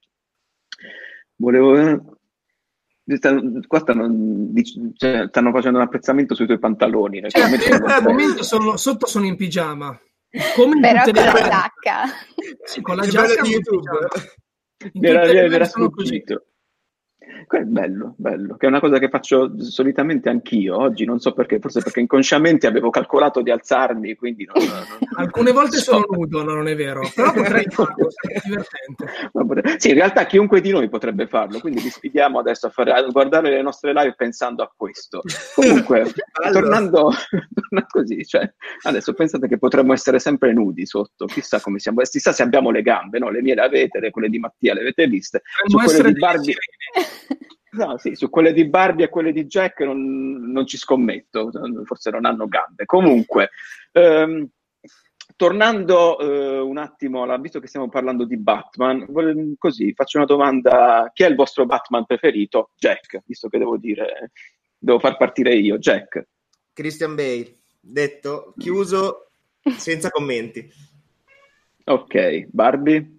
Volevo... 1.36 2.14
Stanno- 3.08 3.60
Qua 3.68 3.78
stanno, 3.78 4.52
cioè, 4.94 5.26
stanno 5.28 5.52
facendo 5.52 5.78
un 5.78 5.84
apprezzamento 5.84 6.34
sui 6.34 6.46
tuoi 6.46 6.58
pantaloni. 6.58 7.22
Cioè, 7.28 7.42
al 7.42 8.02
momento 8.02 8.42
sono, 8.42 8.76
sotto 8.76 9.06
sono 9.06 9.26
in 9.26 9.36
pigiama. 9.36 9.96
Come 10.54 10.80
Però 10.80 11.02
con 11.02 11.12
la 11.14 11.32
giacca. 11.32 12.02
Sì, 12.64 12.80
con 12.80 12.96
la 12.96 13.06
giacca 13.06 13.42
di 13.42 13.50
YouTube. 13.50 14.08
Mi 14.92 15.08
era, 15.08 15.24
era 15.24 15.64
sono 15.64 15.90
così. 15.90 16.22
Sfuggito. 17.46 17.64
Que- 17.64 17.64
Bello, 17.64 18.14
bello, 18.16 18.56
che 18.56 18.66
è 18.66 18.68
una 18.68 18.80
cosa 18.80 18.98
che 18.98 19.08
faccio 19.08 19.52
solitamente 19.62 20.28
anch'io. 20.28 20.76
Oggi 20.78 21.04
non 21.04 21.18
so 21.20 21.32
perché, 21.32 21.58
forse 21.58 21.80
perché 21.82 22.00
inconsciamente 22.00 22.66
avevo 22.66 22.90
calcolato 22.90 23.42
di 23.42 23.50
alzarmi, 23.50 24.14
quindi 24.14 24.44
non, 24.44 24.64
non- 24.66 24.84
Alcune 25.16 25.52
volte 25.52 25.76
so. 25.78 25.92
sono 25.92 26.06
nudo, 26.10 26.42
no, 26.42 26.54
non 26.54 26.68
è 26.68 26.74
vero, 26.74 27.00
però 27.14 27.32
potrei 27.32 27.64
farlo, 27.70 28.08
sarebbe 28.10 28.40
divertente. 28.44 29.78
Sì, 29.78 29.88
in 29.88 29.94
realtà 29.94 30.26
chiunque 30.26 30.60
di 30.60 30.70
noi 30.70 30.88
potrebbe 30.88 31.26
farlo, 31.26 31.58
quindi 31.60 31.80
vi 31.80 31.90
sfidiamo 31.90 32.38
adesso 32.38 32.66
a, 32.66 32.70
fare, 32.70 32.92
a 32.92 33.02
guardare 33.02 33.50
le 33.50 33.62
nostre 33.62 33.92
live 33.92 34.14
pensando 34.16 34.62
a 34.62 34.72
questo. 34.74 35.22
Comunque, 35.54 36.00
Allora. 36.42 36.60
tornando 36.60 37.10
tornando 37.10 37.86
così, 37.88 38.24
cioè, 38.24 38.50
adesso 38.82 39.12
pensate 39.14 39.48
che 39.48 39.58
potremmo 39.58 39.92
essere 39.92 40.18
sempre 40.18 40.52
nudi 40.52 40.86
sotto, 40.86 41.26
chissà 41.26 41.60
come 41.60 41.78
siamo, 41.78 42.00
chissà 42.02 42.32
se 42.32 42.42
abbiamo 42.42 42.70
le 42.70 42.82
gambe, 42.82 43.18
no? 43.18 43.30
Le 43.30 43.42
mie 43.42 43.54
le 43.54 43.62
avete, 43.62 44.00
le- 44.00 44.10
quelle 44.10 44.28
di 44.28 44.38
Mattia 44.38 44.74
le 44.74 44.80
avete 44.80 45.06
viste. 45.06 45.42
Su 45.66 45.76
Potremmo 45.76 45.84
quelle 45.84 45.92
essere 45.98 46.12
di 46.12 46.18
Barbie. 46.18 46.54
No, 47.76 47.98
sì, 47.98 48.14
su 48.14 48.30
quelle 48.30 48.52
di 48.52 48.66
Barbie 48.68 49.06
e 49.06 49.08
quelle 49.08 49.32
di 49.32 49.46
Jack 49.46 49.80
non, 49.80 50.50
non 50.50 50.66
ci 50.66 50.76
scommetto, 50.76 51.50
forse 51.84 52.10
non 52.10 52.24
hanno 52.24 52.46
gambe. 52.48 52.84
Comunque, 52.84 53.50
ehm, 53.92 54.48
tornando 55.36 56.18
eh, 56.18 56.58
un 56.58 56.78
attimo, 56.78 57.22
alla- 57.22 57.38
visto 57.38 57.60
che 57.60 57.66
stiamo 57.66 57.88
parlando 57.88 58.24
di 58.24 58.36
Batman, 58.36 59.06
così 59.58 59.92
faccio 59.92 60.18
una 60.18 60.26
domanda: 60.26 61.10
chi 61.12 61.22
è 61.22 61.28
il 61.28 61.34
vostro 61.34 61.66
Batman 61.66 62.06
preferito? 62.06 62.70
Jack, 62.76 63.22
visto 63.26 63.48
che 63.48 63.58
devo 63.58 63.76
dire, 63.76 64.32
devo 64.78 64.98
far 64.98 65.16
partire 65.16 65.54
io, 65.54 65.78
Jack. 65.78 66.26
Christian 66.72 67.14
Bale, 67.14 67.54
detto, 67.80 68.54
chiuso, 68.58 69.30
senza 69.76 70.10
commenti. 70.10 70.68
Ok, 71.84 72.48
Barbie? 72.50 73.15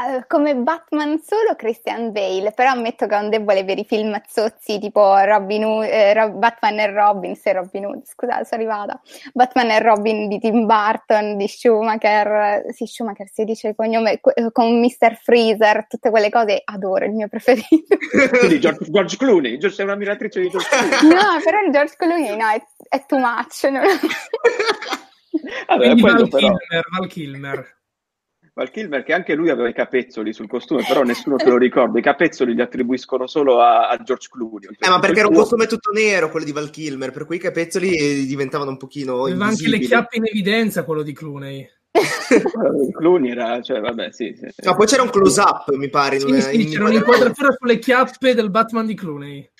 Eh, 0.00 0.24
Come 0.28 0.54
Batman 0.54 1.18
solo 1.20 1.56
Christian 1.56 2.12
Bale, 2.12 2.52
però 2.52 2.70
ammetto 2.70 3.08
che 3.08 3.16
ho 3.16 3.18
un 3.18 3.30
debole 3.30 3.64
per 3.64 3.78
i 3.78 3.84
film 3.84 4.20
zozzi 4.28 4.78
tipo 4.78 5.16
Robin 5.18 5.64
Hood, 5.64 5.84
eh, 5.90 6.14
Ro- 6.14 6.30
Batman 6.34 6.78
e 6.78 6.86
Robin, 6.92 7.34
se 7.34 7.52
Robin 7.52 7.86
Hood, 7.86 8.06
scusate, 8.06 8.44
sono 8.44 8.60
arrivata. 8.62 9.00
Batman 9.32 9.70
e 9.72 9.80
Robin 9.80 10.28
di 10.28 10.38
Tim 10.38 10.66
Burton, 10.66 11.36
di 11.36 11.48
Schumacher, 11.48 12.66
sì, 12.72 12.86
Schumacher 12.86 13.28
si 13.28 13.42
dice 13.42 13.68
il 13.68 13.74
cognome, 13.74 14.20
eh, 14.34 14.52
con 14.52 14.78
Mr. 14.78 15.16
Freezer, 15.20 15.86
tutte 15.88 16.10
quelle 16.10 16.30
cose, 16.30 16.62
adoro, 16.64 17.04
il 17.04 17.12
mio 17.12 17.26
preferito. 17.30 17.96
Quindi 18.38 18.60
George, 18.60 18.88
George 18.90 19.16
Clooney, 19.16 19.58
George- 19.58 19.74
sei 19.76 19.84
una 19.84 19.94
ammiratrice 19.94 20.40
di 20.40 20.48
George 20.48 20.68
Clooney. 20.68 21.08
no, 21.12 21.40
però 21.42 21.60
il 21.60 21.72
George 21.72 21.94
Clooney 21.96 22.36
no, 22.36 22.46
è, 22.48 22.62
è 22.88 23.04
too 23.04 23.18
much. 23.18 23.64
non- 23.64 23.82
Vabbè, 25.66 25.94
Val 25.96 26.28
però. 26.28 26.38
Kilmer, 26.38 26.84
Val 26.96 27.06
Kilmer. 27.08 27.76
Val 28.58 28.72
Kilmer 28.72 29.04
che 29.04 29.12
anche 29.12 29.36
lui 29.36 29.50
aveva 29.50 29.68
i 29.68 29.72
capezzoli 29.72 30.32
sul 30.32 30.48
costume, 30.48 30.82
però 30.84 31.04
nessuno 31.04 31.38
se 31.38 31.48
lo 31.48 31.56
ricorda. 31.56 31.96
I 31.96 32.02
capezzoli 32.02 32.54
li 32.54 32.60
attribuiscono 32.60 33.28
solo 33.28 33.60
a, 33.60 33.88
a 33.88 33.96
George 33.98 34.26
Clooney. 34.28 34.70
Eh, 34.80 34.88
ma 34.88 34.98
perché 34.98 35.20
era 35.20 35.28
un 35.28 35.34
costume 35.34 35.66
tutto 35.66 35.92
nero, 35.92 36.28
quello 36.28 36.44
di 36.44 36.50
Val 36.50 36.70
Kilmer, 36.70 37.12
per 37.12 37.24
cui 37.24 37.36
i 37.36 37.38
capezzoli 37.38 37.96
eh, 37.96 38.26
diventavano 38.26 38.70
un 38.70 38.76
pochino 38.76 39.22
Aveva 39.22 39.46
anche 39.46 39.68
le 39.68 39.78
chiappe 39.78 40.16
in 40.16 40.26
evidenza 40.26 40.84
quello 40.84 41.02
di 41.02 41.12
Clooney. 41.12 41.68
Clooney 42.98 43.30
era, 43.30 43.62
cioè, 43.62 43.78
vabbè, 43.78 44.10
sì. 44.10 44.36
sì. 44.36 44.66
No, 44.66 44.74
poi 44.74 44.86
c'era 44.86 45.02
un 45.02 45.10
close-up, 45.10 45.72
mi 45.76 45.88
pare. 45.88 46.16
in 46.16 46.20
Sì, 46.22 46.26
una- 46.26 46.40
sì, 46.40 46.60
in- 46.60 46.68
c'era 46.68 46.84
un'inquadratura 46.88 47.52
sulle 47.52 47.78
chiappe 47.78 48.34
del 48.34 48.50
Batman 48.50 48.86
di 48.86 48.94
Clooney. 48.94 49.50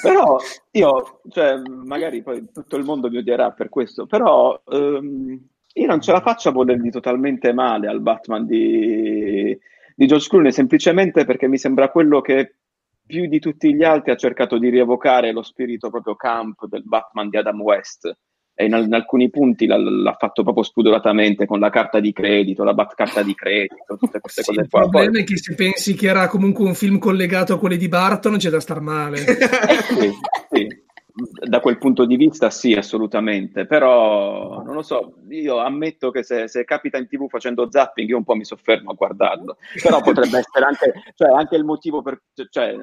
Però 0.00 0.38
io, 0.70 1.20
cioè, 1.28 1.60
magari 1.84 2.22
poi 2.22 2.46
tutto 2.50 2.76
il 2.76 2.84
mondo 2.84 3.10
mi 3.10 3.18
odierà 3.18 3.50
per 3.50 3.68
questo, 3.68 4.06
però 4.06 4.58
ehm, 4.66 5.46
io 5.76 5.86
non 5.86 6.00
ce 6.00 6.12
la 6.12 6.20
faccio 6.20 6.48
a 6.48 6.52
volergli 6.52 6.90
totalmente 6.90 7.52
male 7.52 7.86
al 7.86 8.00
Batman 8.00 8.46
di, 8.46 9.56
di 9.94 10.06
George 10.06 10.28
Clooney, 10.28 10.52
semplicemente 10.52 11.24
perché 11.24 11.48
mi 11.48 11.58
sembra 11.58 11.90
quello 11.90 12.20
che 12.20 12.56
più 13.04 13.26
di 13.26 13.38
tutti 13.38 13.74
gli 13.74 13.84
altri 13.84 14.10
ha 14.10 14.16
cercato 14.16 14.58
di 14.58 14.68
rievocare 14.70 15.32
lo 15.32 15.42
spirito 15.42 15.90
proprio 15.90 16.16
camp 16.16 16.66
del 16.66 16.82
Batman 16.82 17.28
di 17.28 17.36
Adam 17.36 17.60
West 17.60 18.10
e 18.54 18.64
in, 18.64 18.74
in 18.74 18.94
alcuni 18.94 19.28
punti 19.28 19.66
l'ha, 19.66 19.76
l'ha, 19.76 20.16
fatto 20.18 20.42
proprio 20.42 20.64
spudoratamente 20.64 21.44
con 21.44 21.60
la 21.60 21.68
carta 21.68 22.00
di 22.00 22.12
credito, 22.12 22.64
la 22.64 22.72
bat 22.72 22.94
carta 22.94 23.22
di 23.22 23.34
credito, 23.34 23.98
tutte 23.98 24.18
queste 24.18 24.42
sì, 24.42 24.54
cose 24.54 24.68
qua. 24.68 24.84
Il 24.84 24.88
problema 24.88 25.12
Poi... 25.12 25.20
è 25.20 25.24
che 25.24 25.36
se 25.36 25.54
pensi 25.54 25.94
che 25.94 26.06
era 26.06 26.26
comunque 26.26 26.64
un 26.64 26.74
film 26.74 26.98
collegato 26.98 27.52
a 27.52 27.58
quelli 27.58 27.76
di 27.76 27.88
Barton 27.88 28.38
c'è 28.38 28.48
da 28.48 28.60
star 28.60 28.80
male. 28.80 29.18
sì, 29.92 30.10
sì 30.50 30.84
da 31.16 31.60
quel 31.60 31.78
punto 31.78 32.04
di 32.04 32.16
vista 32.16 32.50
sì, 32.50 32.74
assolutamente, 32.74 33.64
però 33.66 34.62
non 34.62 34.74
lo 34.74 34.82
so, 34.82 35.14
io 35.30 35.58
ammetto 35.58 36.10
che 36.10 36.22
se, 36.22 36.46
se, 36.46 36.64
capita 36.64 36.98
in 36.98 37.08
tv 37.08 37.26
facendo 37.26 37.68
zapping 37.70 38.10
io 38.10 38.18
un 38.18 38.24
po' 38.24 38.34
mi 38.34 38.44
soffermo 38.44 38.90
a 38.90 38.94
guardarlo, 38.94 39.56
però 39.82 40.02
potrebbe 40.02 40.38
essere 40.38 40.66
anche, 40.66 40.92
cioè, 41.14 41.30
anche 41.30 41.56
il 41.56 41.64
motivo 41.64 42.02
per... 42.02 42.20
Cioè, 42.50 42.74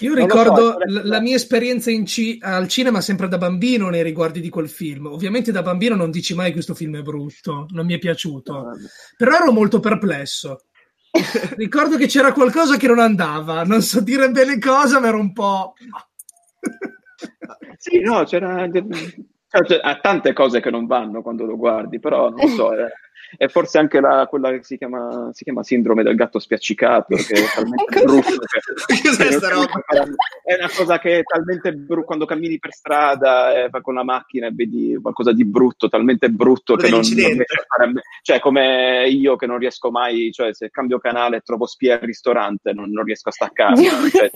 io 0.00 0.14
ricordo 0.14 0.72
so, 0.72 0.78
la, 0.84 1.02
la, 1.04 1.20
mia 1.20 1.36
esperienza 1.36 1.90
ci, 2.04 2.38
al 2.40 2.66
cinema 2.66 3.00
sempre 3.00 3.28
da 3.28 3.38
bambino 3.38 3.88
nei 3.88 4.02
riguardi 4.02 4.40
di 4.40 4.50
quel 4.50 4.68
film. 4.68 5.06
Ovviamente 5.06 5.52
da 5.52 5.62
bambino 5.62 5.94
non 5.94 6.10
dici 6.10 6.34
mai 6.34 6.48
che 6.48 6.54
questo 6.54 6.74
film 6.74 6.96
è 6.96 7.02
brutto, 7.02 7.66
non 7.70 7.86
mi 7.86 7.94
è 7.94 7.98
piaciuto, 7.98 8.72
però 9.16 9.36
ero 9.36 9.52
molto 9.52 9.78
perplesso. 9.78 10.64
ricordo 11.56 11.96
che 11.96 12.06
c'era 12.06 12.32
qualcosa 12.32 12.76
che 12.76 12.88
non 12.88 12.98
andava, 12.98 13.62
non 13.62 13.80
so 13.80 14.00
dire 14.00 14.30
bene 14.30 14.58
cosa, 14.58 15.00
ma 15.00 15.06
ero 15.06 15.20
un 15.20 15.32
po'... 15.32 15.74
sì, 17.76 18.00
no, 18.00 18.24
c'era... 18.24 18.68
Cioè, 18.70 19.80
ha 19.82 19.98
tante 19.98 20.32
cose 20.32 20.60
che 20.60 20.70
non 20.70 20.86
vanno 20.86 21.22
quando 21.22 21.44
lo 21.44 21.56
guardi, 21.56 21.98
però 21.98 22.28
non 22.30 22.46
so, 22.50 22.72
eh, 22.72 22.88
e 23.36 23.48
forse 23.48 23.78
anche 23.78 24.00
la, 24.00 24.26
quella 24.28 24.50
che 24.50 24.62
si 24.62 24.76
chiama, 24.76 25.30
si 25.32 25.44
chiama, 25.44 25.62
sindrome 25.62 26.02
del 26.02 26.16
gatto 26.16 26.38
spiaccicato, 26.38 27.14
che 27.16 27.34
è 27.34 27.44
talmente 27.54 28.02
brutto. 28.02 28.38
Che, 28.86 28.96
è 30.44 30.54
una 30.54 30.70
cosa 30.74 30.98
che 30.98 31.18
è 31.18 31.22
talmente 31.22 31.72
brutta 31.72 32.06
quando 32.06 32.24
cammini 32.24 32.58
per 32.58 32.72
strada 32.72 33.64
eh, 33.64 33.70
con 33.82 33.94
la 33.94 34.04
macchina 34.04 34.48
e 34.48 34.52
vedi 34.52 34.98
qualcosa 35.00 35.32
di 35.32 35.44
brutto, 35.44 35.88
talmente 35.88 36.28
brutto 36.30 36.76
che 36.76 36.88
non, 36.88 37.00
non 37.00 37.44
fare, 37.66 37.92
cioè 38.22 38.40
come 38.40 39.08
io 39.08 39.36
che 39.36 39.46
non 39.46 39.58
riesco 39.58 39.90
mai, 39.90 40.30
cioè 40.32 40.52
se 40.52 40.70
cambio 40.70 40.98
canale 40.98 41.36
e 41.36 41.40
trovo 41.40 41.66
spia 41.66 41.94
al 41.94 42.00
ristorante 42.00 42.72
non, 42.72 42.90
non 42.90 43.04
riesco 43.04 43.28
a 43.28 43.32
staccare. 43.32 43.76
Cioè, 44.10 44.30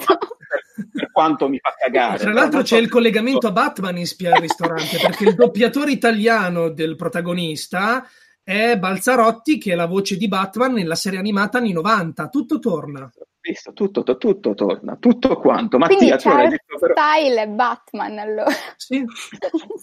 per, 0.91 1.11
quanto 1.13 1.49
mi 1.49 1.59
fa 1.59 1.75
cagare. 1.79 2.19
Tra 2.19 2.33
l'altro 2.33 2.61
c'è 2.61 2.77
so 2.77 2.83
il 2.83 2.89
collegamento 2.89 3.47
a 3.47 3.53
Batman 3.53 3.97
in 3.99 4.07
spia 4.07 4.35
al 4.35 4.41
ristorante, 4.41 4.99
perché 5.01 5.25
il 5.25 5.35
doppiatore 5.35 5.93
italiano 5.93 6.71
del 6.71 6.97
protagonista 6.97 8.07
è 8.43 8.77
Balzarotti 8.77 9.57
che 9.59 9.73
è 9.73 9.75
la 9.75 9.87
voce 9.87 10.17
di 10.17 10.29
Batman 10.29 10.75
nella 10.75 10.95
serie 10.95 11.19
animata 11.19 11.59
anni 11.59 11.73
90. 11.73 12.29
Tutto 12.29 12.59
torna. 12.59 13.11
Visto, 13.41 13.75
tutto, 13.75 14.03
tutto, 14.03 14.55
torna, 14.55 14.97
tutto 14.97 15.37
quanto. 15.37 15.77
Mattia, 15.77 16.17
tu 16.17 16.29
hai 16.29 16.49
detto 16.49 16.79
però... 16.79 16.95
style 16.95 17.43
è 17.43 17.47
Batman 17.47 18.19
allora. 18.19 18.51
Sì. 18.77 19.05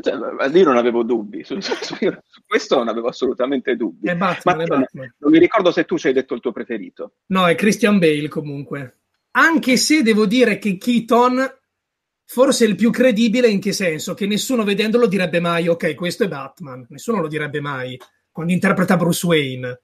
cioè, 0.00 0.48
io 0.52 0.64
non 0.64 0.76
avevo 0.76 1.02
dubbi, 1.02 1.42
su, 1.42 1.58
su, 1.58 1.74
su, 1.80 1.96
questo 2.46 2.76
non 2.76 2.86
avevo 2.86 3.08
assolutamente 3.08 3.74
dubbi. 3.74 4.08
È 4.08 4.14
Batman, 4.14 4.56
Mattia, 4.56 4.76
è 4.76 4.78
Batman. 4.78 5.14
Non 5.18 5.30
mi 5.32 5.40
ricordo 5.40 5.72
se 5.72 5.84
tu 5.84 5.98
ci 5.98 6.06
hai 6.06 6.12
detto 6.12 6.34
il 6.34 6.40
tuo 6.40 6.52
preferito. 6.52 7.14
No, 7.26 7.48
è 7.48 7.56
Christian 7.56 7.98
Bale 7.98 8.28
comunque. 8.28 9.01
Anche 9.32 9.76
se 9.76 10.02
devo 10.02 10.26
dire 10.26 10.58
che 10.58 10.76
Keaton 10.76 11.58
forse 12.24 12.64
il 12.64 12.76
più 12.76 12.90
credibile 12.90 13.48
in 13.48 13.60
che 13.60 13.72
senso? 13.72 14.14
Che 14.14 14.26
nessuno 14.26 14.64
vedendolo 14.64 15.06
direbbe 15.06 15.40
mai 15.40 15.68
ok, 15.68 15.94
questo 15.94 16.24
è 16.24 16.28
Batman, 16.28 16.86
nessuno 16.90 17.20
lo 17.20 17.28
direbbe 17.28 17.60
mai 17.60 17.98
quando 18.30 18.52
interpreta 18.52 18.96
Bruce 18.96 19.26
Wayne. 19.26 19.82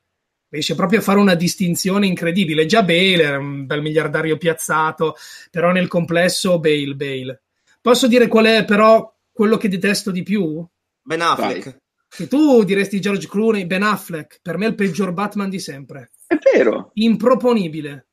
Riesce 0.51 0.75
proprio 0.75 1.01
a 1.01 1.03
fare 1.03 1.19
una 1.19 1.35
distinzione 1.35 2.07
incredibile. 2.07 2.65
Già 2.65 2.83
Bale 2.83 3.23
era 3.23 3.39
un 3.39 3.67
bel 3.67 3.83
miliardario 3.83 4.39
piazzato, 4.39 5.15
però 5.51 5.73
nel 5.73 5.89
complesso 5.89 6.59
Bale, 6.59 6.95
Bale. 6.95 7.43
Posso 7.81 8.07
dire 8.07 8.29
qual 8.29 8.47
è 8.47 8.65
però 8.65 9.15
quello 9.31 9.59
che 9.59 9.69
detesto 9.69 10.11
di 10.11 10.23
più? 10.23 10.67
Ben 11.03 11.21
Affleck. 11.21 11.65
Vai. 11.65 11.77
Che 12.09 12.27
tu 12.27 12.65
diresti 12.65 13.01
George 13.01 13.29
Clooney, 13.29 13.67
Ben 13.67 13.83
Affleck, 13.83 14.41
per 14.41 14.57
me 14.57 14.65
è 14.65 14.69
il 14.71 14.75
peggior 14.75 15.13
Batman 15.13 15.51
di 15.51 15.61
sempre. 15.61 16.13
È 16.27 16.39
vero. 16.53 16.91
Improponibile. 16.95 18.08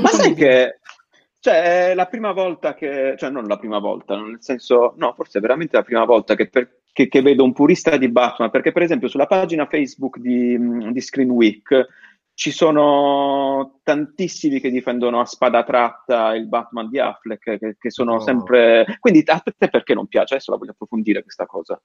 Ma 0.00 0.08
sai 0.08 0.34
che 0.34 0.78
cioè, 1.46 1.90
è 1.90 1.94
la 1.94 2.06
prima 2.06 2.32
volta 2.32 2.74
che, 2.74 3.14
cioè 3.16 3.30
non 3.30 3.46
la 3.46 3.56
prima 3.56 3.78
volta, 3.78 4.16
nel 4.20 4.38
senso, 4.40 4.94
no, 4.96 5.12
forse 5.14 5.38
è 5.38 5.40
veramente 5.40 5.76
la 5.76 5.84
prima 5.84 6.04
volta 6.04 6.34
che, 6.34 6.48
per, 6.48 6.80
che, 6.92 7.06
che 7.06 7.22
vedo 7.22 7.44
un 7.44 7.52
purista 7.52 7.96
di 7.96 8.08
Batman, 8.08 8.50
perché 8.50 8.72
per 8.72 8.82
esempio 8.82 9.06
sulla 9.06 9.26
pagina 9.26 9.66
Facebook 9.66 10.18
di, 10.18 10.58
di 10.90 11.00
Screen 11.00 11.30
Week 11.30 11.86
ci 12.34 12.50
sono 12.50 13.78
tantissimi 13.84 14.58
che 14.58 14.70
difendono 14.70 15.20
a 15.20 15.24
spada 15.24 15.62
tratta 15.62 16.34
il 16.34 16.48
Batman 16.48 16.88
di 16.88 16.98
Affleck, 16.98 17.58
che, 17.58 17.76
che 17.78 17.90
sono 17.90 18.16
oh. 18.16 18.20
sempre... 18.20 18.96
Quindi 18.98 19.22
a 19.24 19.40
te 19.40 19.68
perché 19.68 19.94
non 19.94 20.08
piace? 20.08 20.34
Adesso 20.34 20.50
la 20.50 20.58
voglio 20.58 20.72
approfondire 20.72 21.22
questa 21.22 21.46
cosa. 21.46 21.80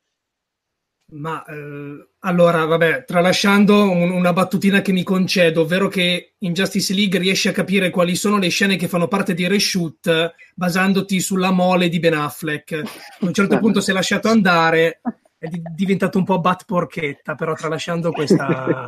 Ma 1.12 1.44
eh, 1.44 2.08
allora, 2.20 2.64
vabbè, 2.64 3.04
tralasciando 3.06 3.90
un, 3.90 4.12
una 4.12 4.32
battutina 4.32 4.82
che 4.82 4.94
mi 4.94 5.04
concedo, 5.04 5.62
ovvero 5.62 5.90
che 5.90 6.36
in 6.38 6.54
Justice 6.54 6.94
League 6.94 7.20
riesci 7.20 7.50
a 7.50 7.52
capire 7.52 7.90
quali 7.90 8.16
sono 8.16 8.38
le 8.38 8.48
scene 8.48 8.78
che 8.78 8.88
fanno 8.88 9.10
parte 9.10 9.34
di 9.34 9.46
reshoot 9.46 10.34
basandoti 10.56 11.20
sulla 11.20 11.52
mole 11.52 11.90
di 11.90 12.00
Ben 12.00 12.14
Affleck. 12.14 12.74
A 12.74 13.26
un 13.26 13.34
certo 13.34 13.60
punto 13.60 13.82
si 13.82 13.92
è 13.92 13.94
lasciato 13.94 14.30
andare, 14.30 15.02
è 15.38 15.48
di- 15.48 15.62
diventato 15.76 16.18
un 16.18 16.24
po' 16.24 16.40
bat 16.40 16.64
porchetta, 16.66 17.36
però 17.36 17.56
tralasciando 17.56 18.12
questa, 18.12 18.86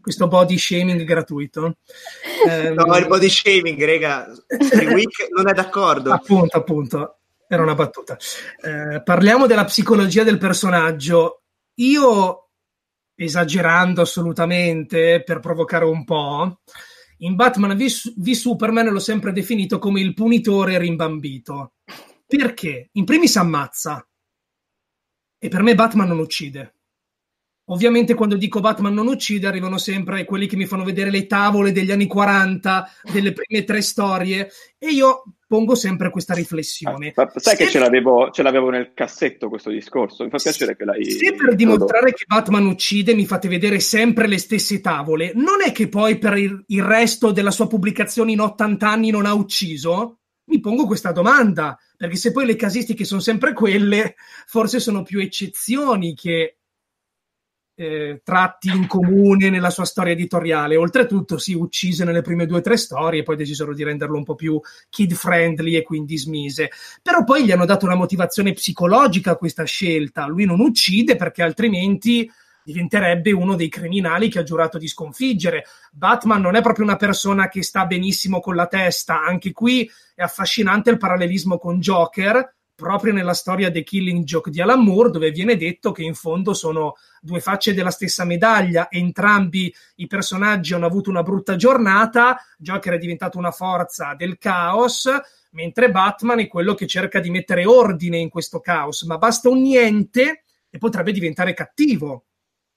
questo 0.00 0.26
body 0.26 0.56
shaming 0.56 1.02
gratuito. 1.02 1.76
Eh, 2.48 2.70
no, 2.70 2.96
il 2.96 3.06
body 3.06 3.28
shaming, 3.28 3.84
rega, 3.84 4.26
non 5.36 5.48
è 5.48 5.52
d'accordo. 5.52 6.12
Appunto, 6.12 6.56
appunto. 6.56 7.12
Era 7.50 7.62
una 7.62 7.74
battuta. 7.74 8.16
Eh, 8.62 9.02
parliamo 9.02 9.46
della 9.46 9.64
psicologia 9.64 10.22
del 10.22 10.36
personaggio 10.36 11.44
io, 11.78 12.50
esagerando 13.14 14.02
assolutamente 14.02 15.22
per 15.24 15.40
provocare 15.40 15.84
un 15.84 16.04
po', 16.04 16.60
in 17.18 17.34
Batman 17.34 17.76
v, 17.76 17.86
v 18.16 18.30
Superman 18.30 18.88
l'ho 18.88 18.98
sempre 19.00 19.32
definito 19.32 19.78
come 19.78 20.00
il 20.00 20.14
punitore 20.14 20.78
rimbambito. 20.78 21.74
Perché? 22.26 22.90
In 22.92 23.04
primis 23.04 23.36
ammazza. 23.36 24.06
E 25.38 25.48
per 25.48 25.62
me 25.62 25.74
Batman 25.74 26.08
non 26.08 26.18
uccide. 26.18 26.74
Ovviamente 27.70 28.14
quando 28.14 28.36
dico 28.36 28.60
Batman 28.60 28.94
non 28.94 29.08
uccide 29.08 29.46
arrivano 29.46 29.78
sempre 29.78 30.24
quelli 30.24 30.46
che 30.46 30.56
mi 30.56 30.64
fanno 30.66 30.84
vedere 30.84 31.10
le 31.10 31.26
tavole 31.26 31.72
degli 31.72 31.90
anni 31.90 32.06
40, 32.06 32.88
delle 33.12 33.32
prime 33.32 33.64
tre 33.64 33.82
storie 33.82 34.50
e 34.78 34.90
io 34.90 35.24
pongo 35.48 35.74
sempre 35.74 36.10
questa 36.10 36.34
riflessione. 36.34 37.12
Ah, 37.16 37.32
sai 37.34 37.56
se... 37.56 37.64
che 37.64 37.70
ce 37.70 37.78
l'avevo, 37.78 38.30
ce 38.30 38.42
l'avevo, 38.42 38.68
nel 38.68 38.92
cassetto 38.92 39.48
questo 39.48 39.70
discorso, 39.70 40.22
mi 40.22 40.30
fa 40.30 40.36
piacere 40.36 40.76
che 40.76 40.84
l'hai... 40.84 41.10
Se 41.10 41.34
per 41.34 41.54
dimostrare 41.54 42.12
che 42.12 42.24
Batman 42.26 42.66
uccide 42.66 43.14
mi 43.14 43.26
fate 43.26 43.48
vedere 43.48 43.80
sempre 43.80 44.28
le 44.28 44.38
stesse 44.38 44.80
tavole, 44.80 45.32
non 45.34 45.62
è 45.64 45.72
che 45.72 45.88
poi 45.88 46.18
per 46.18 46.36
il, 46.36 46.62
il 46.66 46.82
resto 46.82 47.32
della 47.32 47.50
sua 47.50 47.66
pubblicazione 47.66 48.32
in 48.32 48.40
80 48.40 48.88
anni 48.88 49.10
non 49.10 49.24
ha 49.24 49.32
ucciso? 49.32 50.18
Mi 50.44 50.60
pongo 50.60 50.86
questa 50.86 51.12
domanda, 51.12 51.78
perché 51.96 52.16
se 52.16 52.30
poi 52.30 52.44
le 52.44 52.54
casistiche 52.54 53.04
sono 53.04 53.20
sempre 53.20 53.54
quelle, 53.54 54.16
forse 54.46 54.80
sono 54.80 55.02
più 55.02 55.18
eccezioni 55.18 56.14
che 56.14 56.57
eh, 57.80 58.22
tratti 58.24 58.70
in 58.70 58.88
comune 58.88 59.50
nella 59.50 59.70
sua 59.70 59.84
storia 59.84 60.12
editoriale. 60.12 60.74
Oltretutto, 60.74 61.38
si 61.38 61.54
uccise 61.54 62.02
nelle 62.02 62.22
prime 62.22 62.44
due 62.44 62.58
o 62.58 62.60
tre 62.60 62.76
storie, 62.76 63.22
poi 63.22 63.36
decisero 63.36 63.72
di 63.72 63.84
renderlo 63.84 64.16
un 64.16 64.24
po' 64.24 64.34
più 64.34 64.60
kid 64.90 65.12
friendly 65.12 65.76
e 65.76 65.84
quindi 65.84 66.18
smise. 66.18 66.70
Però 67.00 67.22
poi 67.22 67.44
gli 67.44 67.52
hanno 67.52 67.66
dato 67.66 67.84
una 67.84 67.94
motivazione 67.94 68.52
psicologica 68.52 69.30
a 69.30 69.36
questa 69.36 69.62
scelta. 69.62 70.26
Lui 70.26 70.44
non 70.44 70.58
uccide 70.58 71.14
perché 71.14 71.44
altrimenti 71.44 72.28
diventerebbe 72.64 73.30
uno 73.30 73.54
dei 73.54 73.68
criminali 73.68 74.28
che 74.28 74.40
ha 74.40 74.42
giurato 74.42 74.76
di 74.76 74.88
sconfiggere. 74.88 75.64
Batman 75.92 76.40
non 76.40 76.56
è 76.56 76.60
proprio 76.60 76.84
una 76.84 76.96
persona 76.96 77.48
che 77.48 77.62
sta 77.62 77.86
benissimo 77.86 78.40
con 78.40 78.56
la 78.56 78.66
testa, 78.66 79.22
anche 79.22 79.52
qui 79.52 79.88
è 80.16 80.22
affascinante 80.22 80.90
il 80.90 80.98
parallelismo 80.98 81.58
con 81.58 81.78
Joker, 81.78 82.56
proprio 82.78 83.12
nella 83.12 83.34
storia 83.34 83.72
The 83.72 83.82
Killing 83.82 84.22
Joke 84.22 84.52
di 84.52 84.60
Alan 84.60 84.84
Moore, 84.84 85.10
dove 85.10 85.32
viene 85.32 85.56
detto 85.56 85.90
che 85.90 86.04
in 86.04 86.14
fondo 86.14 86.54
sono 86.54 86.94
due 87.20 87.40
facce 87.40 87.74
della 87.74 87.90
stessa 87.90 88.24
medaglia, 88.24 88.88
entrambi 88.88 89.74
i 89.96 90.06
personaggi 90.06 90.74
hanno 90.74 90.86
avuto 90.86 91.10
una 91.10 91.24
brutta 91.24 91.56
giornata, 91.56 92.40
Joker 92.56 92.92
è 92.92 92.98
diventato 92.98 93.36
una 93.36 93.50
forza 93.50 94.14
del 94.16 94.38
caos, 94.38 95.10
mentre 95.50 95.90
Batman 95.90 96.38
è 96.38 96.46
quello 96.46 96.74
che 96.74 96.86
cerca 96.86 97.18
di 97.18 97.30
mettere 97.30 97.66
ordine 97.66 98.18
in 98.18 98.28
questo 98.28 98.60
caos, 98.60 99.02
ma 99.02 99.18
basta 99.18 99.48
un 99.48 99.60
niente 99.60 100.44
e 100.70 100.78
potrebbe 100.78 101.10
diventare 101.10 101.54
cattivo. 101.54 102.26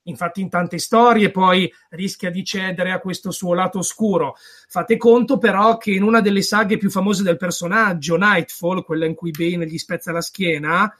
Infatti 0.04 0.42
in 0.42 0.50
tante 0.50 0.80
storie 0.80 1.30
poi 1.30 1.72
rischia 1.90 2.32
di 2.32 2.44
cedere 2.44 2.92
a 2.92 3.00
questo 3.00 3.30
suo 3.30 3.54
lato 3.54 3.80
oscuro. 3.80 4.36
Fate 4.68 4.98
conto 4.98 5.38
però 5.38 5.78
che 5.78 5.92
in 5.92 6.02
una 6.02 6.22
delle 6.22 6.42
saghe 6.42 6.78
più 6.78 6.90
famose 6.90 7.22
del 7.22 7.38
personaggio, 7.38 8.18
Nightfall, 8.18 8.84
quella 8.84 9.06
in 9.06 9.14
cui 9.14 9.32
Bane 9.32 9.68
gli 9.68 9.78
spezza 9.78 10.12
la 10.12 10.22
schiena, 10.22 10.92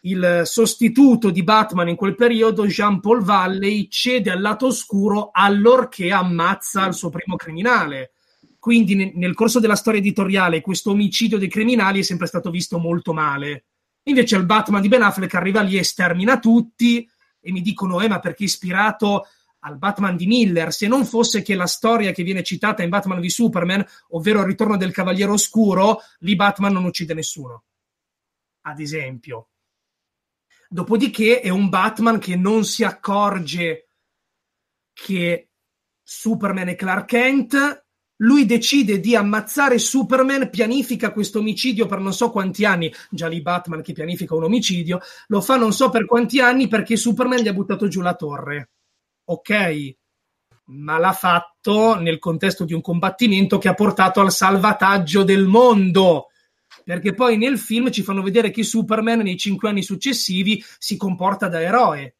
il 0.00 0.42
sostituto 0.44 1.30
di 1.30 1.42
Batman 1.42 1.88
in 1.88 1.96
quel 1.96 2.14
periodo, 2.14 2.66
Jean 2.66 3.00
Paul 3.00 3.22
Valley, 3.22 3.88
cede 3.88 4.30
al 4.30 4.40
lato 4.40 4.66
oscuro 4.66 5.30
allorché 5.32 6.12
ammazza 6.12 6.86
il 6.86 6.94
suo 6.94 7.10
primo 7.10 7.36
criminale 7.36 8.12
Quindi 8.58 9.12
nel 9.14 9.34
corso 9.34 9.60
della 9.60 9.76
storia 9.76 10.00
editoriale 10.00 10.60
questo 10.60 10.90
omicidio 10.90 11.38
dei 11.38 11.48
criminali 11.48 12.00
è 12.00 12.02
sempre 12.02 12.26
stato 12.26 12.50
visto 12.50 12.78
molto 12.78 13.12
male. 13.12 13.64
Invece 14.04 14.36
il 14.36 14.44
Batman 14.44 14.80
di 14.80 14.88
Ben 14.88 15.02
Affleck 15.02 15.34
arriva 15.34 15.62
lì 15.62 15.76
e 15.76 15.82
stermina 15.82 16.38
tutti 16.38 17.08
e 17.46 17.52
mi 17.52 17.60
dicono, 17.60 18.00
eh, 18.00 18.08
ma 18.08 18.18
perché 18.18 18.42
ispirato 18.42 19.28
al 19.60 19.78
Batman 19.78 20.16
di 20.16 20.26
Miller, 20.26 20.72
se 20.72 20.88
non 20.88 21.04
fosse 21.04 21.42
che 21.42 21.54
la 21.54 21.66
storia 21.66 22.10
che 22.10 22.24
viene 22.24 22.42
citata 22.42 22.82
in 22.82 22.88
Batman 22.88 23.20
v 23.20 23.26
Superman, 23.26 23.86
ovvero 24.10 24.40
il 24.40 24.46
ritorno 24.46 24.76
del 24.76 24.92
Cavaliere 24.92 25.30
Oscuro, 25.30 26.00
lì 26.18 26.34
Batman 26.34 26.72
non 26.72 26.84
uccide 26.84 27.14
nessuno. 27.14 27.64
Ad 28.62 28.80
esempio. 28.80 29.50
Dopodiché 30.68 31.40
è 31.40 31.48
un 31.48 31.68
Batman 31.68 32.18
che 32.18 32.34
non 32.34 32.64
si 32.64 32.82
accorge 32.82 33.90
che 34.92 35.50
Superman 36.02 36.68
è 36.68 36.74
Clark 36.74 37.06
Kent, 37.06 37.85
lui 38.16 38.46
decide 38.46 39.00
di 39.00 39.14
ammazzare 39.14 39.78
Superman, 39.78 40.50
pianifica 40.50 41.12
questo 41.12 41.40
omicidio 41.40 41.86
per 41.86 41.98
non 42.00 42.12
so 42.12 42.30
quanti 42.30 42.64
anni, 42.64 42.92
già 43.10 43.28
lì 43.28 43.42
Batman 43.42 43.82
che 43.82 43.92
pianifica 43.92 44.34
un 44.34 44.44
omicidio, 44.44 45.00
lo 45.28 45.40
fa 45.40 45.56
non 45.56 45.72
so 45.72 45.90
per 45.90 46.06
quanti 46.06 46.40
anni 46.40 46.68
perché 46.68 46.96
Superman 46.96 47.40
gli 47.40 47.48
ha 47.48 47.52
buttato 47.52 47.88
giù 47.88 48.00
la 48.00 48.14
torre 48.14 48.70
ok, 49.26 49.96
ma 50.66 50.98
l'ha 50.98 51.12
fatto 51.12 51.98
nel 51.98 52.18
contesto 52.18 52.64
di 52.64 52.72
un 52.72 52.80
combattimento 52.80 53.58
che 53.58 53.68
ha 53.68 53.74
portato 53.74 54.20
al 54.20 54.32
salvataggio 54.32 55.22
del 55.22 55.46
mondo. 55.46 56.28
Perché 56.84 57.14
poi 57.14 57.36
nel 57.36 57.58
film 57.58 57.90
ci 57.90 58.02
fanno 58.02 58.22
vedere 58.22 58.50
che 58.50 58.62
Superman 58.62 59.20
nei 59.20 59.36
cinque 59.36 59.68
anni 59.68 59.82
successivi 59.82 60.62
si 60.78 60.96
comporta 60.96 61.48
da 61.48 61.60
eroe. 61.60 62.15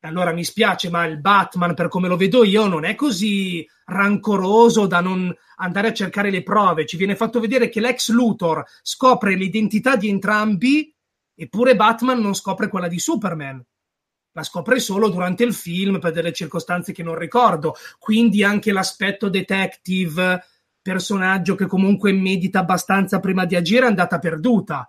Allora 0.00 0.32
mi 0.32 0.44
spiace, 0.44 0.90
ma 0.90 1.04
il 1.06 1.20
Batman, 1.20 1.74
per 1.74 1.88
come 1.88 2.08
lo 2.08 2.16
vedo 2.16 2.44
io, 2.44 2.66
non 2.66 2.84
è 2.84 2.94
così 2.94 3.66
rancoroso 3.86 4.86
da 4.86 5.00
non 5.00 5.34
andare 5.56 5.88
a 5.88 5.92
cercare 5.92 6.30
le 6.30 6.42
prove. 6.42 6.86
Ci 6.86 6.96
viene 6.96 7.16
fatto 7.16 7.40
vedere 7.40 7.68
che 7.68 7.80
l'ex 7.80 8.10
Luthor 8.10 8.64
scopre 8.82 9.34
l'identità 9.34 9.96
di 9.96 10.08
entrambi, 10.08 10.94
eppure 11.34 11.74
Batman 11.74 12.20
non 12.20 12.34
scopre 12.34 12.68
quella 12.68 12.88
di 12.88 12.98
Superman 12.98 13.64
la 14.38 14.44
scopre 14.44 14.78
solo 14.78 15.08
durante 15.08 15.42
il 15.42 15.52
film 15.52 15.98
per 15.98 16.12
delle 16.12 16.32
circostanze 16.32 16.92
che 16.92 17.02
non 17.02 17.18
ricordo. 17.18 17.74
Quindi 17.98 18.44
anche 18.44 18.70
l'aspetto 18.70 19.28
detective, 19.28 20.44
personaggio 20.80 21.56
che 21.56 21.66
comunque 21.66 22.12
medita 22.12 22.60
abbastanza 22.60 23.18
prima 23.18 23.44
di 23.44 23.56
agire, 23.56 23.84
è 23.84 23.88
andata 23.88 24.20
perduta. 24.20 24.88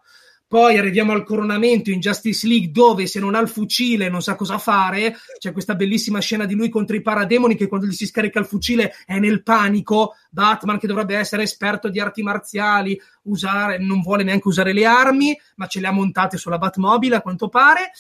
Poi 0.50 0.80
arriviamo 0.80 1.12
al 1.12 1.24
coronamento 1.24 1.92
in 1.92 2.00
Justice 2.00 2.48
League 2.48 2.72
dove 2.72 3.06
se 3.06 3.20
non 3.20 3.36
ha 3.36 3.40
il 3.40 3.48
fucile 3.48 4.10
non 4.10 4.24
sa 4.24 4.34
cosa 4.34 4.58
fare. 4.58 5.16
C'è 5.38 5.52
questa 5.52 5.76
bellissima 5.76 6.18
scena 6.22 6.46
di 6.46 6.56
lui 6.56 6.70
contro 6.70 6.96
i 6.96 7.04
parademoni 7.04 7.56
che 7.56 7.68
quando 7.68 7.86
gli 7.86 7.92
si 7.92 8.08
scarica 8.08 8.40
il 8.40 8.48
fucile 8.48 8.96
è 9.06 9.20
nel 9.20 9.44
panico. 9.44 10.16
Batman 10.32 10.80
che 10.80 10.88
dovrebbe 10.88 11.16
essere 11.16 11.44
esperto 11.44 11.90
di 11.90 12.00
arti 12.00 12.24
marziali, 12.24 13.00
usare, 13.26 13.78
non 13.78 14.02
vuole 14.02 14.24
neanche 14.24 14.48
usare 14.48 14.74
le 14.74 14.88
armi, 14.88 15.40
ma 15.58 15.68
ce 15.68 15.82
le 15.82 15.86
ha 15.86 15.92
montate 15.92 16.38
sulla 16.38 16.58
Batmobile 16.58 17.18
a 17.18 17.22
quanto 17.22 17.48
pare. 17.48 17.92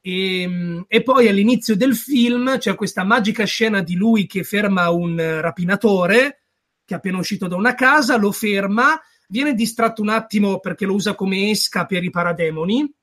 E, 0.00 0.40
ehm, 0.40 0.84
e, 0.88 1.02
poi 1.02 1.28
all'inizio 1.28 1.76
del 1.76 1.94
film 1.94 2.56
c'è 2.56 2.76
questa 2.76 3.04
magica 3.04 3.44
scena 3.44 3.82
di 3.82 3.94
lui 3.94 4.24
che 4.24 4.42
ferma 4.42 4.88
un 4.88 5.38
rapinatore 5.42 6.44
che 6.90 6.94
è 6.94 6.98
appena 6.98 7.18
uscito 7.18 7.46
da 7.46 7.54
una 7.54 7.74
casa, 7.76 8.16
lo 8.16 8.32
ferma, 8.32 9.00
viene 9.30 9.54
distratto 9.54 10.02
un 10.02 10.08
attimo 10.08 10.58
perché 10.58 10.84
lo 10.84 10.94
usa 10.94 11.14
come 11.14 11.50
esca 11.50 11.86
per 11.86 12.04
i 12.04 12.10
parademoni. 12.10 12.94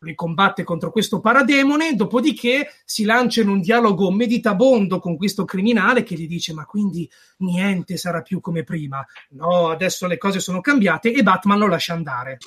Lui 0.00 0.14
combatte 0.14 0.62
contro 0.62 0.90
questo 0.90 1.20
parademone, 1.20 1.94
dopodiché 1.94 2.68
si 2.84 3.04
lancia 3.04 3.40
in 3.40 3.48
un 3.48 3.60
dialogo 3.60 4.10
meditabondo 4.10 4.98
con 4.98 5.16
questo 5.16 5.46
criminale 5.46 6.02
che 6.02 6.14
gli 6.16 6.26
dice: 6.26 6.52
Ma 6.52 6.66
quindi 6.66 7.10
niente 7.38 7.96
sarà 7.96 8.20
più 8.20 8.40
come 8.40 8.62
prima. 8.62 9.04
No, 9.30 9.70
adesso 9.70 10.06
le 10.06 10.18
cose 10.18 10.38
sono 10.38 10.60
cambiate 10.60 11.12
e 11.12 11.22
Batman 11.22 11.60
lo 11.60 11.68
lascia 11.68 11.94
andare. 11.94 12.38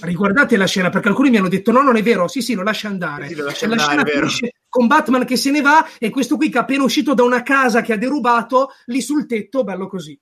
Riguardate 0.00 0.56
la 0.56 0.66
scena 0.66 0.90
perché 0.90 1.08
alcuni 1.08 1.30
mi 1.30 1.36
hanno 1.36 1.48
detto 1.48 1.70
no 1.70 1.80
non 1.82 1.96
è 1.96 2.02
vero. 2.02 2.26
Sì 2.26 2.42
sì 2.42 2.54
lo 2.54 2.64
lascia 2.64 2.88
andare, 2.88 3.28
sì, 3.28 3.36
lo 3.36 3.44
lascia 3.44 3.68
la 3.68 3.84
andare 3.84 4.28
scena 4.28 4.50
con 4.68 4.88
Batman 4.88 5.24
che 5.24 5.36
se 5.36 5.52
ne 5.52 5.60
va 5.60 5.86
e 5.98 6.10
questo 6.10 6.36
qui 6.36 6.50
che 6.50 6.58
è 6.58 6.62
appena 6.62 6.82
uscito 6.82 7.14
da 7.14 7.22
una 7.22 7.44
casa 7.44 7.80
che 7.80 7.92
ha 7.92 7.96
derubato 7.96 8.70
lì 8.86 9.00
sul 9.00 9.24
tetto 9.24 9.62
bello 9.62 9.86
così 9.86 10.18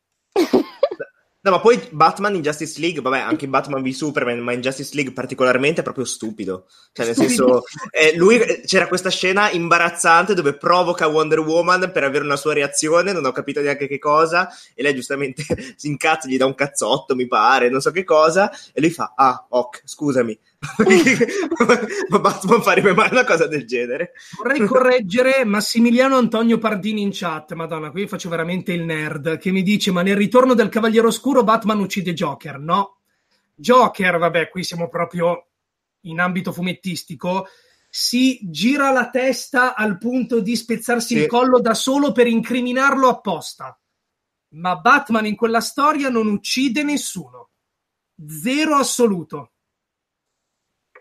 No, 1.45 1.51
ma 1.51 1.61
poi 1.61 1.79
Batman 1.91 2.37
in 2.37 2.41
Justice 2.41 2.81
League, 2.81 3.03
vabbè, 3.03 3.19
anche 3.19 3.45
in 3.45 3.51
Batman 3.51 3.83
v 3.83 3.91
Superman, 3.91 4.39
ma 4.39 4.53
in 4.53 4.63
Justice 4.63 4.95
League 4.95 5.13
particolarmente 5.13 5.81
è 5.81 5.85
proprio 5.85 6.07
stupido. 6.07 6.69
Cioè, 6.91 7.05
nel 7.05 7.15
senso, 7.15 7.65
eh, 7.91 8.17
lui 8.17 8.39
c'era 8.65 8.89
questa 8.89 9.11
scena 9.11 9.51
imbarazzante 9.51 10.33
dove 10.33 10.57
provoca 10.57 11.07
Wonder 11.07 11.41
Woman 11.41 11.91
per 11.93 12.03
avere 12.03 12.25
una 12.25 12.37
sua 12.37 12.55
reazione, 12.55 13.13
non 13.13 13.27
ho 13.27 13.33
capito 13.33 13.61
neanche 13.61 13.87
che 13.87 13.99
cosa, 13.99 14.49
e 14.75 14.83
lei 14.83 14.95
giustamente 14.95 15.45
si 15.77 15.89
incazza, 15.89 16.29
gli 16.29 16.39
dà 16.39 16.47
un 16.47 16.55
cazzotto, 16.55 17.15
mi 17.15 17.27
pare, 17.27 17.69
non 17.69 17.83
so 17.83 17.91
che 17.91 18.05
cosa, 18.05 18.51
e 18.73 18.81
lui 18.81 18.91
fa, 18.91 19.13
ah, 19.15 19.45
ok, 19.47 19.83
scusami. 19.85 20.39
ma 22.09 22.19
Batman 22.19 22.63
farebbe 22.63 22.95
mai 22.95 23.09
una 23.11 23.25
cosa 23.25 23.47
del 23.47 23.67
genere. 23.67 24.13
Vorrei 24.37 24.67
correggere 24.67 25.45
Massimiliano 25.45 26.17
Antonio 26.17 26.59
Pardini 26.59 27.03
in 27.03 27.11
chat, 27.13 27.53
madonna, 27.55 27.91
qui 27.91 28.07
faccio 28.07 28.29
veramente 28.29 28.73
il 28.73 28.85
nerd, 28.85 29.39
che 29.39 29.51
mi 29.51 29.63
dice, 29.63 29.91
ma 29.91 30.03
nel 30.03 30.17
ritorno 30.17 30.55
del 30.55 30.69
Cavaliere 30.69 31.07
Oscuro 31.07 31.45
Batman 31.45 31.81
uccide 31.81 32.13
Joker. 32.13 32.59
No, 32.59 32.99
Joker, 33.55 34.19
vabbè, 34.19 34.49
qui 34.49 34.65
siamo 34.65 34.89
proprio 34.89 35.49
in 36.03 36.21
ambito 36.21 36.53
fumettistico, 36.53 37.47
si 37.89 38.41
gira 38.43 38.91
la 38.91 39.09
testa 39.09 39.75
al 39.75 39.99
punto 39.99 40.41
di 40.41 40.57
spezzarsi 40.57 41.15
sì. 41.15 41.21
il 41.23 41.27
collo 41.27 41.61
da 41.61 41.75
solo 41.75 42.13
per 42.13 42.27
incriminarlo 42.27 43.09
apposta. 43.09 43.79
Ma 44.55 44.77
Batman 44.77 45.27
in 45.27 45.37
quella 45.37 45.61
storia 45.61 46.09
non 46.09 46.27
uccide 46.27 46.83
nessuno. 46.83 47.51
Zero 48.27 48.77
assoluto. 48.77 49.54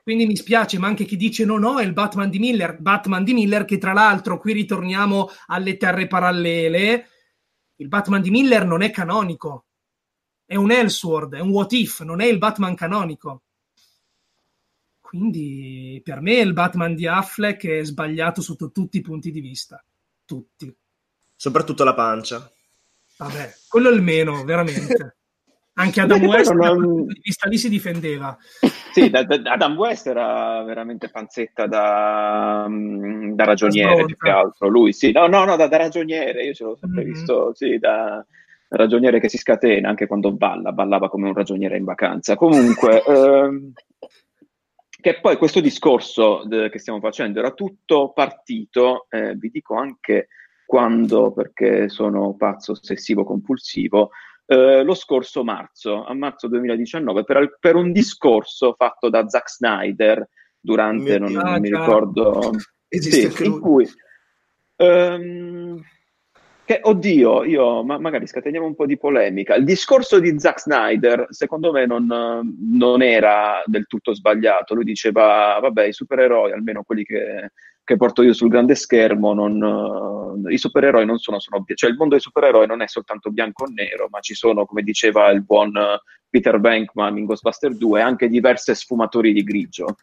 Quindi 0.04 0.26
mi 0.26 0.36
spiace, 0.36 0.78
ma 0.78 0.88
anche 0.88 1.06
chi 1.06 1.16
dice 1.16 1.46
no, 1.46 1.58
no, 1.58 1.80
è 1.80 1.84
il 1.86 1.94
Batman 1.94 2.30
di 2.30 2.38
Miller. 2.38 2.78
Batman 2.78 3.24
di 3.24 3.32
Miller, 3.34 3.64
che 3.64 3.78
tra 3.78 3.94
l'altro 3.94 4.38
qui 4.38 4.52
ritorniamo 4.52 5.30
alle 5.48 5.78
terre 5.78 6.08
parallele. 6.08 7.08
Il 7.78 7.88
Batman 7.88 8.22
di 8.22 8.30
Miller 8.30 8.66
non 8.66 8.82
è 8.82 8.92
canonico. 8.92 9.68
È 10.46 10.56
un 10.56 10.72
Elseworld, 10.72 11.36
è 11.36 11.40
un 11.40 11.50
what 11.52 11.72
if, 11.72 12.02
non 12.02 12.20
è 12.20 12.26
il 12.26 12.38
Batman 12.38 12.76
canonico. 12.76 13.44
Quindi 15.00 16.02
per 16.04 16.20
me 16.20 16.40
il 16.40 16.52
Batman 16.52 16.96
di 16.96 17.08
Affleck 17.08 17.66
è 17.66 17.84
sbagliato 17.86 18.42
sotto 18.42 18.72
tutti 18.72 18.98
i 18.98 19.02
punti 19.02 19.32
di 19.32 19.40
vista. 19.40 19.82
Tutti. 20.26 20.76
Soprattutto 21.34 21.86
la 21.86 21.94
pancia. 21.94 22.52
Vabbè, 23.20 23.54
quello 23.70 23.90
è 23.90 23.94
il 23.94 24.02
meno, 24.02 24.44
veramente. 24.44 25.18
Anche 25.76 26.02
Adam 26.02 26.24
West, 26.26 26.54
dal 26.54 26.76
punto 26.78 27.14
di 27.14 27.22
vista 27.24 27.50
lì, 27.50 27.58
si 27.58 27.68
difendeva. 27.68 28.38
Sì, 28.92 29.10
da, 29.10 29.24
da, 29.24 29.42
Adam 29.54 29.76
West 29.76 30.06
era 30.06 30.62
veramente 30.64 31.10
panzetta 31.10 31.66
da, 31.66 32.68
mm, 32.70 33.34
da 33.34 33.44
ragioniere 33.44 34.06
più 34.06 34.16
che 34.16 34.30
altro. 34.30 34.68
Lui, 34.68 34.94
sì, 34.94 35.12
no, 35.12 35.26
no, 35.26 35.46
no, 35.46 35.56
da, 35.56 35.68
da 35.68 35.78
ragioniere. 35.78 36.44
Io 36.44 36.54
ce 36.54 36.64
l'ho 36.64 36.76
sempre 36.76 37.04
mm-hmm. 37.04 37.12
visto, 37.12 37.56
sì, 37.56 37.80
da 37.80 38.24
ragioniere 38.70 39.20
che 39.20 39.30
si 39.30 39.40
scatena 39.40 39.90
anche 39.90 40.06
quando 40.06 40.32
balla. 40.32 40.72
Ballava 40.74 41.10
come 41.10 41.30
un 41.30 41.34
ragioniere 41.34 41.78
in 41.78 41.86
vacanza. 41.86 42.36
Comunque, 42.36 43.02
ehm, 43.08 43.72
che 45.02 45.20
poi 45.20 45.38
questo 45.38 45.60
discorso 45.60 46.44
de, 46.46 46.70
che 46.70 46.78
stiamo 46.78 47.00
facendo 47.00 47.40
era 47.40 47.52
tutto 47.52 48.12
partito, 48.14 49.08
eh, 49.10 49.34
vi 49.34 49.50
dico 49.50 49.76
anche 49.76 50.28
quando, 50.68 51.32
perché 51.32 51.90
sono 51.90 52.36
pazzo 52.36 52.74
ossessivo 52.74 53.24
compulsivo 53.24 54.12
eh, 54.46 54.84
lo 54.84 54.94
scorso 54.94 55.44
marzo, 55.44 56.04
a 56.04 56.14
marzo 56.14 56.48
2019, 56.48 57.24
per, 57.24 57.58
per, 57.60 57.76
un 57.76 57.92
discorso 57.92 58.74
fatto 58.78 59.10
da 59.10 59.28
Zack 59.28 59.50
Snyder 59.50 60.28
durante, 60.60 61.20
non, 61.20 61.32
non, 61.32 61.60
mi 61.60 61.70
ricordo, 61.70 62.52
sì, 62.88 63.32
in 63.44 63.60
cui... 63.60 63.88
Um, 64.76 65.82
che, 66.66 66.80
oddio, 66.82 67.44
io 67.44 67.84
ma, 67.84 68.00
magari 68.00 68.26
scateniamo 68.26 68.66
un 68.66 68.76
po' 68.76 68.86
di 68.86 68.98
polemica. 68.98 69.56
Il 69.56 69.66
discorso 69.66 70.20
di 70.20 70.40
Zack 70.40 70.62
Snyder, 70.62 71.28
secondo 71.30 71.74
me, 71.74 71.86
non, 71.86 72.08
non, 72.08 73.02
era 73.02 73.62
del 73.66 73.86
tutto 73.86 74.14
sbagliato. 74.16 74.74
Lui 74.74 74.86
diceva: 74.86 75.60
Vabbè, 75.60 75.84
i 75.84 75.94
supereroi, 75.94 76.54
almeno 76.54 76.84
quelli 76.84 77.04
che, 77.04 77.52
che 77.84 77.98
porto 77.98 78.22
io 78.22 78.34
sul 78.34 78.50
grande 78.50 78.76
schermo, 78.76 79.34
non, 79.34 79.62
uh, 79.62 80.48
i 80.50 80.58
supereroi 80.58 81.06
non 81.06 81.18
sono, 81.18 81.40
sono, 81.40 81.64
cioè 81.74 81.90
il 81.90 81.98
mondo 81.98 82.14
dei 82.14 82.24
supereroi 82.24 82.66
non 82.66 82.82
è 82.82 82.88
soltanto 82.88 83.30
bianco 83.30 83.66
o 83.66 83.68
nero, 83.68 84.08
ma 84.10 84.20
ci 84.20 84.34
sono, 84.34 84.66
come 84.66 84.84
diceva 84.84 85.30
il 85.32 85.44
buon 85.44 85.76
uh, 85.76 86.00
Peter 86.30 86.60
Venkman 86.60 87.18
in 87.18 87.26
Ghostbuster 87.26 87.76
2, 87.76 88.02
anche 88.02 88.30
diverse 88.30 88.74
sfumatori 88.74 89.34
di 89.34 89.44
grigio. 89.44 89.98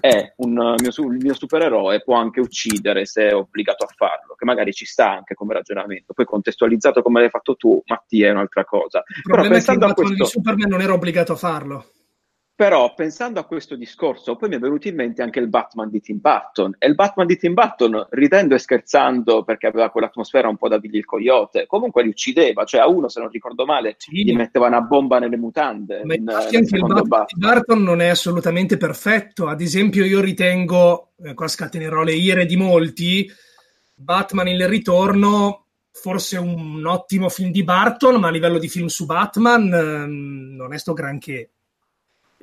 E 0.00 0.34
un, 0.38 0.56
uh, 0.56 0.74
mio, 0.80 1.12
il 1.12 1.18
mio 1.20 1.34
supereroe 1.34 2.02
può 2.02 2.16
anche 2.16 2.40
uccidere 2.40 3.06
se 3.06 3.28
è 3.28 3.34
obbligato 3.34 3.84
a 3.84 3.92
farlo, 3.94 4.34
che 4.34 4.44
magari 4.44 4.72
ci 4.72 4.84
sta 4.84 5.10
anche 5.12 5.34
come 5.34 5.54
ragionamento. 5.54 6.12
Poi 6.12 6.24
contestualizzato 6.24 7.00
come 7.00 7.20
l'hai 7.20 7.30
fatto 7.30 7.54
tu, 7.54 7.80
Mattia, 7.86 8.28
è 8.28 8.32
un'altra 8.32 8.64
cosa. 8.64 9.04
Il 9.06 9.22
Però, 9.22 9.42
è 9.42 9.46
il 9.46 9.62
Batman 9.62 9.94
questo... 9.94 10.24
Superman 10.24 10.68
non 10.68 10.80
era 10.80 10.94
obbligato 10.94 11.32
a 11.32 11.36
farlo. 11.36 11.84
Però 12.60 12.92
pensando 12.92 13.40
a 13.40 13.44
questo 13.44 13.74
discorso, 13.74 14.36
poi 14.36 14.50
mi 14.50 14.56
è 14.56 14.58
venuto 14.58 14.86
in 14.86 14.94
mente 14.94 15.22
anche 15.22 15.38
il 15.38 15.48
Batman 15.48 15.88
di 15.88 15.98
Tim 15.98 16.18
Burton. 16.20 16.76
E 16.78 16.88
il 16.88 16.94
Batman 16.94 17.26
di 17.26 17.38
Tim 17.38 17.54
Burton, 17.54 18.06
ridendo 18.10 18.54
e 18.54 18.58
scherzando, 18.58 19.44
perché 19.44 19.68
aveva 19.68 19.88
quell'atmosfera 19.88 20.46
un 20.46 20.58
po' 20.58 20.68
da 20.68 20.78
Billy 20.78 20.98
il 20.98 21.06
Coyote, 21.06 21.64
comunque 21.66 22.02
li 22.02 22.10
uccideva. 22.10 22.64
Cioè, 22.64 22.82
a 22.82 22.86
uno, 22.86 23.08
se 23.08 23.18
non 23.18 23.30
ricordo 23.30 23.64
male, 23.64 23.94
sì. 23.96 24.24
gli 24.24 24.34
metteva 24.34 24.66
una 24.66 24.82
bomba 24.82 25.18
nelle 25.18 25.38
mutande. 25.38 26.02
Ma 26.04 26.12
in, 26.12 26.28
anche 26.28 26.58
il 26.58 26.68
Batman, 26.68 27.08
Batman 27.08 27.24
di 27.28 27.46
Burton 27.46 27.82
non 27.82 28.02
è 28.02 28.08
assolutamente 28.08 28.76
perfetto. 28.76 29.46
Ad 29.46 29.62
esempio, 29.62 30.04
io 30.04 30.20
ritengo, 30.20 31.12
eh, 31.22 31.32
qua 31.32 31.48
scatenerò 31.48 32.02
le 32.02 32.12
ire 32.12 32.44
di 32.44 32.56
molti, 32.58 33.26
Batman 33.94 34.48
il 34.48 34.68
ritorno 34.68 35.64
forse 35.92 36.36
un 36.36 36.84
ottimo 36.84 37.30
film 37.30 37.52
di 37.52 37.64
Barton, 37.64 38.20
ma 38.20 38.28
a 38.28 38.30
livello 38.30 38.58
di 38.58 38.68
film 38.68 38.88
su 38.88 39.06
Batman 39.06 39.72
eh, 39.72 40.06
non 40.06 40.74
è 40.74 40.78
sto 40.78 40.92
granché. 40.92 41.52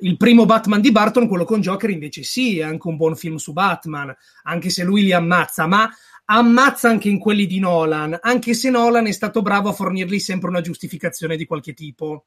Il 0.00 0.16
primo 0.16 0.46
Batman 0.46 0.80
di 0.80 0.92
Barton, 0.92 1.26
quello 1.26 1.44
con 1.44 1.60
Joker, 1.60 1.90
invece 1.90 2.22
sì, 2.22 2.58
è 2.58 2.62
anche 2.62 2.86
un 2.86 2.96
buon 2.96 3.16
film 3.16 3.36
su 3.36 3.52
Batman, 3.52 4.14
anche 4.44 4.70
se 4.70 4.84
lui 4.84 5.02
li 5.02 5.12
ammazza, 5.12 5.66
ma 5.66 5.90
ammazza 6.26 6.88
anche 6.88 7.08
in 7.08 7.18
quelli 7.18 7.46
di 7.46 7.58
Nolan, 7.58 8.16
anche 8.20 8.54
se 8.54 8.70
Nolan 8.70 9.06
è 9.06 9.12
stato 9.12 9.42
bravo 9.42 9.70
a 9.70 9.72
fornirgli 9.72 10.18
sempre 10.18 10.50
una 10.50 10.60
giustificazione 10.60 11.36
di 11.36 11.46
qualche 11.46 11.74
tipo. 11.74 12.26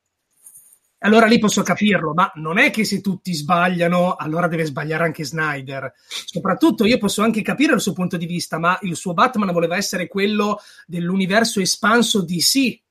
Allora 1.04 1.26
lì 1.26 1.40
posso 1.40 1.64
capirlo, 1.64 2.14
ma 2.14 2.32
non 2.36 2.58
è 2.58 2.72
che 2.72 2.84
se 2.84 3.00
tutti 3.00 3.34
sbagliano, 3.34 4.16
allora 4.16 4.48
deve 4.48 4.66
sbagliare 4.66 5.06
anche 5.06 5.24
Snyder. 5.24 5.94
Soprattutto 6.08 6.86
io 6.86 6.98
posso 6.98 7.24
anche 7.24 7.42
capire 7.42 7.74
il 7.74 7.82
suo 7.82 7.94
punto 7.94 8.18
di 8.18 8.26
vista, 8.26 8.60
ma 8.60 8.78
il 8.82 8.96
suo 8.96 9.14
Batman 9.14 9.52
voleva 9.52 9.78
essere 9.78 10.08
quello 10.08 10.60
dell'universo 10.86 11.60
espanso 11.60 12.22
DC, 12.22 12.82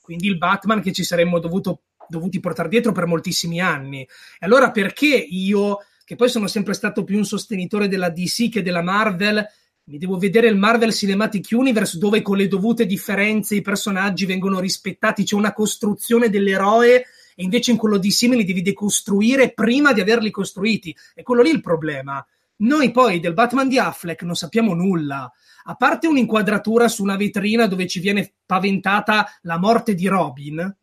quindi 0.00 0.28
il 0.28 0.38
Batman 0.38 0.80
che 0.80 0.92
ci 0.92 1.04
saremmo 1.04 1.38
dovuto 1.38 1.82
dovuti 2.10 2.40
portare 2.40 2.68
dietro 2.68 2.92
per 2.92 3.06
moltissimi 3.06 3.60
anni. 3.60 4.02
E 4.02 4.08
allora 4.40 4.70
perché 4.70 5.06
io, 5.06 5.78
che 6.04 6.16
poi 6.16 6.28
sono 6.28 6.46
sempre 6.46 6.74
stato 6.74 7.04
più 7.04 7.16
un 7.16 7.24
sostenitore 7.24 7.88
della 7.88 8.10
DC 8.10 8.50
che 8.50 8.62
della 8.62 8.82
Marvel, 8.82 9.46
mi 9.84 9.98
devo 9.98 10.18
vedere 10.18 10.46
il 10.48 10.56
Marvel 10.56 10.92
Cinematic 10.92 11.48
Universe 11.50 11.98
dove 11.98 12.22
con 12.22 12.36
le 12.36 12.46
dovute 12.46 12.86
differenze 12.86 13.56
i 13.56 13.62
personaggi 13.62 14.26
vengono 14.26 14.60
rispettati, 14.60 15.24
c'è 15.24 15.34
una 15.34 15.52
costruzione 15.52 16.28
dell'eroe 16.28 17.06
e 17.34 17.42
invece 17.42 17.70
in 17.70 17.76
quello 17.76 17.98
DC 17.98 18.24
me 18.24 18.36
li 18.36 18.44
devi 18.44 18.62
decostruire 18.62 19.52
prima 19.52 19.92
di 19.92 20.00
averli 20.00 20.30
costruiti. 20.30 20.94
E 21.14 21.22
quello 21.22 21.42
lì 21.42 21.50
è 21.50 21.54
il 21.54 21.60
problema. 21.60 22.24
Noi 22.58 22.90
poi 22.90 23.18
del 23.18 23.32
Batman 23.32 23.68
di 23.68 23.78
Affleck 23.78 24.22
non 24.22 24.34
sappiamo 24.34 24.74
nulla. 24.74 25.30
A 25.64 25.74
parte 25.74 26.06
un'inquadratura 26.06 26.88
su 26.88 27.02
una 27.02 27.16
vetrina 27.16 27.66
dove 27.66 27.86
ci 27.86 28.00
viene 28.00 28.32
paventata 28.44 29.26
la 29.42 29.58
morte 29.58 29.94
di 29.94 30.06
Robin, 30.06 30.76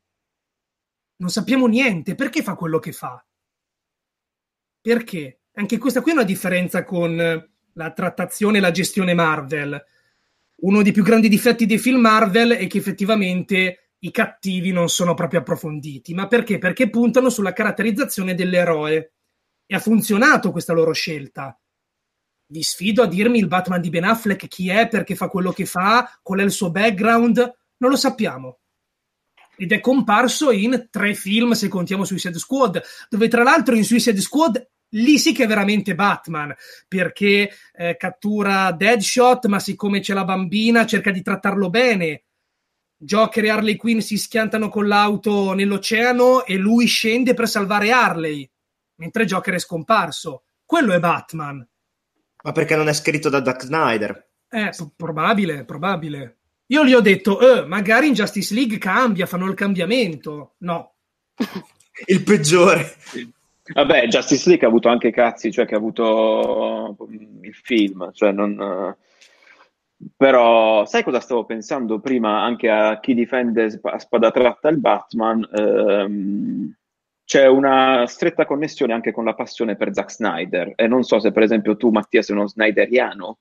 non 1.18 1.30
sappiamo 1.30 1.68
niente. 1.68 2.16
Perché 2.16 2.42
fa 2.42 2.56
quello 2.56 2.80
che 2.80 2.92
fa? 2.92 3.24
Perché? 4.82 5.42
Anche 5.54 5.78
questa 5.78 6.02
qui 6.02 6.12
è 6.12 6.16
una 6.16 6.24
differenza 6.24 6.84
con 6.84 7.16
la 7.74 7.92
trattazione 7.92 8.58
e 8.58 8.62
la 8.62 8.72
gestione 8.72 9.14
Marvel. 9.14 9.84
Uno 10.62 10.82
dei 10.82 10.92
più 10.92 11.04
grandi 11.04 11.30
difetti 11.30 11.66
dei 11.66 11.78
film 11.78 12.00
Marvel 12.00 12.52
è 12.52 12.68
che 12.68 12.78
effettivamente 12.78 13.92
i 14.00 14.12
cattivi 14.12 14.72
non 14.72 14.90
sono 14.90 15.14
proprio 15.14 15.40
approfonditi. 15.40 16.14
Ma 16.14 16.28
perché? 16.28 16.58
Perché 16.58 16.90
puntano 16.90 17.30
sulla 17.30 17.54
caratterizzazione 17.54 18.36
dell'eroe. 18.36 19.14
E 19.66 19.76
ha 19.76 19.80
funzionato 19.80 20.52
questa 20.52 20.74
loro 20.74 20.94
scelta. 20.94 21.60
Vi 22.50 22.64
sfido 22.64 23.04
a 23.04 23.08
dirmi 23.08 23.40
il 23.40 23.48
Batman 23.48 23.82
di 23.82 23.90
Ben 23.90 24.06
Affleck 24.06 24.48
chi 24.48 24.70
è, 24.70 24.88
perché 24.88 25.16
fa 25.16 25.28
quello 25.28 25.52
che 25.52 25.66
fa, 25.66 26.20
qual 26.22 26.40
è 26.40 26.44
il 26.44 26.52
suo 26.52 26.72
background. 26.72 27.38
Non 27.78 27.90
lo 27.90 27.98
sappiamo 27.98 28.60
ed 29.58 29.72
è 29.72 29.80
comparso 29.80 30.52
in 30.52 30.88
tre 30.90 31.14
film 31.14 31.52
se 31.52 31.68
contiamo 31.68 32.06
Suicide 32.06 32.38
Squad, 32.38 32.82
dove 33.10 33.28
tra 33.28 33.44
l'altro 33.44 33.76
in 33.76 33.84
Suicide 33.84 34.22
Squad 34.22 34.70
lì 34.92 35.18
sì 35.18 35.34
che 35.34 35.44
è 35.44 35.48
veramente 35.48 35.96
Batman, 35.96 36.56
perché 36.88 37.52
eh, 37.74 37.98
cattura 37.98 38.72
Deadshot, 38.72 39.48
ma 39.48 39.60
siccome 39.60 40.00
c'è 40.00 40.14
la 40.14 40.24
bambina 40.24 40.86
cerca 40.86 41.12
di 41.12 41.22
trattarlo 41.22 41.70
bene. 41.70 42.24
Joker 43.00 43.44
e 43.44 43.50
Harley 43.50 43.76
Quinn 43.76 44.00
si 44.00 44.18
schiantano 44.18 44.70
con 44.70 44.88
l'auto 44.88 45.54
nell'oceano 45.54 46.46
e 46.46 46.56
lui 46.56 46.86
scende 46.88 47.34
per 47.34 47.48
salvare 47.48 47.92
Harley, 47.92 48.50
mentre 48.96 49.26
Joker 49.26 49.56
è 49.56 49.60
scomparso. 49.60 50.44
Quello 50.66 50.94
è 50.94 51.00
Batman. 51.00 51.68
Ma 52.44 52.52
perché 52.52 52.76
non 52.76 52.88
è 52.88 52.94
scritto 52.94 53.30
da 53.30 53.44
Zack 53.44 53.64
Snyder? 53.64 54.30
Eh, 54.50 54.72
probabile, 54.96 55.66
probabile. 55.66 56.38
Io 56.68 56.84
gli 56.86 56.94
ho 56.94 57.02
detto, 57.02 57.40
eh, 57.40 57.66
magari 57.66 58.08
in 58.08 58.14
Justice 58.14 58.54
League 58.54 58.78
cambia, 58.78 59.26
fanno 59.26 59.46
il 59.46 59.54
cambiamento. 59.54 60.56
No. 60.60 60.94
il 62.06 62.24
peggiore. 62.24 62.96
Vabbè, 63.74 64.08
Justice 64.08 64.50
League 64.50 64.66
ha 64.66 64.70
avuto 64.70 64.90
anche 64.90 65.12
cazzi, 65.12 65.52
cioè 65.52 65.66
che 65.66 65.76
ha 65.76 65.78
avuto 65.78 66.98
mm, 67.10 67.44
il 67.44 67.56
film, 67.56 68.12
cioè 68.14 68.32
non... 68.32 68.96
Però 70.16 70.86
sai 70.86 71.04
cosa 71.04 71.20
stavo 71.20 71.46
pensando 71.46 72.00
prima 72.00 72.44
anche 72.44 72.70
a 72.70 73.00
chi 73.00 73.16
difende 73.16 73.80
a 73.82 73.98
spada 73.98 74.30
tratta 74.30 74.70
il 74.70 74.80
Batman? 74.80 75.48
Ehm, 75.52 76.76
c'è 77.26 77.48
una 77.48 78.06
stretta 78.06 78.46
connessione 78.46 78.94
anche 78.94 79.12
con 79.12 79.26
la 79.26 79.34
passione 79.34 79.76
per 79.76 79.94
Zack 79.94 80.12
Snyder 80.12 80.74
e 80.76 80.88
non 80.88 81.02
so 81.04 81.20
se 81.20 81.32
per 81.32 81.44
esempio 81.44 81.76
tu 81.78 81.90
Mattia 81.90 82.22
sei 82.22 82.36
uno 82.36 82.48
snyderiano. 82.48 83.40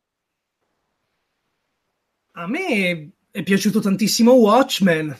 A 2.32 2.46
me 2.46 3.10
è 3.36 3.42
piaciuto 3.42 3.80
tantissimo 3.80 4.32
Watchmen. 4.32 5.14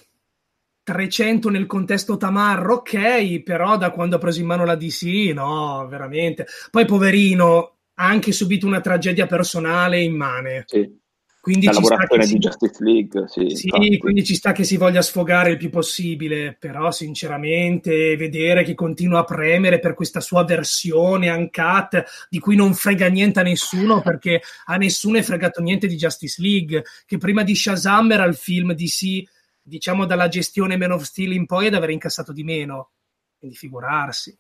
300 0.83 1.51
nel 1.51 1.67
contesto 1.67 2.17
Tamarro, 2.17 2.77
ok, 2.77 3.43
però 3.43 3.77
da 3.77 3.91
quando 3.91 4.17
ha 4.17 4.19
preso 4.19 4.41
in 4.41 4.47
mano 4.47 4.65
la 4.65 4.75
DC, 4.75 5.33
no, 5.35 5.87
veramente. 5.87 6.47
Poi, 6.71 6.87
poverino, 6.87 7.77
ha 7.95 8.07
anche 8.07 8.33
subito 8.33 8.67
una 8.67 8.81
tragedia 8.81 9.27
personale 9.27 10.01
immane. 10.01 10.63
Sì. 10.65 10.99
Quindi 11.47 11.67
la 11.67 11.75
lavorazione 11.75 12.27
di. 12.27 12.39
Justice 12.39 12.83
League, 12.83 13.29
sì. 13.29 13.51
Sì, 13.55 13.99
quindi 13.99 14.25
ci 14.25 14.35
sta 14.35 14.51
che 14.51 14.65
si 14.65 14.77
voglia 14.77 15.01
sfogare 15.01 15.53
il 15.53 15.57
più 15.57 15.71
possibile, 15.71 16.57
però 16.59 16.91
sinceramente 16.91 18.17
vedere 18.17 18.65
che 18.65 18.75
continua 18.75 19.21
a 19.21 19.25
premere 19.25 19.79
per 19.79 19.95
questa 19.95 20.19
sua 20.19 20.43
versione 20.43 21.31
uncut 21.31 22.03
di 22.29 22.41
cui 22.41 22.57
non 22.57 22.75
frega 22.75 23.07
niente 23.07 23.39
a 23.39 23.45
nessuno 23.45 24.03
perché 24.03 24.43
a 24.65 24.77
nessuno 24.77 25.19
è 25.19 25.23
fregato 25.23 25.63
niente 25.63 25.87
di 25.87 25.95
Justice 25.95 26.43
League, 26.43 26.83
che 27.07 27.17
prima 27.17 27.45
di 27.45 27.55
Shazam 27.55 28.11
era 28.11 28.25
il 28.25 28.35
film 28.35 28.73
DC, 28.73 29.23
diciamo 29.63 30.05
dalla 30.05 30.27
gestione 30.27 30.77
Man 30.77 30.91
of 30.91 31.03
Steel 31.05 31.31
in 31.31 31.47
poi 31.47 31.69
ad 31.69 31.75
aver 31.75 31.91
incassato 31.91 32.33
di 32.33 32.43
meno, 32.43 32.91
quindi 33.39 33.57
figurarsi. 33.57 34.37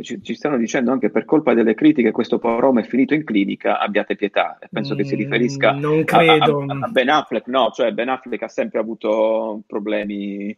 Ci, 0.00 0.22
ci, 0.22 0.34
stanno 0.34 0.56
dicendo 0.56 0.90
anche 0.90 1.10
per 1.10 1.24
colpa 1.24 1.54
delle 1.54 1.74
critiche 1.74 2.10
questo 2.10 2.38
porom 2.38 2.80
è 2.80 2.82
finito 2.84 3.14
in 3.14 3.24
clinica, 3.24 3.78
abbiate 3.78 4.16
pietà. 4.16 4.58
Penso 4.70 4.94
mm, 4.94 4.96
che 4.96 5.04
si 5.04 5.14
mm, 5.14 5.18
riferisca 5.18 5.72
non 5.72 6.04
credo. 6.04 6.64
A, 6.66 6.74
a, 6.74 6.78
a, 6.86 6.88
Ben 6.88 7.08
Affleck, 7.08 7.46
no, 7.48 7.70
cioè 7.72 7.92
Ben 7.92 8.08
Affleck 8.08 8.42
ha 8.42 8.48
sempre 8.48 8.80
avuto 8.80 9.62
problemi 9.66 10.56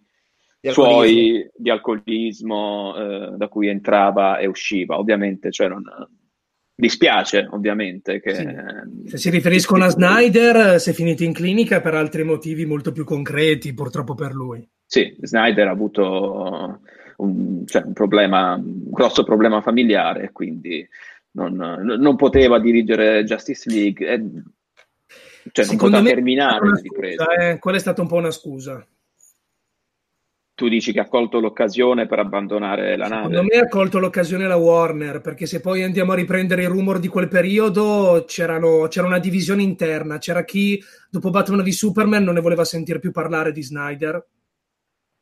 di 0.60 0.70
suoi 0.70 1.48
di 1.54 1.70
alcolismo 1.70 2.94
eh, 2.96 3.36
da 3.36 3.48
cui 3.48 3.68
entrava 3.68 4.38
e 4.38 4.46
usciva, 4.46 4.98
ovviamente, 4.98 5.50
cioè 5.50 5.68
non, 5.68 5.82
dispiace 6.80 7.48
ovviamente 7.50 8.20
che... 8.20 8.34
Sì. 8.34 8.46
Se 9.06 9.16
si 9.16 9.30
riferiscono 9.30 9.84
a 9.84 9.88
Snyder, 9.88 10.78
si 10.80 10.90
è 10.90 10.92
finito 10.92 11.24
in 11.24 11.32
clinica 11.32 11.80
per 11.80 11.94
altri 11.94 12.22
motivi 12.22 12.66
molto 12.66 12.92
più 12.92 13.04
concreti, 13.04 13.74
purtroppo 13.74 14.14
per 14.14 14.32
lui. 14.32 14.66
Sì, 14.86 15.16
Snyder 15.20 15.66
ha 15.66 15.72
avuto 15.72 16.82
un, 17.18 17.66
cioè 17.66 17.82
un 17.82 17.92
problema, 17.92 18.54
un 18.54 18.90
grosso 18.90 19.24
problema 19.24 19.60
familiare, 19.60 20.30
quindi 20.32 20.86
non, 21.32 21.54
non 21.54 22.16
poteva 22.16 22.58
dirigere 22.58 23.24
Justice 23.24 23.70
League. 23.70 24.06
E, 24.06 24.24
cioè, 25.52 25.64
Secondo 25.64 25.96
non 25.96 26.04
poteva 26.04 26.14
terminare 26.14 26.70
le 26.70 26.80
riprese. 26.82 27.24
Eh, 27.38 27.58
quella 27.58 27.76
è 27.76 27.80
stata 27.80 28.02
un 28.02 28.08
po' 28.08 28.16
una 28.16 28.30
scusa. 28.30 28.86
Tu 30.54 30.68
dici 30.68 30.92
che 30.92 30.98
ha 30.98 31.06
colto 31.06 31.38
l'occasione 31.38 32.06
per 32.06 32.18
abbandonare 32.18 32.96
la 32.96 33.06
nave? 33.06 33.28
Secondo 33.28 33.42
me 33.44 33.60
ha 33.60 33.68
colto 33.68 34.00
l'occasione 34.00 34.48
la 34.48 34.56
Warner, 34.56 35.20
perché 35.20 35.46
se 35.46 35.60
poi 35.60 35.84
andiamo 35.84 36.12
a 36.12 36.16
riprendere 36.16 36.62
i 36.62 36.66
rumor 36.66 36.98
di 36.98 37.06
quel 37.06 37.28
periodo, 37.28 38.24
c'era 38.26 38.58
una 38.58 39.18
divisione 39.20 39.62
interna. 39.62 40.18
C'era 40.18 40.44
chi, 40.44 40.82
dopo 41.10 41.30
Batman 41.30 41.62
v 41.62 41.68
Superman, 41.68 42.24
non 42.24 42.34
ne 42.34 42.40
voleva 42.40 42.64
sentire 42.64 42.98
più 42.98 43.12
parlare 43.12 43.52
di 43.52 43.62
Snyder, 43.62 44.26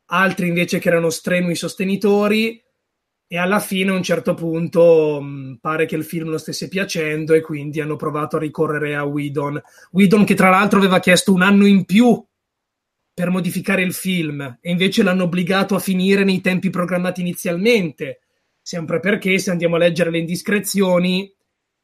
altri 0.07 0.47
invece 0.47 0.79
che 0.79 0.89
erano 0.89 1.09
strenui 1.09 1.55
sostenitori 1.55 2.61
e 3.29 3.37
alla 3.37 3.59
fine 3.59 3.91
a 3.91 3.95
un 3.95 4.03
certo 4.03 4.33
punto 4.33 5.19
mh, 5.21 5.57
pare 5.59 5.85
che 5.85 5.95
il 5.95 6.05
film 6.05 6.29
lo 6.29 6.37
stesse 6.37 6.69
piacendo 6.69 7.33
e 7.33 7.41
quindi 7.41 7.81
hanno 7.81 7.97
provato 7.97 8.37
a 8.37 8.39
ricorrere 8.39 8.95
a 8.95 9.03
Whedon. 9.03 9.61
Whedon 9.91 10.23
che 10.23 10.33
tra 10.35 10.49
l'altro 10.49 10.79
aveva 10.79 10.99
chiesto 10.99 11.33
un 11.33 11.41
anno 11.41 11.65
in 11.65 11.83
più 11.85 12.23
per 13.13 13.29
modificare 13.29 13.81
il 13.81 13.93
film 13.93 14.59
e 14.61 14.71
invece 14.71 15.03
l'hanno 15.03 15.23
obbligato 15.23 15.75
a 15.75 15.79
finire 15.79 16.23
nei 16.23 16.39
tempi 16.39 16.69
programmati 16.69 17.19
inizialmente, 17.19 18.21
sempre 18.61 18.99
perché 18.99 19.37
se 19.39 19.51
andiamo 19.51 19.75
a 19.75 19.79
leggere 19.79 20.11
le 20.11 20.19
indiscrezioni, 20.19 21.33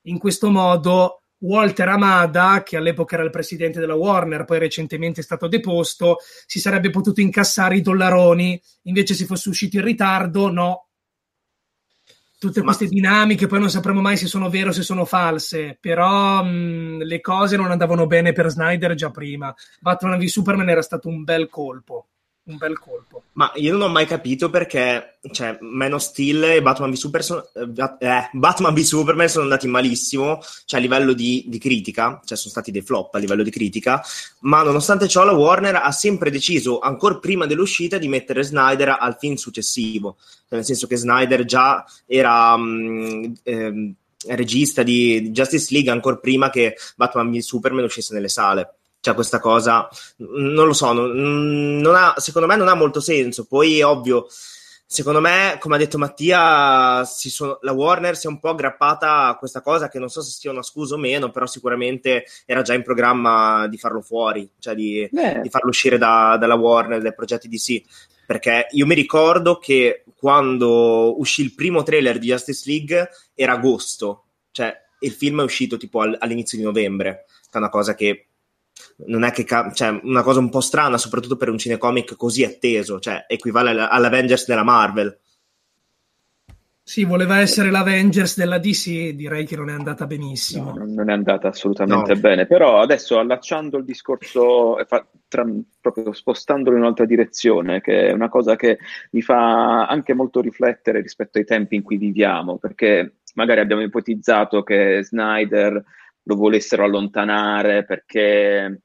in 0.04 0.18
questo 0.20 0.50
modo 0.50 1.23
Walter 1.44 1.89
Amada, 1.89 2.64
che 2.64 2.78
all'epoca 2.78 3.16
era 3.16 3.24
il 3.24 3.30
presidente 3.30 3.80
della 3.80 3.96
Warner, 3.96 4.46
poi 4.46 4.60
recentemente 4.60 5.22
è 5.22 5.24
stato 5.24 5.48
deposto, 5.48 6.18
si 6.46 6.60
sarebbe 6.60 6.89
potuto 6.89 7.22
incassare 7.22 7.78
i 7.78 7.82
dollaroni, 7.82 8.60
invece 8.84 9.14
se 9.14 9.26
fosse 9.26 9.50
uscito 9.50 9.78
in 9.78 9.84
ritardo, 9.84 10.50
no. 10.50 10.88
Tutte 12.39 12.60
Ma... 12.60 12.66
queste 12.66 12.88
dinamiche, 12.88 13.48
poi 13.48 13.60
non 13.60 13.70
sapremo 13.70 14.02
mai 14.02 14.18
se 14.18 14.28
sono 14.28 14.50
vere 14.50 14.70
o 14.70 14.74
se 14.74 14.84
sono 14.84 15.06
false, 15.06 15.78
però 15.80 16.44
mh, 16.44 17.04
le 17.04 17.22
cose 17.22 17.58
non 17.58 17.72
andavano 17.72 18.06
bene 18.06 18.34
per 18.34 18.50
Snyder 18.50 18.94
già 18.96 19.12
prima. 19.12 19.54
Batman 19.80 20.20
v 20.20 20.26
Superman 20.26 20.70
era 20.70 20.82
stato 20.82 21.08
un 21.08 21.24
bel 21.24 21.50
colpo 21.50 22.08
un 22.46 22.58
bel 22.58 22.78
colpo. 22.78 23.24
Ma 23.34 23.52
io 23.56 23.72
non 23.72 23.84
ho 23.84 23.88
mai 23.88 24.06
capito 24.06 24.50
perché, 24.50 25.20
cioè, 25.32 25.58
Man 25.62 25.94
of 25.94 26.02
Steel 26.02 26.44
e 26.44 26.62
Batman 26.62 26.91
v, 26.91 26.96
Super 26.96 27.24
sono, 27.24 27.48
eh, 27.54 28.30
Batman 28.34 28.74
v 28.74 28.80
Superman 28.80 29.30
sono 29.30 29.44
andati 29.44 29.68
malissimo, 29.68 30.39
cioè 30.66 30.80
a 30.80 30.84
livello 30.84 31.14
di, 31.14 31.46
di, 31.48 31.58
critica, 31.58 32.20
cioè 32.26 32.38
sono 32.38 32.52
stati 32.52 32.72
dei 32.72 32.82
flop 32.82 33.16
a 33.16 33.20
livello 33.20 33.44
di 33.44 33.50
critica, 33.50 34.04
ma 34.41 34.62
nonostante 34.62 35.08
ciò 35.08 35.24
la 35.24 35.32
Warner 35.32 35.76
ha 35.76 35.91
sempre 35.91 36.30
deciso, 36.30 36.80
ancora 36.80 37.18
prima 37.18 37.46
dell'uscita, 37.46 37.98
di 37.98 38.10
mettere 38.10 38.44
Snyder 38.44 38.98
al 39.00 39.18
film 39.18 39.36
successivo, 39.36 40.18
cioè, 40.20 40.58
nel 40.58 40.66
senso 40.66 40.88
che 40.88 40.98
Snyder 40.98 41.46
già 41.46 41.86
era... 42.06 42.58
Mh, 42.58 42.62
mm, 42.64 43.34
eh, 43.44 43.94
regista 44.26 44.84
di 44.84 45.32
Justice 45.32 45.68
League 45.74 45.91
ancora 45.91 46.16
prima 46.16 46.50
che 46.50 46.78
Batman 46.96 47.30
v 47.30 47.39
Superman 47.39 47.84
uscisse 47.84 48.14
nelle 48.14 48.30
sale 48.30 48.76
cioè 49.04 49.16
questa 49.16 49.41
cosa 49.41 49.89
non 50.16 50.66
lo 50.66 50.72
so, 50.72 50.93
non, 50.93 51.76
non 51.76 51.93
ha, 51.93 52.14
secondo 52.20 52.47
me 52.47 52.56
non 52.56 52.70
ha 52.70 52.74
molto 52.74 53.01
senso. 53.01 53.45
Poi 53.45 53.80
è 53.80 53.86
ovvio, 53.86 54.28
secondo 54.86 55.20
me, 55.20 55.58
come 55.60 55.76
ha 55.76 55.78
detto 55.78 55.97
Mattia, 55.97 57.04
sono, 57.04 57.58
la 57.64 57.74
Warner 57.74 58.16
si 58.16 58.28
è 58.28 58.30
un 58.30 58.39
po' 58.39 58.51
aggrappata 58.51 59.26
a 59.26 59.36
questa 59.36 59.62
cosa 59.62 59.89
che 59.89 59.99
non 59.99 60.08
so 60.08 60.22
se 60.22 60.32
sia 60.32 60.51
una 60.51 60.64
scusa 60.64 60.95
o 60.95 60.97
meno, 60.97 61.32
però 61.32 61.45
sicuramente 61.45 62.24
era 62.45 62.62
già 62.62 62.76
in 62.76 62.84
programma 62.84 63.68
di 63.68 63.78
farlo 63.78 63.99
fuori, 63.99 64.49
cioè 64.58 64.74
di, 64.74 65.06
di 65.12 65.49
farlo 65.49 65.68
uscire 65.68 65.97
da, 65.97 66.38
dalla 66.39 66.56
Warner, 66.56 67.01
dai 67.01 67.14
progetti 67.14 67.49
DC. 67.49 67.82
Perché 68.26 68.68
io 68.72 68.86
mi 68.86 68.95
ricordo 68.95 69.58
che 69.58 70.06
quando 70.16 71.20
uscì 71.20 71.41
il 71.41 71.54
primo 71.54 71.84
trailer 71.84 72.20
di 72.20 72.28
Justice 72.28 72.64
League 72.68 73.10
era 73.36 73.51
agosto, 73.51 74.28
cioè 74.51 74.74
il 74.99 75.12
film 75.12 75.41
è 75.41 75.43
uscito 75.43 75.76
tipo 75.76 75.99
all, 75.99 76.16
all'inizio 76.18 76.58
di 76.58 76.64
novembre, 76.64 77.26
che 77.28 77.49
è 77.51 77.58
una 77.58 77.68
cosa 77.68 77.95
che 77.95 78.28
non 79.08 79.24
è 79.24 79.32
che 79.32 79.44
ca- 79.44 79.72
cioè, 79.72 80.00
una 80.04 80.24
cosa 80.24 80.40
un 80.40 80.50
po' 80.50 80.62
strana, 80.62 80.98
soprattutto 80.98 81.38
per 81.38 81.50
un 81.50 81.58
cinecomic 81.58 82.16
così 82.16 82.44
atteso, 82.44 83.00
cioè 83.00 83.26
equivale 83.28 83.72
all'Avengers 83.72 84.48
della 84.48 84.64
Marvel. 84.64 85.18
Sì, 86.86 87.06
voleva 87.06 87.40
essere 87.40 87.72
l'Avengers 87.72 88.36
della 88.36 88.58
DC, 88.58 89.12
direi 89.12 89.46
che 89.46 89.56
non 89.56 89.70
è 89.70 89.74
andata 89.74 90.06
benissimo. 90.06 90.74
No, 90.74 90.86
non 90.86 91.10
è 91.10 91.14
andata 91.14 91.48
assolutamente 91.48 92.14
no. 92.14 92.20
bene, 92.20 92.46
però 92.46 92.82
adesso 92.82 93.18
allacciando 93.20 93.78
il 93.78 93.86
discorso, 93.86 94.76
tra, 95.30 95.48
proprio 95.80 96.12
spostandolo 96.12 96.76
in 96.76 96.82
un'altra 96.82 97.06
direzione, 97.06 97.80
che 97.80 98.08
è 98.08 98.12
una 98.12 98.28
cosa 98.28 98.58
che 98.58 98.80
mi 99.12 99.22
fa 99.22 99.88
anche 99.88 100.14
molto 100.14 100.42
riflettere 100.42 101.00
rispetto 101.00 101.38
ai 101.38 101.46
tempi 101.46 101.76
in 101.76 101.84
cui 101.84 101.96
viviamo, 101.96 102.58
perché 102.58 103.20
magari 103.36 103.62
abbiamo 103.62 103.82
ipotizzato 103.82 104.62
che 104.64 105.00
Snyder 105.04 105.82
lo 106.24 106.36
volessero 106.36 106.84
allontanare 106.84 107.86
perché 107.86 108.82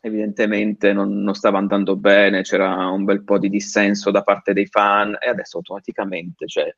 evidentemente 0.00 0.92
non, 0.92 1.22
non, 1.22 1.34
stava 1.34 1.58
andando 1.58 1.96
bene, 1.96 2.42
c'era 2.42 2.88
un 2.88 3.04
bel 3.04 3.24
po' 3.24 3.38
di 3.38 3.48
dissenso 3.48 4.10
da 4.10 4.22
parte 4.22 4.52
dei 4.52 4.66
fan 4.66 5.16
e 5.20 5.28
adesso 5.28 5.58
automaticamente 5.58 6.46
cioè, 6.46 6.72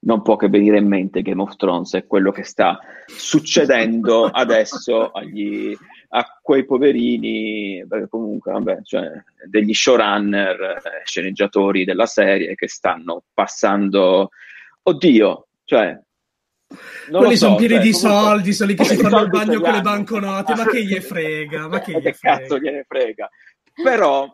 non 0.00 0.22
può 0.22 0.36
che 0.36 0.48
venire 0.48 0.78
in 0.78 0.86
mente 0.86 1.22
Game 1.22 1.42
of 1.42 1.56
Thrones 1.56 1.94
è 1.94 2.06
quello 2.06 2.30
che 2.30 2.44
sta 2.44 2.78
succedendo 3.06 4.26
adesso 4.26 5.10
agli, 5.10 5.76
a 6.10 6.38
quei 6.40 6.64
poverini, 6.64 7.84
comunque 8.08 8.52
vabbè, 8.52 8.82
cioè, 8.82 9.10
degli 9.46 9.74
showrunner, 9.74 10.60
eh, 10.60 11.02
sceneggiatori 11.04 11.84
della 11.84 12.06
serie 12.06 12.54
che 12.54 12.68
stanno 12.68 13.24
passando, 13.32 14.30
oddio, 14.82 15.48
cioè 15.64 15.98
non 17.10 17.20
Quelli 17.22 17.36
so, 17.36 17.46
sono 17.46 17.56
pieni 17.56 17.74
cioè, 17.74 17.82
di 17.82 17.92
soldi, 17.94 18.52
sono 18.52 18.70
lì 18.70 18.76
che 18.76 18.84
si 18.84 18.96
fanno 18.96 19.20
il 19.22 19.30
bagno 19.30 19.60
con 19.60 19.72
le 19.72 19.80
banconote, 19.80 20.54
ma 20.54 20.66
che 20.66 20.84
gli 20.84 20.98
frega? 21.00 21.68
Ma 21.68 21.80
che, 21.80 21.98
che 22.00 22.14
cazzo 22.18 22.58
gliene 22.58 22.84
frega? 22.86 23.28
Però 23.82 24.28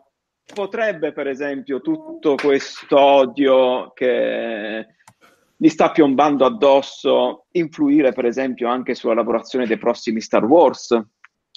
potrebbe, 0.53 1.13
per 1.13 1.27
esempio, 1.27 1.81
tutto 1.81 2.35
questo 2.35 2.99
odio 2.99 3.91
che 3.93 4.85
gli 5.55 5.69
sta 5.69 5.91
piombando 5.91 6.45
addosso 6.45 7.45
influire, 7.51 8.11
per 8.11 8.25
esempio, 8.25 8.67
anche 8.67 8.95
sulla 8.95 9.13
lavorazione 9.13 9.65
dei 9.65 9.77
prossimi 9.77 10.19
Star 10.19 10.43
Wars. 10.43 10.91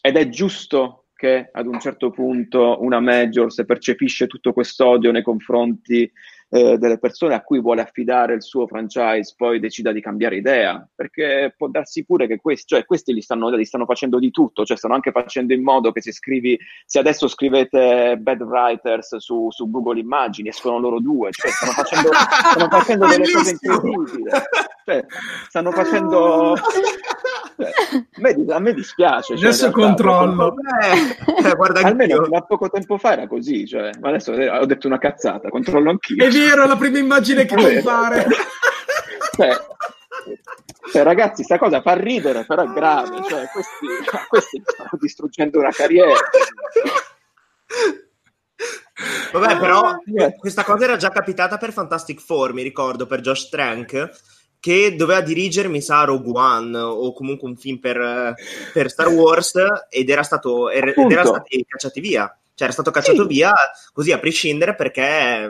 Ed 0.00 0.16
è 0.16 0.28
giusto 0.28 1.06
che 1.14 1.48
ad 1.50 1.66
un 1.66 1.80
certo 1.80 2.10
punto 2.10 2.80
una 2.80 3.00
major, 3.00 3.52
se 3.52 3.64
percepisce 3.64 4.28
tutto 4.28 4.52
questo 4.52 4.86
odio 4.86 5.10
nei 5.10 5.22
confronti 5.22 6.08
eh, 6.50 6.78
delle 6.78 6.98
persone 6.98 7.34
a 7.34 7.42
cui 7.42 7.60
vuole 7.60 7.82
affidare 7.82 8.34
il 8.34 8.42
suo 8.42 8.66
franchise 8.66 9.34
poi 9.36 9.60
decida 9.60 9.92
di 9.92 10.00
cambiare 10.00 10.36
idea, 10.36 10.86
perché 10.94 11.54
può 11.56 11.68
darsi 11.68 12.04
pure 12.04 12.26
che 12.26 12.38
questi, 12.38 12.74
cioè 12.74 12.84
questi 12.84 13.12
li 13.12 13.20
stanno, 13.20 13.50
li 13.50 13.64
stanno 13.64 13.84
facendo 13.84 14.18
di 14.18 14.30
tutto, 14.30 14.64
cioè 14.64 14.76
stanno 14.76 14.94
anche 14.94 15.10
facendo 15.10 15.52
in 15.52 15.62
modo 15.62 15.92
che 15.92 16.00
se 16.00 16.12
scrivi, 16.12 16.58
se 16.86 16.98
adesso 16.98 17.28
scrivete 17.28 18.16
bad 18.18 18.40
writers 18.42 19.16
su, 19.16 19.50
su 19.50 19.70
Google 19.70 20.00
Immagini, 20.00 20.48
escono 20.48 20.78
loro 20.78 21.00
due, 21.00 21.30
cioè 21.32 21.50
stanno 21.50 21.72
facendo, 21.72 22.08
stanno 22.12 22.68
facendo 22.68 23.06
delle 23.06 23.28
cose 23.32 23.50
incredibili, 23.50 24.24
cioè, 24.84 25.04
stanno 25.48 25.70
facendo... 25.72 26.54
Cioè, 27.58 28.54
a 28.54 28.58
me 28.60 28.72
dispiace. 28.72 29.36
Cioè, 29.36 29.48
adesso 29.48 29.72
controllo. 29.72 30.54
Eh, 30.80 31.56
guarda 31.56 31.80
Almeno 31.86 32.22
fino 32.22 32.36
a 32.36 32.42
poco 32.42 32.70
tempo 32.70 32.98
fa 32.98 33.12
era 33.12 33.26
così, 33.26 33.66
cioè, 33.66 33.90
ma 34.00 34.10
adesso 34.10 34.30
ho 34.32 34.64
detto 34.64 34.86
una 34.86 34.98
cazzata, 34.98 35.48
controllo 35.48 35.90
anch'io. 35.90 36.24
È 36.24 36.30
vero, 36.30 36.66
la 36.66 36.76
prima 36.76 36.98
immagine 36.98 37.46
che 37.46 37.56
compare. 37.56 38.26
cioè, 39.34 39.50
cioè, 40.92 41.02
ragazzi, 41.02 41.42
sta 41.42 41.58
cosa 41.58 41.80
fa 41.80 41.94
ridere, 41.94 42.44
però 42.44 42.62
è 42.62 42.72
grave. 42.72 43.22
Cioè, 43.28 43.48
questi, 43.48 43.86
questi 44.28 44.62
stanno 44.64 44.90
distruggendo 44.92 45.58
una 45.58 45.72
carriera. 45.72 46.12
Vabbè, 49.32 49.58
però 49.58 49.96
questa 50.38 50.62
cosa 50.62 50.84
era 50.84 50.96
già 50.96 51.10
capitata 51.10 51.56
per 51.56 51.72
Fantastic 51.72 52.20
Four, 52.20 52.52
mi 52.52 52.62
ricordo, 52.62 53.06
per 53.06 53.20
Josh 53.20 53.48
Trank, 53.48 54.10
che 54.60 54.94
doveva 54.96 55.20
dirigere, 55.20 55.68
mi 55.68 55.80
sa, 55.80 56.04
Rogue 56.04 56.40
One 56.40 56.78
o 56.78 57.12
comunque 57.12 57.48
un 57.48 57.56
film 57.56 57.78
per, 57.78 58.34
per 58.72 58.90
Star 58.90 59.08
Wars 59.08 59.54
ed 59.88 60.08
era 60.10 60.22
stato, 60.22 60.70
ed 60.70 60.94
era 61.10 61.24
stati 61.24 61.64
cacciati 61.66 62.00
via. 62.00 62.26
Cioè, 62.54 62.66
era 62.66 62.72
stato 62.72 62.90
cacciato 62.90 63.22
sì. 63.22 63.28
via 63.28 63.54
così 63.92 64.10
a 64.10 64.18
prescindere 64.18 64.74
perché 64.74 65.48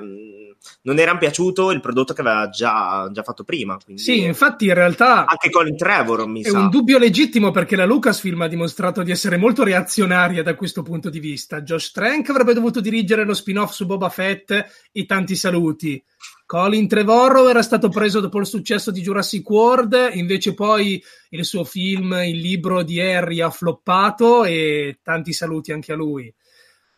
non 0.82 0.98
era 0.98 1.16
piaciuto 1.16 1.70
il 1.70 1.80
prodotto 1.80 2.12
che 2.12 2.20
aveva 2.20 2.50
già, 2.50 3.08
già 3.10 3.22
fatto 3.22 3.44
prima. 3.44 3.78
Sì, 3.94 4.24
infatti 4.24 4.66
in 4.66 4.74
realtà... 4.74 5.24
Anche 5.24 5.48
Colin 5.48 5.76
Trevor, 5.76 6.26
mi 6.26 6.42
è 6.42 6.48
sa. 6.48 6.58
È 6.58 6.60
un 6.60 6.68
dubbio 6.68 6.98
legittimo 6.98 7.50
perché 7.50 7.76
la 7.76 7.86
Lucasfilm 7.86 8.42
ha 8.42 8.48
dimostrato 8.48 9.02
di 9.02 9.10
essere 9.10 9.38
molto 9.38 9.64
reazionaria 9.64 10.42
da 10.42 10.54
questo 10.54 10.82
punto 10.82 11.08
di 11.08 11.18
vista. 11.18 11.62
Josh 11.62 11.92
Trank 11.92 12.28
avrebbe 12.28 12.52
dovuto 12.52 12.80
dirigere 12.80 13.24
lo 13.24 13.34
spin-off 13.34 13.72
su 13.72 13.86
Boba 13.86 14.10
Fett 14.10 14.88
e 14.92 15.06
tanti 15.06 15.34
saluti. 15.34 16.02
Colin 16.48 16.88
Trevorrow 16.88 17.46
era 17.46 17.60
stato 17.60 17.90
preso 17.90 18.20
dopo 18.20 18.38
il 18.38 18.46
successo 18.46 18.90
di 18.90 19.02
Jurassic 19.02 19.46
World, 19.50 20.12
invece 20.14 20.54
poi 20.54 20.98
il 21.28 21.44
suo 21.44 21.62
film, 21.62 22.12
il 22.24 22.38
libro 22.38 22.82
di 22.82 22.98
Harry 22.98 23.42
ha 23.42 23.50
floppato 23.50 24.46
e 24.46 25.00
tanti 25.02 25.34
saluti 25.34 25.72
anche 25.72 25.92
a 25.92 25.96
lui. 25.96 26.34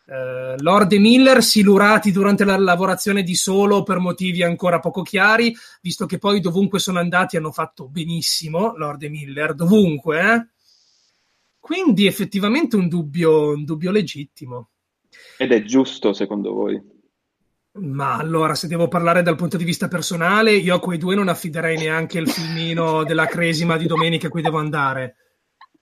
Uh, 0.05 0.55
Lord 0.59 0.93
e 0.93 0.99
Miller 0.99 1.43
silurati 1.43 2.13
durante 2.13 2.45
la 2.45 2.57
lavorazione 2.57 3.23
di 3.23 3.35
Solo 3.35 3.83
per 3.83 3.99
motivi 3.99 4.41
ancora 4.41 4.79
poco 4.79 5.01
chiari, 5.01 5.53
visto 5.81 6.05
che 6.05 6.17
poi 6.17 6.39
dovunque 6.39 6.79
sono 6.79 6.99
andati 6.99 7.35
hanno 7.35 7.51
fatto 7.51 7.89
benissimo 7.89 8.77
Lord 8.77 9.03
e 9.03 9.09
Miller, 9.09 9.53
dovunque. 9.53 10.21
Eh? 10.21 10.47
Quindi 11.59 12.05
effettivamente 12.07 12.77
un 12.77 12.87
dubbio, 12.87 13.49
un 13.49 13.65
dubbio 13.65 13.91
legittimo. 13.91 14.69
Ed 15.37 15.51
è 15.51 15.61
giusto 15.63 16.13
secondo 16.13 16.53
voi? 16.53 16.99
Ma 17.73 18.17
allora, 18.17 18.53
se 18.53 18.67
devo 18.67 18.89
parlare 18.89 19.21
dal 19.21 19.37
punto 19.37 19.55
di 19.55 19.63
vista 19.63 19.87
personale, 19.87 20.51
io 20.51 20.75
a 20.75 20.79
quei 20.79 20.97
due 20.97 21.15
non 21.15 21.29
affiderei 21.29 21.77
neanche 21.77 22.19
il 22.19 22.29
filmino 22.29 23.03
della 23.05 23.27
cresima 23.27 23.77
di 23.77 23.87
domenica 23.87 24.27
a 24.27 24.29
cui 24.29 24.41
devo 24.41 24.57
andare. 24.57 25.15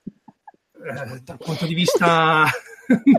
Eh, 0.03 1.19
dal 1.23 1.37
punto 1.37 1.65
di 1.65 1.73
vista 1.73 2.45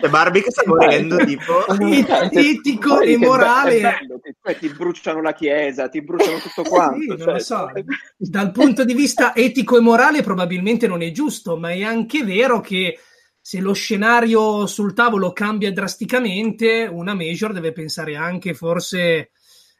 c'è 0.00 0.08
Barbie 0.08 0.42
che 0.42 0.50
sta 0.50 0.62
morendo, 0.66 1.16
tipo 1.24 1.66
etico 2.30 3.00
e 3.00 3.16
morale. 3.16 3.80
Bello, 3.80 4.20
cioè, 4.42 4.58
ti 4.58 4.68
bruciano 4.68 5.20
la 5.20 5.32
chiesa, 5.32 5.88
ti 5.88 6.02
bruciano 6.02 6.38
tutto 6.38 6.62
quanto. 6.62 7.16
Sì, 7.16 7.22
cioè, 7.22 7.40
so. 7.40 7.70
Dal 8.16 8.50
punto 8.50 8.84
di 8.84 8.94
vista 8.94 9.34
etico 9.34 9.76
e 9.76 9.80
morale, 9.80 10.22
probabilmente 10.22 10.86
non 10.86 11.02
è 11.02 11.10
giusto, 11.12 11.56
ma 11.56 11.70
è 11.70 11.82
anche 11.82 12.24
vero 12.24 12.60
che 12.60 12.98
se 13.50 13.58
lo 13.58 13.72
scenario 13.72 14.64
sul 14.68 14.94
tavolo 14.94 15.32
cambia 15.32 15.72
drasticamente, 15.72 16.88
una 16.88 17.14
major 17.14 17.52
deve 17.52 17.72
pensare 17.72 18.14
anche 18.14 18.54
forse 18.54 19.32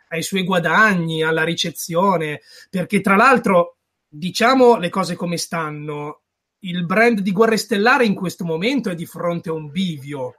ai 0.09 0.25
suoi 0.25 0.43
guadagni, 0.43 1.23
alla 1.23 1.45
ricezione, 1.45 2.41
perché 2.69 3.01
tra 3.01 3.15
l'altro, 3.15 3.77
diciamo 4.09 4.77
le 4.77 4.89
cose 4.89 5.15
come 5.15 5.37
stanno, 5.37 6.23
il 6.63 6.85
brand 6.85 7.21
di 7.21 7.31
Guerre 7.31 7.57
Stellari 7.57 8.07
in 8.07 8.17
questo 8.17 8.45
momento 8.45 8.91
è 8.91 8.97
di 8.97 9.07
fronte 9.07 9.51
a 9.51 9.53
un 9.53 9.71
bivio. 9.71 10.35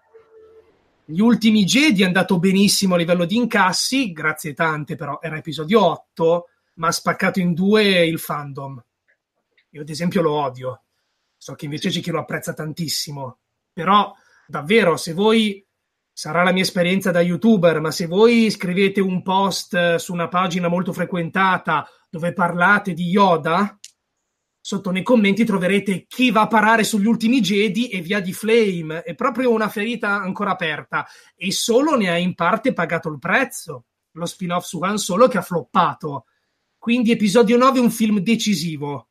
Gli 1.06 1.22
ultimi 1.22 1.64
Jedi 1.64 2.02
è 2.02 2.08
andato 2.08 2.38
benissimo 2.38 2.96
a 2.96 2.98
livello 2.98 3.24
di 3.24 3.38
incassi, 3.38 4.12
grazie 4.12 4.54
tante 4.54 4.98
però, 4.98 5.20
era 5.22 5.38
episodio 5.38 5.82
8, 5.86 6.50
ma 6.74 6.88
ha 6.88 6.92
spaccato 6.92 7.40
in 7.40 7.54
due 7.54 8.06
il 8.06 8.20
fandom. 8.20 8.84
Io 9.70 9.82
ad 9.84 9.90
esempio 9.90 10.22
lo 10.22 10.34
odio, 10.34 10.82
so 11.42 11.56
che 11.56 11.66
invece 11.66 11.90
c'è 11.90 12.02
chi 12.02 12.12
lo 12.12 12.20
apprezza 12.20 12.54
tantissimo, 12.54 13.40
però 13.74 14.14
davvero 14.46 14.96
se 14.96 15.14
voi, 15.14 15.66
sarà 16.14 16.44
la 16.44 16.52
mia 16.52 16.62
esperienza 16.62 17.10
da 17.10 17.20
youtuber, 17.20 17.80
ma 17.80 17.90
se 17.90 18.06
voi 18.06 18.52
scrivete 18.52 19.02
un 19.02 19.24
post 19.24 19.96
su 19.96 20.14
una 20.14 20.28
pagina 20.28 20.68
molto 20.68 20.94
frequentata 20.94 21.90
dove 22.12 22.34
parlate 22.34 22.94
di 22.94 23.08
Yoda, 23.08 23.76
sotto 24.60 24.92
nei 24.92 25.02
commenti 25.02 25.44
troverete 25.44 26.06
chi 26.06 26.30
va 26.30 26.42
a 26.42 26.48
parare 26.48 26.84
sugli 26.84 27.08
ultimi 27.08 27.42
Jedi 27.42 27.90
e 27.90 28.02
via 28.02 28.20
di 28.20 28.34
Flame. 28.34 29.02
È 29.02 29.16
proprio 29.16 29.52
una 29.52 29.68
ferita 29.68 30.22
ancora 30.22 30.52
aperta 30.52 31.08
e 31.36 31.52
solo 31.52 31.96
ne 31.96 32.12
ha 32.12 32.18
in 32.18 32.36
parte 32.36 32.72
pagato 32.72 33.10
il 33.10 33.18
prezzo. 33.18 33.86
Lo 34.12 34.28
spin-off 34.28 34.66
su 34.66 34.80
Han 34.82 35.00
Solo 35.00 35.28
che 35.28 35.40
ha 35.40 35.42
floppato. 35.42 36.26
Quindi 36.78 37.10
episodio 37.10 37.58
9 37.58 37.80
è 37.80 37.82
un 37.82 37.90
film 37.90 38.20
decisivo. 38.20 39.08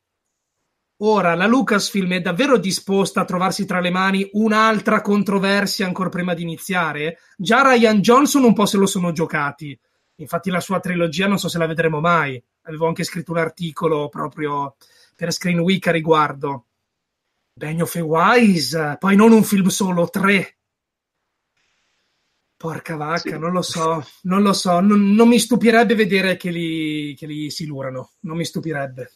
Ora, 1.03 1.33
la 1.33 1.47
Lucasfilm 1.47 2.13
è 2.13 2.21
davvero 2.21 2.57
disposta 2.57 3.21
a 3.21 3.25
trovarsi 3.25 3.65
tra 3.65 3.79
le 3.79 3.89
mani 3.89 4.29
un'altra 4.33 5.01
controversia 5.01 5.87
ancora 5.87 6.09
prima 6.09 6.35
di 6.35 6.43
iniziare? 6.43 7.17
Già 7.35 7.63
Ryan 7.63 8.01
Johnson 8.01 8.43
un 8.43 8.53
po' 8.53 8.67
se 8.67 8.77
lo 8.77 8.85
sono 8.85 9.11
giocati. 9.11 9.77
Infatti 10.17 10.51
la 10.51 10.59
sua 10.59 10.79
trilogia 10.79 11.25
non 11.25 11.39
so 11.39 11.47
se 11.47 11.57
la 11.57 11.65
vedremo 11.65 11.99
mai. 12.01 12.41
Avevo 12.63 12.85
anche 12.85 13.03
scritto 13.03 13.31
un 13.31 13.39
articolo 13.39 14.09
proprio 14.09 14.75
per 15.15 15.31
Screen 15.31 15.57
Week 15.57 15.87
a 15.87 15.91
riguardo. 15.91 16.67
Benioff 17.51 17.95
e 17.95 18.01
Wise, 18.01 18.97
poi 18.99 19.15
non 19.15 19.31
un 19.31 19.43
film 19.43 19.69
solo, 19.69 20.07
tre. 20.07 20.57
Porca 22.55 22.95
vacca, 22.95 23.31
sì. 23.31 23.39
non 23.39 23.53
lo 23.53 23.63
so, 23.63 24.05
non 24.23 24.43
lo 24.43 24.53
so, 24.53 24.79
non, 24.79 25.13
non 25.13 25.27
mi 25.27 25.39
stupirebbe 25.39 25.95
vedere 25.95 26.37
che 26.37 26.51
li, 26.51 27.15
che 27.15 27.25
li 27.25 27.49
silurano, 27.49 28.11
non 28.19 28.37
mi 28.37 28.45
stupirebbe. 28.45 29.11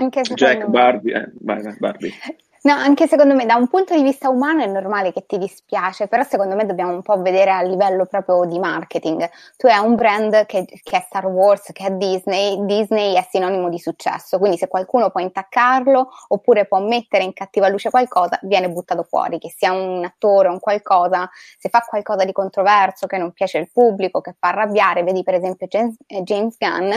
Anche 0.00 0.22
Jack 0.22 0.66
Barbie, 0.66 1.14
eh, 1.14 1.30
Barbie. 1.78 2.12
No, 2.62 2.74
anche 2.74 3.06
secondo 3.06 3.34
me 3.34 3.46
da 3.46 3.54
un 3.54 3.68
punto 3.68 3.94
di 3.94 4.02
vista 4.02 4.28
umano 4.28 4.62
è 4.62 4.66
normale 4.66 5.14
che 5.14 5.24
ti 5.24 5.38
dispiace, 5.38 6.08
però 6.08 6.22
secondo 6.24 6.54
me 6.54 6.66
dobbiamo 6.66 6.92
un 6.92 7.00
po' 7.00 7.18
vedere 7.22 7.50
a 7.50 7.62
livello 7.62 8.04
proprio 8.04 8.44
di 8.44 8.58
marketing. 8.58 9.30
Tu 9.56 9.66
hai 9.66 9.78
un 9.78 9.94
brand 9.94 10.44
che, 10.44 10.66
che, 10.66 10.96
è 10.98 11.02
Star 11.06 11.24
Wars, 11.24 11.70
che 11.72 11.86
è 11.86 11.90
Disney, 11.92 12.62
Disney 12.66 13.14
è 13.14 13.26
sinonimo 13.30 13.70
di 13.70 13.78
successo, 13.78 14.38
quindi 14.38 14.58
se 14.58 14.68
qualcuno 14.68 15.08
può 15.08 15.22
intaccarlo 15.22 16.06
oppure 16.28 16.66
può 16.66 16.80
mettere 16.80 17.24
in 17.24 17.32
cattiva 17.32 17.66
luce 17.68 17.88
qualcosa, 17.88 18.38
viene 18.42 18.68
buttato 18.68 19.04
fuori, 19.04 19.38
che 19.38 19.48
sia 19.48 19.72
un 19.72 20.04
attore 20.04 20.48
o 20.48 20.52
un 20.52 20.60
qualcosa, 20.60 21.30
se 21.58 21.70
fa 21.70 21.82
qualcosa 21.88 22.26
di 22.26 22.32
controverso, 22.32 23.06
che 23.06 23.16
non 23.16 23.32
piace 23.32 23.56
al 23.56 23.70
pubblico, 23.72 24.20
che 24.20 24.34
fa 24.38 24.48
arrabbiare, 24.48 25.02
vedi 25.02 25.22
per 25.22 25.32
esempio 25.32 25.66
James, 25.66 25.96
eh, 26.06 26.22
James 26.24 26.58
Gunn, 26.58 26.92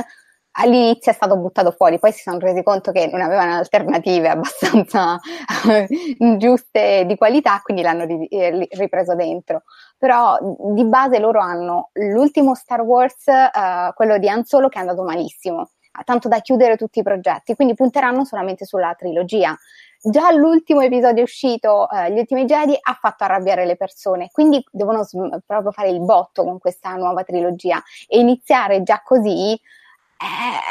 all'inizio 0.54 1.12
è 1.12 1.16
stato 1.16 1.38
buttato 1.38 1.72
fuori, 1.72 1.99
poi 1.99 2.12
si 2.12 2.22
sono 2.22 2.38
resi 2.39 2.62
conto 2.64 2.91
che 2.91 3.08
non 3.08 3.22
avevano 3.22 3.56
alternative 3.56 4.30
abbastanza 4.30 5.20
giuste 6.38 7.06
di 7.06 7.16
qualità, 7.16 7.62
quindi 7.64 7.82
l'hanno 7.82 8.04
eh, 8.04 8.68
ripreso 8.72 9.16
dentro. 9.16 9.64
Però 9.97 10.38
di 10.74 10.86
base 10.86 11.20
loro 11.20 11.39
hanno 11.39 11.89
l'ultimo 11.93 12.56
Star 12.56 12.82
Wars, 12.82 13.26
uh, 13.26 13.93
quello 13.93 14.18
di 14.18 14.28
Han 14.28 14.43
Solo, 14.43 14.68
che 14.68 14.78
è 14.78 14.82
andato 14.82 15.04
malissimo, 15.04 15.72
tanto 16.04 16.28
da 16.28 16.39
chiudere 16.41 16.76
tutti 16.76 16.99
i 16.99 17.04
progetti, 17.04 17.56
quindi 17.56 17.74
punteranno 17.74 18.26
solamente 18.26 18.66
sulla 18.66 18.93
trilogia. 18.97 19.58
Già 20.06 20.34
l'ultimo 20.34 20.82
episodio 20.82 21.24
uscito, 21.24 21.88
uh, 21.89 22.12
Gli 22.12 22.20
ultimi 22.20 22.43
Jedi, 22.43 22.78
ha 22.80 22.97
fatto 22.99 23.24
arrabbiare 23.24 23.66
le 23.66 23.78
persone, 23.78 24.28
quindi 24.30 24.62
devono 24.70 25.04
sm- 25.04 25.39
proprio 25.45 25.72
fare 25.72 25.89
il 25.89 26.01
botto 26.01 26.43
con 26.43 26.60
questa 26.60 26.93
nuova 26.95 27.24
trilogia 27.24 27.82
e 28.06 28.20
iniziare 28.20 28.84
già 28.84 29.01
così 29.01 29.58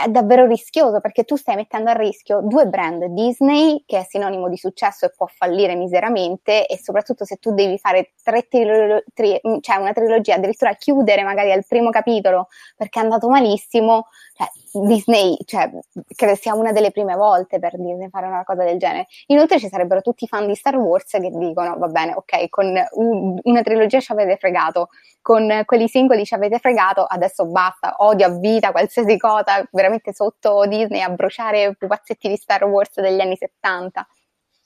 è 0.04 0.08
davvero 0.08 0.46
rischioso 0.46 1.00
perché 1.00 1.24
tu 1.24 1.36
stai 1.36 1.56
mettendo 1.56 1.90
a 1.90 1.92
rischio 1.92 2.40
due 2.42 2.66
brand, 2.66 3.04
Disney 3.06 3.84
che 3.86 3.98
è 3.98 4.06
sinonimo 4.08 4.48
di 4.48 4.56
successo 4.56 5.04
e 5.04 5.12
può 5.14 5.26
fallire 5.26 5.74
miseramente 5.74 6.66
e 6.66 6.78
soprattutto 6.78 7.24
se 7.24 7.36
tu 7.36 7.52
devi 7.52 7.78
fare 7.78 8.12
tre 8.22 8.48
trilo- 8.48 9.02
tri- 9.12 9.40
cioè 9.60 9.76
una 9.76 9.92
trilogia, 9.92 10.36
addirittura 10.36 10.74
chiudere 10.74 11.22
magari 11.22 11.52
al 11.52 11.66
primo 11.66 11.90
capitolo 11.90 12.48
perché 12.76 13.00
è 13.00 13.02
andato 13.02 13.28
malissimo, 13.28 14.06
cioè, 14.34 14.48
Disney, 14.86 15.36
cioè, 15.44 15.70
credo 16.16 16.34
sia 16.34 16.54
una 16.54 16.72
delle 16.72 16.90
prime 16.90 17.14
volte 17.14 17.58
per 17.58 17.76
Disney 17.76 18.08
fare 18.08 18.26
una 18.26 18.44
cosa 18.44 18.64
del 18.64 18.78
genere. 18.78 19.06
Inoltre 19.26 19.58
ci 19.58 19.68
sarebbero 19.68 20.00
tutti 20.00 20.24
i 20.24 20.26
fan 20.26 20.46
di 20.46 20.54
Star 20.54 20.76
Wars 20.76 21.10
che 21.10 21.30
dicono, 21.30 21.76
va 21.76 21.88
bene, 21.88 22.14
ok, 22.14 22.48
con 22.48 22.72
un, 22.92 23.38
una 23.42 23.62
trilogia 23.62 24.00
ci 24.00 24.12
avete 24.12 24.36
fregato, 24.38 24.88
con 25.20 25.62
quelli 25.66 25.88
singoli 25.88 26.24
ci 26.24 26.34
avete 26.34 26.58
fregato, 26.58 27.04
adesso 27.04 27.46
basta, 27.46 27.94
odio 27.98 28.26
a 28.26 28.38
vita 28.38 28.72
qualsiasi 28.72 29.16
cosa, 29.18 29.41
veramente 29.70 30.12
sotto 30.12 30.64
Disney 30.66 31.00
a 31.00 31.08
bruciare 31.08 31.74
pupazzetti 31.78 32.28
di 32.28 32.36
Star 32.36 32.64
Wars 32.64 33.00
degli 33.00 33.20
anni 33.20 33.36
70 33.36 34.06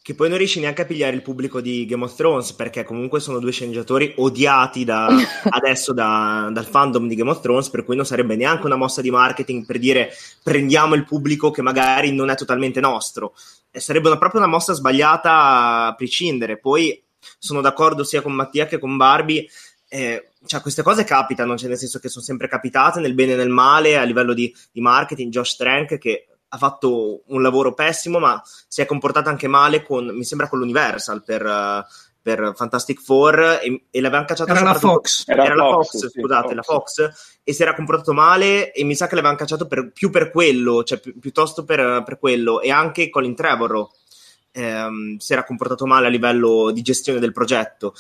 che 0.07 0.15
poi 0.15 0.29
non 0.29 0.39
riesci 0.39 0.61
neanche 0.61 0.83
a 0.83 0.85
pigliare 0.85 1.17
il 1.17 1.23
pubblico 1.23 1.61
di 1.61 1.85
Game 1.85 2.05
of 2.05 2.15
Thrones 2.15 2.53
perché 2.53 2.85
comunque 2.85 3.19
sono 3.19 3.41
due 3.41 3.51
sceneggiatori 3.51 4.15
odiati 4.19 4.85
da, 4.85 5.09
adesso 5.51 5.93
da, 5.93 6.49
dal 6.53 6.65
fandom 6.65 7.09
di 7.09 7.17
Game 7.17 7.31
of 7.31 7.41
Thrones 7.41 7.71
per 7.71 7.85
cui 7.85 7.97
non 7.97 8.07
sarebbe 8.07 8.37
neanche 8.37 8.67
una 8.67 8.77
mossa 8.77 9.01
di 9.01 9.11
marketing 9.11 9.67
per 9.67 9.81
dire 9.81 10.11
prendiamo 10.45 10.95
il 10.95 11.05
pubblico 11.05 11.51
che 11.51 11.61
magari 11.61 12.13
non 12.13 12.31
è 12.31 12.37
totalmente 12.37 12.79
nostro. 12.79 13.35
E 13.69 13.81
sarebbe 13.81 14.07
una, 14.07 14.17
proprio 14.17 14.41
una 14.41 14.49
mossa 14.49 14.75
sbagliata 14.75 15.87
a 15.87 15.95
prescindere. 15.97 16.57
Poi 16.61 17.03
sono 17.37 17.61
d'accordo 17.61 18.05
sia 18.05 18.23
con 18.23 18.33
Mattia 18.33 18.67
che 18.67 18.79
con 18.79 18.97
Barbie 18.97 19.45
eh, 19.89 20.31
cioè, 20.47 20.61
queste 20.61 20.83
cose 20.83 21.05
capitano, 21.05 21.57
cioè 21.57 21.69
nel 21.69 21.79
senso 21.79 21.99
che 21.99 22.09
sono 22.09 22.25
sempre 22.25 22.49
capitate 22.49 23.01
nel 23.01 23.15
bene 23.15 23.33
e 23.33 23.37
nel 23.37 23.51
male 23.51 23.97
a 23.97 24.03
livello 24.03 24.33
di, 24.33 24.55
di 24.73 24.81
marketing. 24.81 25.31
Josh 25.31 25.57
Trank, 25.57 25.99
che 25.99 26.29
ha 26.49 26.57
fatto 26.57 27.23
un 27.27 27.43
lavoro 27.43 27.75
pessimo, 27.75 28.19
ma 28.19 28.41
si 28.69 28.81
è 28.81 28.87
comportato 28.87 29.29
anche 29.29 29.49
male 29.49 29.83
con, 29.83 30.07
mi 30.07 30.25
sembra, 30.25 30.49
con 30.49 30.59
l'Universal 30.61 31.23
per, 31.25 31.45
uh, 31.45 31.85
per 32.27 32.55
Fantastic 32.57 33.01
Four 33.01 33.61
e, 33.63 33.85
e 33.89 34.01
l'avevano 34.01 34.27
cacciato 34.27 34.51
era 34.51 34.61
la 34.61 34.75
Fox 34.75 35.29
era, 35.29 35.45
era 35.45 35.55
la 35.55 35.63
Fox, 35.63 35.91
Fox 35.91 36.07
sì, 36.07 36.21
scusate 36.21 36.47
Fox. 36.47 36.55
la 36.57 36.63
Fox 36.63 37.39
e 37.45 37.53
si 37.53 37.63
era 37.63 37.73
comportato 37.73 38.13
male 38.13 38.73
e 38.73 38.83
mi 38.83 38.97
sa 38.97 39.07
che 39.07 39.15
l'avevano 39.15 39.39
cacciato 39.39 39.69
per, 39.69 39.93
più 39.93 40.11
per 40.11 40.33
quello 40.33 40.83
cioè 40.83 40.99
pi- 40.99 41.17
piuttosto 41.17 41.65
per, 41.65 42.03
per, 42.05 42.19
quello 42.19 42.61
e 42.61 42.73
anche 42.73 43.11
Colin 43.11 43.37
Trevorrow 43.37 43.89
ehm, 44.51 45.19
si 45.19 45.33
era 45.33 45.45
comportato 45.45 45.87
male 45.87 46.09
a 46.09 46.11
livello 46.11 46.73
di 46.73 46.83
gestione 46.83 47.21
del 47.21 47.31
progetto 47.31 47.95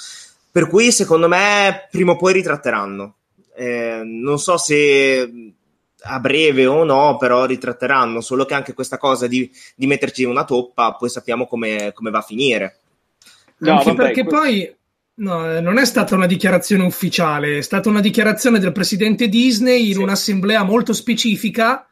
per 0.57 0.69
cui 0.69 0.91
secondo 0.91 1.29
me 1.29 1.87
prima 1.91 2.13
o 2.13 2.17
poi 2.17 2.33
ritratteranno 2.33 3.17
eh, 3.55 4.01
non 4.03 4.39
so 4.39 4.57
se 4.57 5.53
a 6.01 6.19
breve 6.19 6.65
o 6.65 6.83
no, 6.83 7.19
però 7.19 7.45
ritratteranno, 7.45 8.23
solo 8.23 8.47
che 8.47 8.55
anche 8.55 8.73
questa 8.73 8.97
cosa 8.97 9.27
di, 9.27 9.51
di 9.75 9.87
metterci 9.87 10.25
una 10.25 10.45
toppa, 10.45 10.95
poi 10.95 11.11
sappiamo 11.11 11.47
come, 11.47 11.91
come 11.93 12.11
va 12.11 12.19
a 12.19 12.23
finire. 12.23 12.79
No, 13.59 13.73
anche 13.73 13.85
vabbè, 13.93 13.97
perché 13.97 14.23
questo... 14.23 14.41
poi 14.41 14.77
no, 15.15 15.61
non 15.61 15.77
è 15.77 15.85
stata 15.85 16.15
una 16.15 16.27
dichiarazione 16.27 16.85
ufficiale, 16.85 17.59
è 17.59 17.63
stata 17.63 17.91
una 17.91 18.01
dichiarazione 18.01 18.59
del 18.59 18.73
presidente 18.73 19.29
Disney 19.29 19.89
in 19.89 19.95
sì. 19.95 20.01
un'assemblea 20.01 20.63
molto 20.63 20.95
specifica 20.95 21.87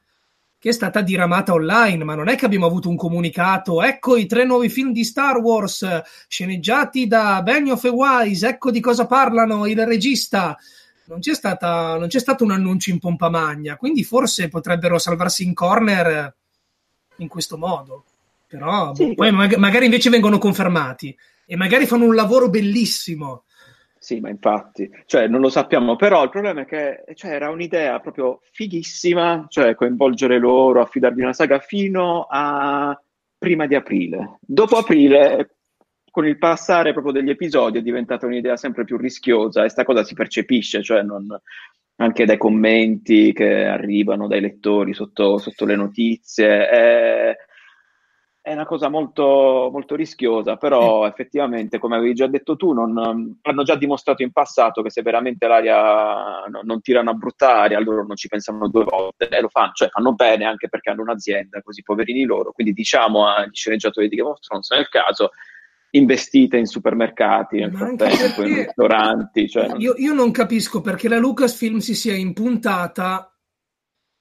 che 0.65 0.71
è 0.71 0.73
stata 0.73 1.03
diramata 1.03 1.53
online, 1.53 2.05
ma 2.05 2.15
non 2.15 2.31
è 2.31 2.37
che 2.37 2.47
abbiamo 2.47 2.65
avuto 2.65 2.89
un 2.89 2.97
comunicato, 2.97 3.83
ecco 3.83 4.17
i 4.17 4.25
tre 4.25 4.47
nuovi 4.47 4.71
film 4.71 4.93
di 4.93 5.05
Star 5.05 5.37
Wars 5.37 5.87
sceneggiati 6.27 7.07
da 7.07 7.43
Benioff 7.43 7.85
e 7.85 7.91
Wise, 7.91 8.49
ecco 8.49 8.71
di 8.71 8.81
cosa 8.81 9.07
parlano 9.07 9.67
il 9.67 9.85
regista 9.85 10.57
non 11.05 11.19
c'è, 11.19 11.35
stata, 11.35 11.99
non 11.99 12.09
c'è 12.09 12.19
stato 12.19 12.45
un 12.45 12.53
annuncio 12.53 12.89
in 12.89 12.99
pompa 12.99 13.29
magna, 13.29 13.77
quindi 13.77 14.05
forse 14.05 14.49
potrebbero 14.49 14.97
salvarsi 14.99 15.45
in 15.45 15.53
corner 15.53 16.35
in 17.17 17.29
questo 17.29 17.59
modo. 17.59 18.05
Però 18.49 18.95
sì, 18.95 19.13
poi 19.13 19.33
mag- 19.33 19.57
magari 19.57 19.85
invece 19.85 20.09
vengono 20.09 20.39
confermati 20.39 21.15
e 21.45 21.57
magari 21.57 21.85
fanno 21.85 22.07
un 22.07 22.15
lavoro 22.15 22.49
bellissimo. 22.49 23.45
Sì, 24.05 24.21
ma 24.21 24.29
infatti, 24.29 24.91
cioè, 25.07 25.27
non 25.29 25.41
lo 25.41 25.49
sappiamo, 25.49 25.97
però 25.97 26.25
il 26.25 26.29
problema 26.29 26.61
è 26.61 26.65
che 26.67 27.05
cioè, 27.15 27.31
era 27.31 27.49
un'idea 27.49 28.01
proprio 28.01 28.41
fighissima, 28.53 29.47
cioè 29.49 29.75
coinvolgere 29.75 30.39
loro, 30.39 30.83
affidargli 30.83 31.23
una 31.23 31.33
saga 31.33 31.59
fino 31.59 32.27
a 32.29 32.95
prima 33.39 33.67
di 33.67 33.75
aprile. 33.75 34.37
Dopo 34.43 34.77
aprile 34.77 35.55
con 36.11 36.27
il 36.27 36.37
passare 36.37 36.93
proprio 36.93 37.15
degli 37.15 37.31
episodi 37.31 37.79
è 37.79 37.83
diventata 37.83 38.27
un'idea 38.27 38.59
sempre 38.59 38.85
più 38.85 38.99
rischiosa 38.99 39.65
e 39.65 39.71
sta 39.71 39.85
cosa 39.85 40.05
si 40.05 40.13
percepisce, 40.13 40.83
cioè 40.83 41.01
non, 41.03 41.27
anche 41.97 42.27
dai 42.27 42.37
commenti 42.37 43.33
che 43.33 43.65
arrivano 43.65 44.27
dai 44.27 44.43
lettori 44.43 44.93
sotto, 44.93 45.39
sotto 45.39 45.65
le 45.65 45.77
notizie. 45.77 46.69
È, 46.69 47.37
è 48.45 48.53
una 48.53 48.67
cosa 48.67 48.91
molto, 48.91 49.71
molto 49.73 49.97
rischiosa, 49.97 50.57
però 50.57 51.07
effettivamente, 51.07 51.79
come 51.79 51.97
avevi 51.97 52.13
già 52.13 52.27
detto 52.27 52.57
tu, 52.57 52.75
non, 52.75 53.39
hanno 53.41 53.63
già 53.63 53.75
dimostrato 53.75 54.23
in 54.23 54.33
passato 54.33 54.83
che 54.83 54.91
se 54.91 55.01
veramente 55.01 55.47
l'aria 55.47 56.45
no, 56.51 56.61
non 56.63 56.83
tirano 56.83 57.09
a 57.09 57.15
brutta 57.15 57.61
aria, 57.61 57.81
loro 57.81 58.05
non 58.05 58.17
ci 58.17 58.29
pensano 58.29 58.69
due 58.69 58.85
volte 58.85 59.29
e 59.29 59.41
lo 59.41 59.49
fanno, 59.49 59.73
cioè 59.73 59.89
fanno 59.89 60.13
bene 60.13 60.45
anche 60.45 60.69
perché 60.69 60.91
hanno 60.91 61.01
un'azienda, 61.01 61.63
così 61.63 61.81
poverini 61.81 62.27
loro. 62.27 62.53
Quindi 62.53 62.75
diciamo 62.75 63.27
agli 63.27 63.55
sceneggiatori 63.55 64.09
di 64.11 64.17
Game 64.17 64.29
of 64.29 64.41
Thrones, 64.41 64.71
nel 64.73 64.91
caso, 64.91 65.31
investite 65.93 66.59
in 66.59 66.67
supermercati, 66.67 67.61
nel 67.61 67.73
frattempo, 67.73 68.43
in 68.43 68.57
ristoranti. 68.57 69.49
Cioè... 69.49 69.73
Io, 69.79 69.95
io 69.97 70.13
non 70.13 70.31
capisco 70.33 70.83
perché 70.83 71.09
la 71.09 71.17
Lucasfilm 71.17 71.79
si 71.79 71.95
sia 71.95 72.15
impuntata 72.15 73.35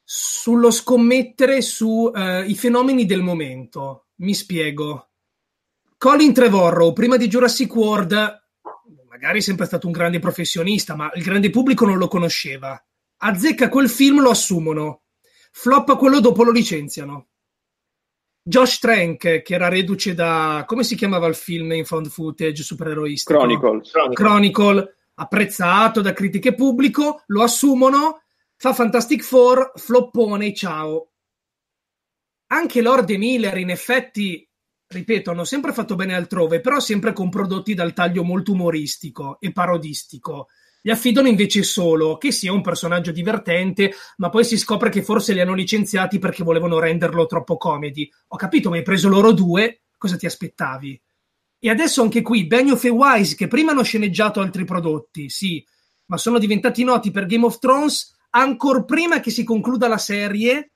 sullo 0.01 0.71
scommettere 0.71 1.61
sui 1.61 2.09
uh, 2.13 2.53
fenomeni 2.53 3.05
del 3.05 3.21
momento 3.21 4.02
mi 4.17 4.33
spiego. 4.33 5.09
Colin 5.97 6.33
Trevorrow, 6.33 6.91
prima 6.91 7.17
di 7.17 7.27
Jurassic 7.27 7.73
World, 7.73 8.41
magari 9.09 9.39
è 9.39 9.41
sempre 9.41 9.65
stato 9.65 9.87
un 9.87 9.93
grande 9.93 10.19
professionista, 10.19 10.95
ma 10.95 11.09
il 11.13 11.23
grande 11.23 11.49
pubblico 11.49 11.85
non 11.85 11.97
lo 11.97 12.07
conosceva. 12.07 12.81
Azzecca 13.17 13.69
quel 13.69 13.89
film, 13.89 14.21
lo 14.21 14.29
assumono. 14.29 15.03
Floppa 15.51 15.95
quello 15.95 16.19
dopo, 16.19 16.43
lo 16.43 16.51
licenziano. 16.51 17.27
Josh 18.41 18.79
Trank, 18.79 19.41
che 19.41 19.53
era 19.53 19.69
reduce 19.69 20.13
da... 20.13 20.65
come 20.67 20.83
si 20.83 20.95
chiamava 20.95 21.27
il 21.27 21.35
film 21.35 21.71
in 21.71 21.85
found 21.85 22.09
footage 22.09 22.63
supereroistico? 22.63 23.39
Chronicle. 23.39 23.81
Chronicle. 23.81 24.13
Chronicle, 24.13 24.95
apprezzato 25.13 26.01
da 26.01 26.11
critiche 26.11 26.53
pubblico, 26.53 27.23
lo 27.27 27.43
assumono, 27.43 28.23
fa 28.57 28.73
Fantastic 28.73 29.23
Four, 29.23 29.71
floppone, 29.75 30.53
ciao 30.53 31.12
anche 32.53 32.81
Lord 32.81 33.09
e 33.09 33.17
Miller 33.17 33.57
in 33.57 33.69
effetti 33.69 34.47
ripeto, 34.93 35.31
hanno 35.31 35.43
sempre 35.43 35.73
fatto 35.73 35.95
bene 35.95 36.15
altrove, 36.15 36.61
però 36.61 36.79
sempre 36.79 37.13
con 37.13 37.29
prodotti 37.29 37.73
dal 37.73 37.93
taglio 37.93 38.23
molto 38.23 38.51
umoristico 38.51 39.37
e 39.39 39.51
parodistico. 39.51 40.47
Gli 40.81 40.89
affidano 40.89 41.27
invece 41.27 41.63
solo 41.63 42.17
che 42.17 42.31
sia 42.31 42.53
un 42.53 42.61
personaggio 42.61 43.11
divertente, 43.11 43.93
ma 44.17 44.29
poi 44.29 44.43
si 44.43 44.57
scopre 44.57 44.89
che 44.89 45.01
forse 45.01 45.33
li 45.33 45.39
hanno 45.39 45.53
licenziati 45.53 46.19
perché 46.19 46.43
volevano 46.43 46.79
renderlo 46.79 47.25
troppo 47.25 47.57
comedy. 47.57 48.09
Ho 48.27 48.35
capito, 48.35 48.69
ma 48.69 48.75
hai 48.75 48.83
preso 48.83 49.09
loro 49.09 49.31
due, 49.31 49.83
cosa 49.97 50.17
ti 50.17 50.25
aspettavi? 50.25 51.01
E 51.59 51.69
adesso 51.69 52.01
anche 52.01 52.21
qui, 52.21 52.45
Benioff 52.45 52.83
e 52.83 52.89
Wise, 52.89 53.35
che 53.35 53.47
prima 53.47 53.71
hanno 53.71 53.83
sceneggiato 53.83 54.41
altri 54.41 54.65
prodotti, 54.65 55.29
sì, 55.29 55.65
ma 56.07 56.17
sono 56.17 56.37
diventati 56.37 56.83
noti 56.83 57.11
per 57.11 57.25
Game 57.25 57.45
of 57.45 57.59
Thrones 57.59 58.11
ancora 58.31 58.83
prima 58.83 59.21
che 59.21 59.31
si 59.31 59.45
concluda 59.45 59.87
la 59.87 59.97
serie 59.97 60.72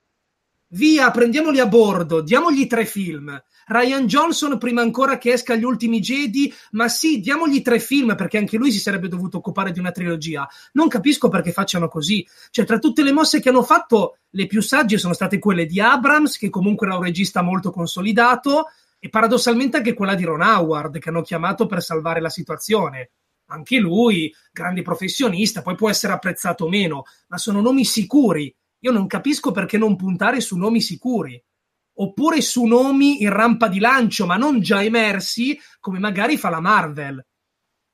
Via, 0.72 1.12
prendiamoli 1.12 1.60
a 1.60 1.66
bordo, 1.66 2.20
diamogli 2.20 2.68
tre 2.68 2.86
film. 2.86 3.42
Ryan 3.68 4.06
Johnson 4.06 4.58
prima 4.58 4.82
ancora 4.82 5.18
che 5.18 5.32
esca 5.32 5.56
Gli 5.56 5.64
ultimi 5.64 6.02
Jedi, 6.02 6.54
ma 6.72 6.90
sì, 6.90 7.22
diamogli 7.22 7.62
tre 7.62 7.80
film 7.80 8.16
perché 8.18 8.38
anche 8.38 8.58
lui 8.58 8.70
si 8.74 8.80
sarebbe 8.80 9.08
dovuto 9.08 9.38
occupare 9.38 9.72
di 9.72 9.80
una 9.80 9.92
trilogia. 9.92 10.46
Non 10.74 10.90
capisco 10.90 11.30
perché 11.30 11.54
facciano 11.54 11.88
così. 11.88 12.28
Cioè, 12.50 12.66
tra 12.66 12.80
tutte 12.80 13.02
le 13.02 13.14
mosse 13.14 13.40
che 13.40 13.48
hanno 13.48 13.64
fatto, 13.64 14.18
le 14.32 14.46
più 14.46 14.62
sagge 14.62 14.98
sono 14.98 15.14
state 15.14 15.40
quelle 15.40 15.66
di 15.66 15.80
Abrams, 15.80 16.38
che 16.38 16.50
comunque 16.50 16.88
era 16.88 16.98
un 16.98 17.04
regista 17.04 17.42
molto 17.42 17.72
consolidato, 17.72 18.66
e 19.00 19.08
paradossalmente 19.08 19.78
anche 19.78 19.94
quella 19.94 20.16
di 20.16 20.26
Ron 20.26 20.42
Howard, 20.42 21.00
che 21.00 21.08
hanno 21.08 21.22
chiamato 21.22 21.66
per 21.66 21.82
salvare 21.82 22.20
la 22.20 22.30
situazione. 22.30 23.12
Anche 23.52 23.78
lui, 23.78 24.34
grande 24.52 24.82
professionista, 24.82 25.62
poi 25.62 25.76
può 25.76 25.90
essere 25.90 26.12
apprezzato 26.12 26.68
meno, 26.68 27.04
ma 27.28 27.38
sono 27.38 27.62
nomi 27.62 27.86
sicuri 27.86 28.54
io 28.88 28.94
non 28.94 29.06
capisco 29.08 29.52
perché 29.52 29.78
non 29.78 29.96
puntare 29.96 30.40
su 30.40 30.58
nomi 30.58 30.82
sicuri. 30.82 31.42
Oppure 32.00 32.42
su 32.42 32.64
nomi 32.64 33.22
in 33.22 33.30
rampa 33.30 33.68
di 33.68 33.80
lancio, 33.80 34.26
ma 34.26 34.38
non 34.38 34.62
già 34.62 34.84
emersi, 34.84 35.60
come 35.80 36.00
magari 36.00 36.38
fa 36.38 36.50
la 36.50 36.60
Marvel, 36.60 37.26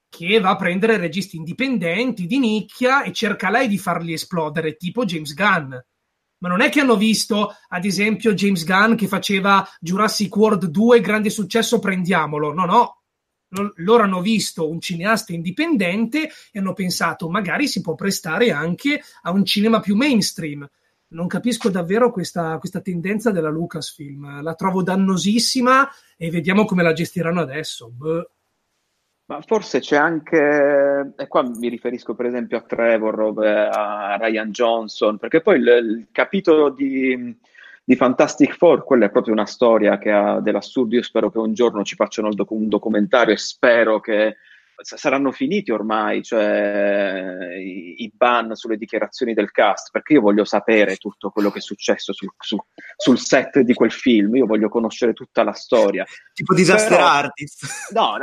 che 0.09 0.39
va 0.39 0.51
a 0.51 0.55
prendere 0.55 0.97
registi 0.97 1.37
indipendenti 1.37 2.27
di 2.27 2.37
nicchia 2.37 3.03
e 3.03 3.11
cerca 3.13 3.49
lei 3.49 3.67
di 3.67 3.77
farli 3.77 4.13
esplodere, 4.13 4.75
tipo 4.75 5.05
James 5.05 5.33
Gunn. 5.33 5.73
Ma 6.39 6.49
non 6.49 6.59
è 6.61 6.69
che 6.69 6.81
hanno 6.81 6.97
visto, 6.97 7.55
ad 7.69 7.85
esempio, 7.85 8.33
James 8.33 8.65
Gunn 8.65 8.95
che 8.95 9.07
faceva 9.07 9.65
Jurassic 9.79 10.35
World 10.35 10.65
2, 10.65 10.99
grande 10.99 11.29
successo, 11.29 11.79
prendiamolo. 11.79 12.53
No, 12.53 12.65
no, 12.65 13.03
loro 13.77 14.03
hanno 14.03 14.21
visto 14.21 14.69
un 14.69 14.81
cineasta 14.81 15.33
indipendente 15.33 16.29
e 16.51 16.59
hanno 16.59 16.73
pensato 16.73 17.29
magari 17.29 17.67
si 17.67 17.81
può 17.81 17.95
prestare 17.95 18.51
anche 18.51 19.01
a 19.21 19.31
un 19.31 19.45
cinema 19.45 19.79
più 19.79 19.95
mainstream. 19.95 20.67
Non 21.13 21.27
capisco 21.27 21.69
davvero 21.69 22.11
questa, 22.11 22.57
questa 22.57 22.81
tendenza 22.81 23.29
della 23.29 23.49
Lucasfilm, 23.49 24.41
la 24.41 24.55
trovo 24.55 24.81
dannosissima 24.81 25.87
e 26.17 26.31
vediamo 26.31 26.65
come 26.65 26.81
la 26.81 26.93
gestiranno 26.93 27.39
adesso. 27.39 27.91
Beh. 27.91 28.27
Ma 29.25 29.39
forse 29.41 29.79
c'è 29.79 29.95
anche, 29.95 31.13
e 31.15 31.27
qua 31.27 31.43
mi 31.43 31.69
riferisco 31.69 32.13
per 32.13 32.25
esempio 32.25 32.57
a 32.57 32.61
Trevor, 32.61 33.45
a 33.45 34.17
Ryan 34.19 34.51
Johnson, 34.51 35.17
perché 35.17 35.41
poi 35.41 35.59
il, 35.59 35.67
il 35.67 36.07
capitolo 36.11 36.69
di, 36.69 37.33
di 37.83 37.95
Fantastic 37.95 38.57
Four, 38.57 38.83
quella 38.83 39.05
è 39.05 39.11
proprio 39.11 39.33
una 39.33 39.45
storia 39.45 39.97
che 39.97 40.11
ha 40.11 40.39
dell'assurdo. 40.41 40.95
Io 40.95 41.03
spero 41.03 41.29
che 41.29 41.37
un 41.37 41.53
giorno 41.53 41.83
ci 41.83 41.95
facciano 41.95 42.33
doc- 42.33 42.51
un 42.51 42.67
documentario 42.67 43.33
e 43.33 43.37
spero 43.37 43.99
che 43.99 44.37
saranno 44.81 45.31
finiti 45.31 45.71
ormai 45.71 46.23
cioè, 46.23 47.55
i, 47.57 48.03
i, 48.03 48.11
ban 48.13 48.55
sulle 48.55 48.77
dichiarazioni 48.77 49.33
del 49.33 49.51
cast 49.51 49.91
perché 49.91 50.13
io 50.13 50.21
voglio 50.21 50.45
sapere 50.45 50.97
tutto 50.97 51.29
quello 51.29 51.51
che 51.51 51.59
è 51.59 51.61
successo 51.61 52.13
sul, 52.13 52.33
sul, 52.37 52.59
sul 52.97 53.19
set 53.19 53.59
di 53.59 53.73
quel 53.73 53.91
film 53.91 54.35
io 54.35 54.45
voglio 54.45 54.69
conoscere 54.69 55.13
tutta 55.13 55.43
la 55.43 55.53
storia. 55.53 56.05
Tipo 56.33 56.53
disaster 56.53 56.97
Però, 56.97 57.07
artist. 57.07 57.91
No 57.93 58.17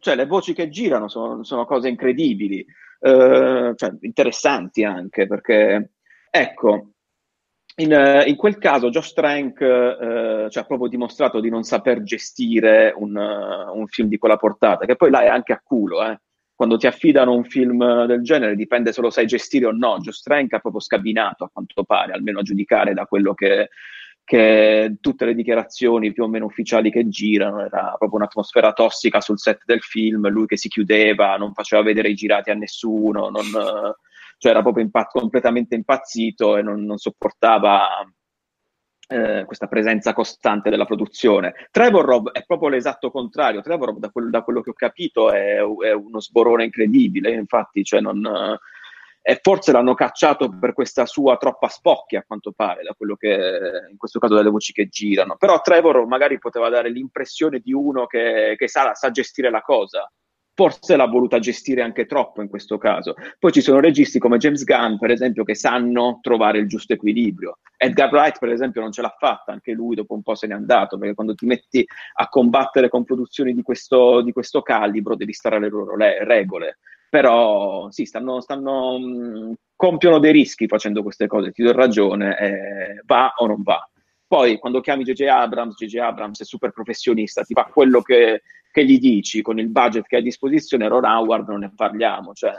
cioè 0.00 0.16
le 0.16 0.26
voci 0.26 0.52
che 0.52 0.68
girano 0.68 1.08
sono, 1.08 1.44
sono 1.44 1.64
cose 1.64 1.88
incredibili 1.88 2.64
uh, 3.00 3.74
cioè, 3.74 3.92
interessanti 4.00 4.84
anche 4.84 5.26
perché 5.26 5.92
ecco 6.30 6.93
in, 7.76 7.92
eh, 7.92 8.24
in, 8.28 8.36
quel 8.36 8.58
caso 8.58 8.90
Josh 8.90 9.12
Trank 9.12 9.60
eh, 9.60 10.46
ci 10.48 10.58
ha 10.58 10.64
proprio 10.64 10.88
dimostrato 10.88 11.40
di 11.40 11.50
non 11.50 11.64
saper 11.64 12.02
gestire 12.02 12.92
un, 12.96 13.16
uh, 13.16 13.76
un, 13.76 13.86
film 13.88 14.08
di 14.08 14.18
quella 14.18 14.36
portata, 14.36 14.86
che 14.86 14.94
poi 14.94 15.10
là 15.10 15.22
è 15.22 15.26
anche 15.26 15.52
a 15.52 15.60
culo, 15.62 16.04
eh. 16.04 16.20
quando 16.54 16.76
ti 16.76 16.86
affidano 16.86 17.32
un 17.32 17.44
film 17.44 18.06
del 18.06 18.22
genere 18.22 18.54
dipende 18.54 18.92
se 18.92 19.00
lo 19.00 19.10
sai 19.10 19.26
gestire 19.26 19.66
o 19.66 19.72
no, 19.72 19.98
Josh 19.98 20.22
Trank 20.22 20.52
ha 20.52 20.60
proprio 20.60 20.80
scabinato 20.80 21.44
a 21.44 21.50
quanto 21.52 21.82
pare, 21.82 22.12
almeno 22.12 22.38
a 22.38 22.42
giudicare 22.42 22.94
da 22.94 23.06
quello 23.06 23.34
che, 23.34 23.70
che 24.22 24.96
tutte 25.00 25.24
le 25.24 25.34
dichiarazioni 25.34 26.12
più 26.12 26.22
o 26.22 26.28
meno 26.28 26.44
ufficiali 26.44 26.92
che 26.92 27.08
girano, 27.08 27.60
era 27.60 27.94
proprio 27.98 28.20
un'atmosfera 28.20 28.72
tossica 28.72 29.20
sul 29.20 29.40
set 29.40 29.62
del 29.64 29.82
film, 29.82 30.28
lui 30.28 30.46
che 30.46 30.56
si 30.56 30.68
chiudeva, 30.68 31.36
non 31.36 31.52
faceva 31.54 31.82
vedere 31.82 32.08
i 32.08 32.14
girati 32.14 32.50
a 32.50 32.54
nessuno, 32.54 33.30
non... 33.30 33.42
Cioè 34.44 34.52
era 34.52 34.60
proprio 34.60 34.84
impa- 34.84 35.06
completamente 35.06 35.74
impazzito 35.74 36.58
e 36.58 36.62
non, 36.62 36.84
non 36.84 36.98
sopportava 36.98 38.06
eh, 39.08 39.44
questa 39.46 39.68
presenza 39.68 40.12
costante 40.12 40.68
della 40.68 40.84
produzione. 40.84 41.54
Trevor 41.70 42.04
Rob 42.04 42.30
è 42.30 42.44
proprio 42.44 42.68
l'esatto 42.68 43.10
contrario. 43.10 43.62
Trevor 43.62 43.88
Rob, 43.88 43.98
da, 44.00 44.10
quel, 44.10 44.28
da 44.28 44.42
quello 44.42 44.60
che 44.60 44.68
ho 44.68 44.74
capito, 44.74 45.30
è, 45.30 45.56
è, 45.56 45.92
uno 45.92 46.20
sborone 46.20 46.64
incredibile. 46.64 47.30
Infatti, 47.30 47.82
cioè 47.84 48.02
non, 48.02 48.22
eh, 49.22 49.38
forse 49.40 49.72
l'hanno 49.72 49.94
cacciato 49.94 50.54
per 50.58 50.74
questa 50.74 51.06
sua 51.06 51.38
troppa 51.38 51.68
spocchia, 51.68 52.18
a 52.18 52.24
quanto 52.26 52.52
pare, 52.52 52.82
da 52.82 52.92
quello 52.92 53.16
che 53.16 53.86
in 53.90 53.96
questo 53.96 54.18
caso 54.18 54.34
dalle 54.34 54.50
voci 54.50 54.74
che 54.74 54.88
girano. 54.88 55.36
Però 55.38 55.58
Trevor 55.62 56.06
magari 56.06 56.38
poteva 56.38 56.68
dare 56.68 56.90
l'impressione 56.90 57.60
di 57.60 57.72
uno 57.72 58.04
che, 58.04 58.56
che 58.58 58.68
sa, 58.68 58.92
sa 58.92 59.10
gestire 59.10 59.48
la 59.48 59.62
cosa 59.62 60.06
forse 60.54 60.96
l'ha 60.96 61.06
voluta 61.06 61.38
gestire 61.40 61.82
anche 61.82 62.06
troppo 62.06 62.40
in 62.40 62.48
questo 62.48 62.78
caso. 62.78 63.14
Poi 63.38 63.52
ci 63.52 63.60
sono 63.60 63.80
registi 63.80 64.18
come 64.18 64.38
James 64.38 64.64
Gunn, 64.64 64.96
per 64.96 65.10
esempio, 65.10 65.44
che 65.44 65.54
sanno 65.54 66.20
trovare 66.22 66.58
il 66.58 66.68
giusto 66.68 66.92
equilibrio. 66.92 67.58
Edgar 67.76 68.10
Wright, 68.12 68.38
per 68.38 68.50
esempio, 68.50 68.80
non 68.80 68.92
ce 68.92 69.02
l'ha 69.02 69.14
fatta, 69.18 69.52
anche 69.52 69.72
lui 69.72 69.96
dopo 69.96 70.14
un 70.14 70.22
po' 70.22 70.34
se 70.34 70.46
n'è 70.46 70.54
andato, 70.54 70.96
perché 70.96 71.14
quando 71.14 71.34
ti 71.34 71.44
metti 71.44 71.84
a 72.14 72.28
combattere 72.28 72.88
con 72.88 73.04
produzioni 73.04 73.52
di 73.52 73.62
questo, 73.62 74.22
di 74.22 74.32
questo 74.32 74.62
calibro 74.62 75.16
devi 75.16 75.32
stare 75.32 75.56
alle 75.56 75.68
loro 75.68 75.96
le- 75.96 76.24
regole. 76.24 76.78
Però 77.08 77.90
sì, 77.90 78.04
stanno, 78.06 78.40
stanno 78.40 78.98
mh, 78.98 79.54
compiono 79.76 80.18
dei 80.18 80.32
rischi 80.32 80.66
facendo 80.66 81.02
queste 81.02 81.26
cose, 81.26 81.52
ti 81.52 81.62
do 81.62 81.72
ragione, 81.72 82.38
eh, 82.38 83.02
va 83.04 83.34
o 83.36 83.46
non 83.46 83.62
va. 83.62 83.88
Poi 84.26 84.58
quando 84.58 84.80
chiami 84.80 85.04
JJ 85.04 85.22
Abrams, 85.26 85.76
JJ 85.76 85.96
Abrams 85.98 86.40
è 86.40 86.44
super 86.44 86.70
professionista, 86.72 87.42
ti 87.42 87.54
fa 87.54 87.64
quello 87.64 88.00
che, 88.00 88.42
che 88.74 88.84
gli 88.84 88.98
dici 88.98 89.40
con 89.40 89.60
il 89.60 89.68
budget 89.68 90.04
che 90.04 90.16
hai 90.16 90.20
a 90.20 90.24
disposizione, 90.24 90.88
Ron 90.88 91.04
Howard 91.04 91.48
non 91.48 91.60
ne 91.60 91.72
parliamo, 91.72 92.32
cioè 92.32 92.50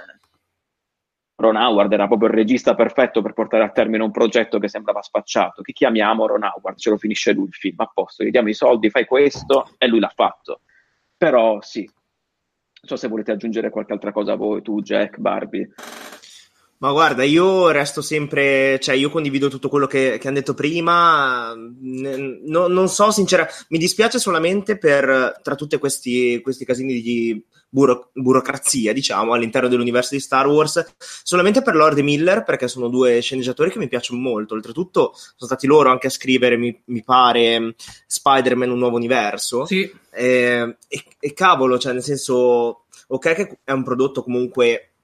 Ron 1.35 1.57
Howard 1.57 1.91
era 1.91 2.07
proprio 2.07 2.29
il 2.29 2.35
regista 2.35 2.73
perfetto 2.73 3.21
per 3.21 3.33
portare 3.33 3.65
a 3.65 3.69
termine 3.69 4.01
un 4.01 4.11
progetto 4.11 4.57
che 4.57 4.69
sembrava 4.69 5.01
spacciato. 5.01 5.61
Chi 5.61 5.73
chiamiamo 5.73 6.25
Ron 6.25 6.43
Howard? 6.43 6.77
Ce 6.77 6.89
lo 6.89 6.95
finisce 6.95 7.33
lui 7.33 7.47
il 7.47 7.53
film, 7.53 7.81
a 7.81 7.91
posto, 7.93 8.23
gli 8.23 8.29
diamo 8.29 8.47
i 8.47 8.53
soldi, 8.53 8.89
fai 8.89 9.05
questo 9.05 9.75
e 9.77 9.87
lui 9.87 9.99
l'ha 9.99 10.13
fatto. 10.15 10.61
Però 11.17 11.59
sì, 11.61 11.81
non 11.83 11.93
so 12.81 12.95
se 12.95 13.09
volete 13.09 13.33
aggiungere 13.33 13.69
qualche 13.69 13.91
altra 13.91 14.13
cosa 14.13 14.35
voi, 14.35 14.61
tu, 14.61 14.81
Jack, 14.81 15.17
Barbie. 15.17 15.69
Ma 16.77 16.91
guarda, 16.91 17.23
io 17.23 17.69
resto 17.69 18.01
sempre, 18.01 18.77
cioè 18.81 18.95
io 18.95 19.09
condivido 19.09 19.47
tutto 19.47 19.69
quello 19.69 19.87
che, 19.87 20.17
che 20.19 20.27
hanno 20.27 20.37
detto 20.37 20.53
prima, 20.53 21.53
no, 21.55 22.67
non 22.67 22.89
so 22.89 23.11
sinceramente, 23.11 23.65
mi 23.69 23.77
dispiace 23.77 24.19
solamente 24.19 24.77
per, 24.77 25.39
tra 25.41 25.55
tutti 25.55 25.77
questi, 25.77 26.41
questi 26.41 26.65
casini 26.65 27.01
di 27.01 27.41
buro, 27.69 28.09
burocrazia, 28.13 28.91
diciamo, 28.91 29.31
all'interno 29.31 29.69
dell'universo 29.69 30.15
di 30.15 30.19
Star 30.19 30.47
Wars, 30.47 30.95
solamente 31.23 31.61
per 31.61 31.75
Lord 31.75 31.97
e 31.97 32.03
Miller, 32.03 32.43
perché 32.43 32.67
sono 32.67 32.89
due 32.89 33.21
sceneggiatori 33.21 33.71
che 33.71 33.79
mi 33.79 33.87
piacciono 33.87 34.19
molto, 34.19 34.53
oltretutto 34.53 35.13
sono 35.13 35.35
stati 35.37 35.67
loro 35.67 35.89
anche 35.89 36.07
a 36.07 36.11
scrivere, 36.11 36.57
mi, 36.57 36.77
mi 36.85 37.03
pare, 37.03 37.75
Spider-Man 38.05 38.69
Un 38.69 38.79
Nuovo 38.79 38.97
Universo, 38.97 39.65
sì. 39.65 39.89
e, 40.11 40.77
e, 40.87 41.03
e 41.19 41.33
cavolo, 41.33 41.77
cioè 41.77 41.93
nel 41.93 42.03
senso, 42.03 42.85
ok 43.07 43.33
che 43.33 43.59
è 43.63 43.71
un 43.71 43.83
prodotto 43.83 44.23
comunque 44.23 44.94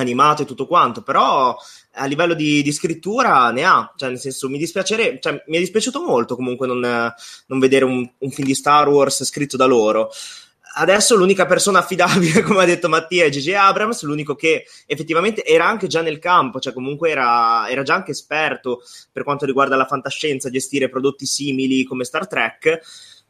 animato 0.00 0.42
e 0.42 0.44
tutto 0.44 0.66
quanto, 0.66 1.02
però 1.02 1.56
a 1.98 2.04
livello 2.06 2.34
di, 2.34 2.62
di 2.62 2.72
scrittura 2.72 3.50
ne 3.50 3.64
ha, 3.64 3.92
cioè 3.96 4.10
nel 4.10 4.18
senso 4.18 4.48
mi 4.48 4.58
dispiacerebbe, 4.58 5.18
cioè, 5.20 5.42
mi 5.46 5.56
è 5.56 5.60
dispiaciuto 5.60 6.02
molto 6.02 6.36
comunque 6.36 6.66
non, 6.66 6.80
non 6.80 7.58
vedere 7.58 7.84
un, 7.84 8.08
un, 8.18 8.30
film 8.30 8.46
di 8.46 8.54
Star 8.54 8.88
Wars 8.88 9.24
scritto 9.24 9.56
da 9.56 9.64
loro. 9.66 10.10
Adesso 10.78 11.16
l'unica 11.16 11.46
persona 11.46 11.78
affidabile, 11.78 12.42
come 12.44 12.62
ha 12.62 12.66
detto 12.66 12.90
Mattia, 12.90 13.24
è 13.24 13.30
J.J. 13.30 13.52
Abrams, 13.54 14.02
l'unico 14.02 14.34
che 14.34 14.66
effettivamente 14.84 15.42
era 15.42 15.66
anche 15.66 15.86
già 15.86 16.02
nel 16.02 16.18
campo, 16.18 16.60
cioè 16.60 16.74
comunque 16.74 17.10
era, 17.10 17.66
era 17.70 17.82
già 17.82 17.94
anche 17.94 18.10
esperto 18.10 18.82
per 19.10 19.24
quanto 19.24 19.46
riguarda 19.46 19.76
la 19.76 19.86
fantascienza, 19.86 20.50
gestire 20.50 20.90
prodotti 20.90 21.24
simili 21.24 21.84
come 21.84 22.04
Star 22.04 22.26
Trek. 22.26 22.80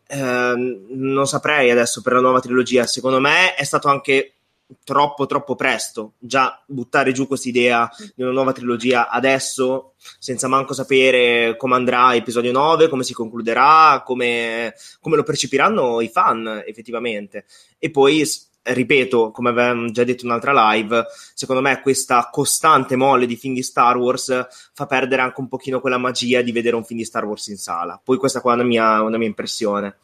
Eh, 0.09 0.81
non 0.89 1.27
saprei 1.27 1.71
adesso 1.71 2.03
per 2.03 2.15
la 2.15 2.21
nuova 2.21 2.41
trilogia, 2.41 2.85
secondo 2.87 3.21
me 3.21 3.55
è 3.55 3.65
stato 3.65 3.89
anche 3.89 4.36
troppo 4.83 5.27
troppo 5.27 5.55
presto. 5.55 6.15
Già 6.19 6.63
buttare 6.67 7.13
giù 7.13 7.27
questa 7.27 7.49
idea 7.49 7.89
di 8.15 8.23
una 8.23 8.33
nuova 8.33 8.53
trilogia 8.53 9.09
adesso 9.09 9.95
senza 10.19 10.49
manco 10.49 10.75
sapere 10.75 11.57
come 11.57 11.75
andrà 11.75 12.15
episodio 12.15 12.53
9 12.53 12.89
come 12.89 13.03
si 13.03 13.13
concluderà 13.13 14.03
come, 14.05 14.75
come 15.01 15.17
lo 15.17 15.23
percepiranno 15.23 16.01
i 16.01 16.09
fan 16.09 16.63
effettivamente. 16.67 17.47
E 17.79 17.91
poi 17.91 18.25
ripeto 18.63 19.31
come 19.31 19.51
avevamo 19.51 19.91
già 19.93 20.03
detto 20.03 20.25
in 20.25 20.31
un'altra 20.31 20.73
live 20.73 21.05
secondo 21.35 21.63
me 21.63 21.81
questa 21.81 22.29
costante 22.33 22.97
molle 22.97 23.27
di 23.27 23.37
film 23.37 23.55
di 23.55 23.63
Star 23.63 23.97
Wars 23.97 24.47
fa 24.73 24.87
perdere 24.87 25.23
anche 25.23 25.39
un 25.41 25.47
pochino 25.47 25.81
quella 25.81 25.99
magia 25.99 26.43
di 26.43 26.51
vedere 26.51 26.75
un 26.75 26.85
film 26.85 26.99
di 26.99 27.05
Star 27.05 27.25
Wars 27.25 27.47
in 27.47 27.59
sala. 27.59 28.01
Poi 28.03 28.17
questa 28.17 28.41
qua 28.41 28.53
è 28.53 28.55
una 28.57 28.65
mia, 28.65 29.03
una 29.03 29.19
mia 29.19 29.29
impressione 29.29 29.99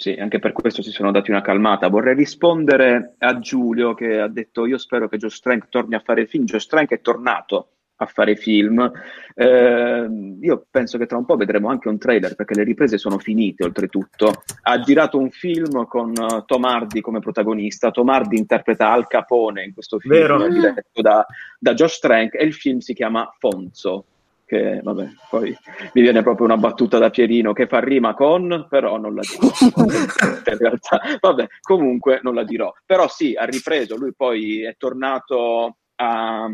sì, 0.00 0.14
anche 0.14 0.38
per 0.38 0.52
questo 0.52 0.80
si 0.80 0.92
sono 0.92 1.10
dati 1.10 1.30
una 1.30 1.42
calmata. 1.42 1.88
Vorrei 1.88 2.14
rispondere 2.14 3.16
a 3.18 3.38
Giulio 3.38 3.92
che 3.92 4.18
ha 4.18 4.28
detto 4.28 4.64
io 4.64 4.78
spero 4.78 5.10
che 5.10 5.18
Joe 5.18 5.28
Strank 5.28 5.68
torni 5.68 5.94
a 5.94 6.00
fare 6.00 6.24
film. 6.24 6.46
Joe 6.46 6.58
Strank 6.58 6.90
è 6.92 7.02
tornato 7.02 7.72
a 7.96 8.06
fare 8.06 8.34
film. 8.34 8.90
Eh, 9.34 10.08
io 10.40 10.66
penso 10.70 10.96
che 10.96 11.04
tra 11.04 11.18
un 11.18 11.26
po' 11.26 11.36
vedremo 11.36 11.68
anche 11.68 11.88
un 11.88 11.98
trailer 11.98 12.34
perché 12.34 12.54
le 12.54 12.62
riprese 12.62 12.96
sono 12.96 13.18
finite 13.18 13.62
oltretutto. 13.62 14.42
Ha 14.62 14.80
girato 14.80 15.18
un 15.18 15.28
film 15.28 15.84
con 15.84 16.14
uh, 16.16 16.46
Tom 16.46 16.64
Hardy 16.64 17.02
come 17.02 17.20
protagonista. 17.20 17.90
Tom 17.90 18.08
Hardy 18.08 18.38
interpreta 18.38 18.90
Al 18.90 19.06
Capone 19.06 19.64
in 19.64 19.74
questo 19.74 19.98
film 19.98 20.14
Vero. 20.14 20.48
diretto 20.48 21.02
da, 21.02 21.26
da 21.58 21.74
Josh 21.74 21.98
Trank 21.98 22.36
e 22.36 22.44
il 22.44 22.54
film 22.54 22.78
si 22.78 22.94
chiama 22.94 23.30
Fonzo 23.38 24.06
che 24.50 24.80
vabbè, 24.82 25.08
poi 25.28 25.56
mi 25.92 26.02
viene 26.02 26.22
proprio 26.22 26.46
una 26.46 26.56
battuta 26.56 26.98
da 26.98 27.08
Pierino 27.08 27.52
che 27.52 27.68
fa 27.68 27.78
rima 27.78 28.14
con, 28.14 28.66
però 28.68 28.98
non 28.98 29.14
la 29.14 29.20
dirò. 29.20 29.46
in 30.50 30.58
realtà, 30.58 31.00
vabbè, 31.20 31.46
comunque 31.60 32.18
non 32.24 32.34
la 32.34 32.42
dirò. 32.42 32.72
Però 32.84 33.06
sì, 33.06 33.32
ha 33.34 33.44
ripreso, 33.44 33.96
lui 33.96 34.12
poi 34.12 34.64
è 34.64 34.74
tornato 34.76 35.76
a, 35.94 36.50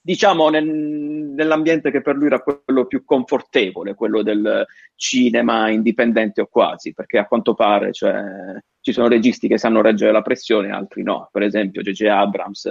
diciamo, 0.00 0.50
nel, 0.50 0.64
nell'ambiente 0.64 1.90
che 1.90 2.00
per 2.00 2.14
lui 2.14 2.26
era 2.26 2.42
quello 2.42 2.86
più 2.86 3.04
confortevole, 3.04 3.94
quello 3.94 4.22
del 4.22 4.64
cinema 4.94 5.68
indipendente 5.68 6.42
o 6.42 6.46
quasi, 6.46 6.94
perché 6.94 7.18
a 7.18 7.26
quanto 7.26 7.54
pare 7.54 7.92
cioè, 7.92 8.22
ci 8.80 8.92
sono 8.92 9.08
registi 9.08 9.48
che 9.48 9.58
sanno 9.58 9.82
reggere 9.82 10.12
la 10.12 10.22
pressione, 10.22 10.70
altri 10.70 11.02
no. 11.02 11.28
Per 11.32 11.42
esempio, 11.42 11.82
J.J. 11.82 12.04
Abrams 12.06 12.68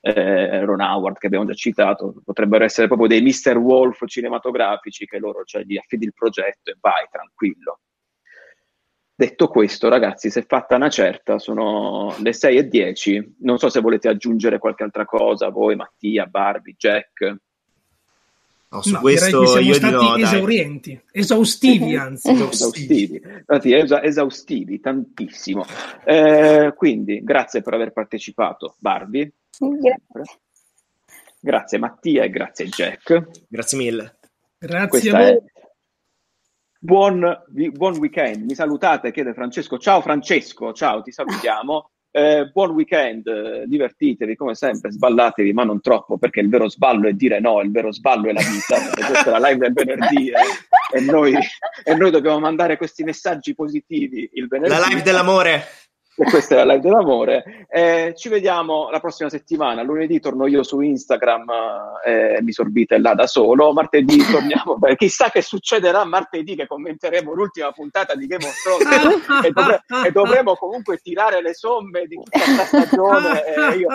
eh, 0.00 0.64
Ron 0.64 0.80
Howard 0.80 1.18
che 1.18 1.26
abbiamo 1.26 1.46
già 1.46 1.54
citato, 1.54 2.14
potrebbero 2.24 2.64
essere 2.64 2.86
proprio 2.86 3.08
dei 3.08 3.22
Mr. 3.22 3.56
Wolf 3.56 4.04
cinematografici 4.06 5.06
che 5.06 5.18
loro 5.18 5.44
cioè, 5.44 5.62
gli 5.62 5.76
affidi 5.76 6.06
il 6.06 6.14
progetto 6.14 6.70
e 6.70 6.76
vai 6.80 7.06
tranquillo. 7.10 7.80
Detto 9.20 9.48
questo, 9.48 9.90
ragazzi, 9.90 10.30
se 10.30 10.42
fatta 10.42 10.76
una 10.76 10.88
certa, 10.88 11.38
sono 11.38 12.16
le 12.22 12.32
6 12.32 12.56
e 12.56 12.68
10. 12.68 13.36
Non 13.40 13.58
so 13.58 13.68
se 13.68 13.80
volete 13.80 14.08
aggiungere 14.08 14.58
qualche 14.58 14.82
altra 14.82 15.04
cosa, 15.04 15.50
voi, 15.50 15.76
Mattia, 15.76 16.24
Barbie, 16.24 16.74
Jack. 16.74 17.36
No, 18.72 18.82
su 18.82 18.92
no, 18.92 19.00
questo 19.00 19.46
siamo 19.46 19.66
io 19.66 19.74
stati 19.74 19.94
no, 19.94 20.16
esaurienti, 20.16 20.92
dai. 20.92 21.20
esaustivi 21.22 21.96
anzi. 21.96 22.30
esaustivi, 22.30 23.20
Infatti, 23.24 23.72
esa- 23.72 24.02
esaustivi, 24.02 24.78
tantissimo. 24.78 25.64
Eh, 26.04 26.72
quindi, 26.76 27.20
grazie 27.24 27.62
per 27.62 27.74
aver 27.74 27.92
partecipato, 27.92 28.76
Barbie. 28.78 29.32
Grazie. 29.58 30.40
Grazie 31.42 31.78
Mattia 31.78 32.22
e 32.22 32.30
grazie 32.30 32.66
Jack. 32.68 33.48
Grazie 33.48 33.78
mille. 33.78 34.18
Grazie 34.58 34.88
Questa 34.88 35.18
a 35.18 35.22
voi. 35.22 35.38
Buon, 36.78 37.42
buon, 37.72 37.96
weekend. 37.96 38.44
Mi 38.44 38.54
salutate, 38.54 39.10
chiede 39.10 39.34
Francesco. 39.34 39.78
Ciao 39.78 40.00
Francesco, 40.00 40.72
ciao, 40.72 41.02
ti 41.02 41.10
salutiamo. 41.10 41.90
Eh, 42.12 42.50
buon 42.52 42.70
weekend, 42.70 43.62
divertitevi 43.64 44.34
come 44.34 44.56
sempre, 44.56 44.90
sballatevi, 44.90 45.52
ma 45.52 45.62
non 45.62 45.80
troppo, 45.80 46.18
perché 46.18 46.40
il 46.40 46.48
vero 46.48 46.68
sballo 46.68 47.08
è 47.08 47.12
dire 47.12 47.38
no, 47.38 47.60
il 47.60 47.70
vero 47.70 47.92
sballo 47.92 48.28
è 48.28 48.32
la 48.32 48.40
vita. 48.40 48.76
Questa 48.94 49.26
è 49.26 49.38
la 49.38 49.48
live 49.48 49.70
del 49.70 49.72
venerdì 49.72 50.30
eh, 50.30 50.96
e, 50.96 51.00
noi, 51.02 51.36
e 51.84 51.94
noi 51.94 52.10
dobbiamo 52.10 52.40
mandare 52.40 52.76
questi 52.76 53.04
messaggi 53.04 53.54
positivi 53.54 54.28
il 54.34 54.48
venerdì. 54.48 54.74
La 54.74 54.86
live 54.88 55.02
dell'amore 55.02 55.64
e 56.16 56.24
questa 56.24 56.54
è 56.54 56.58
la 56.58 56.74
live 56.74 56.80
dell'amore. 56.80 57.66
Eh, 57.70 58.14
ci 58.16 58.28
vediamo 58.28 58.90
la 58.90 58.98
prossima 59.00 59.28
settimana. 59.28 59.82
Lunedì 59.82 60.18
torno 60.18 60.46
io 60.46 60.62
su 60.62 60.80
Instagram 60.80 61.44
eh, 62.04 62.38
mi 62.42 62.52
sorbite 62.52 62.98
là 62.98 63.14
da 63.14 63.26
solo. 63.26 63.72
Martedì 63.72 64.18
torniamo. 64.30 64.76
Beh, 64.76 64.96
chissà 64.96 65.30
che 65.30 65.40
succederà 65.40 66.04
martedì 66.04 66.56
che 66.56 66.66
commenteremo 66.66 67.32
l'ultima 67.32 67.70
puntata 67.70 68.14
di 68.14 68.26
Game 68.26 68.44
of 68.44 68.54
Thrones 68.62 69.44
e, 69.44 69.50
dovre- 69.50 69.84
e, 70.06 70.10
dovremo 70.10 70.56
comunque 70.56 70.98
tirare 70.98 71.40
le 71.40 71.54
somme 71.54 72.06
di 72.06 72.16
questa 72.16 72.64
stagione. 72.64 73.44
Eh, 73.44 73.76
io, 73.78 73.88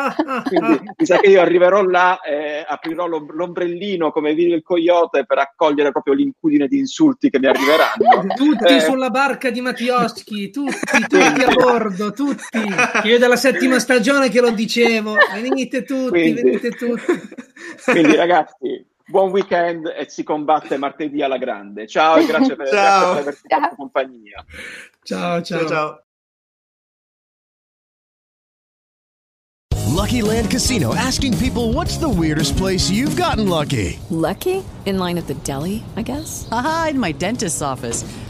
quindi 0.46 0.82
mi 0.96 1.06
sa 1.06 1.18
che 1.18 1.28
io 1.28 1.42
arriverò 1.42 1.84
là 1.84 2.22
e 2.22 2.66
aprirò 2.68 3.08
l'om- 3.08 3.34
l'ombrellino 3.34 4.12
come 4.12 4.34
Vino 4.34 4.56
il 4.56 4.64
Coyote 4.64 5.26
per 5.26 5.40
accogliere 5.40 5.92
proprio 5.92 6.14
l'incudine 6.14 6.68
di 6.68 6.80
insulti 6.80 7.30
che 7.30 7.40
mi 7.40 7.48
arriveranno. 7.48 8.34
Tutti 8.36 8.74
eh, 8.74 8.80
sulla 8.80 9.10
barca 9.10 9.50
di 9.50 9.62
Mattioschi, 9.62 10.50
tutti, 10.50 10.80
tutti 11.08 11.44
a 11.44 11.54
bordo 11.54 12.05
tutti. 12.12 12.60
Io 13.04 13.18
dalla 13.20 13.36
settima 13.36 13.80
stagione 13.80 14.30
che 14.30 14.42
lo 14.42 14.52
dicevo. 14.52 15.16
Venite 15.34 15.84
tutti, 15.84 16.10
quindi, 16.10 16.42
venite 16.42 16.72
tutti. 16.72 17.04
Quindi 17.84 18.16
ragazzi, 18.16 18.86
buon 19.08 19.32
weekend 19.32 19.94
e 19.96 20.10
si 20.10 20.24
combatte 20.24 20.78
martedì 20.78 21.22
alla 21.22 21.38
grande. 21.38 21.88
Ciao 21.88 22.18
e 22.18 22.26
grazie 22.26 22.56
per, 22.56 22.68
ciao. 22.68 22.74
grazie 22.74 23.08
per 23.08 23.22
averci 23.22 23.42
fatto 23.48 23.76
compagnia. 23.76 24.46
Ciao, 25.04 25.42
ciao. 25.42 25.60
ciao, 25.60 25.68
ciao. 25.68 26.00
Lucky 29.96 30.22
Land 30.22 30.52
Casino 30.52 30.94
asking 30.94 31.38
people 31.38 31.72
what's 31.72 31.98
the 31.98 32.10
weirdest 32.10 32.58
place 32.58 32.92
you've 32.92 33.16
gotten 33.16 33.48
lucky? 33.48 33.98
Lucky? 34.10 34.62
In 34.86 35.00
line 35.00 35.18
at 35.18 35.26
the 35.26 35.36
deli, 35.36 35.84
I 35.96 36.02
guess. 36.02 36.48
Aha, 36.52 36.90
in 36.92 37.00
my 37.00 37.14
dentist's 37.14 37.62
office. 37.62 38.04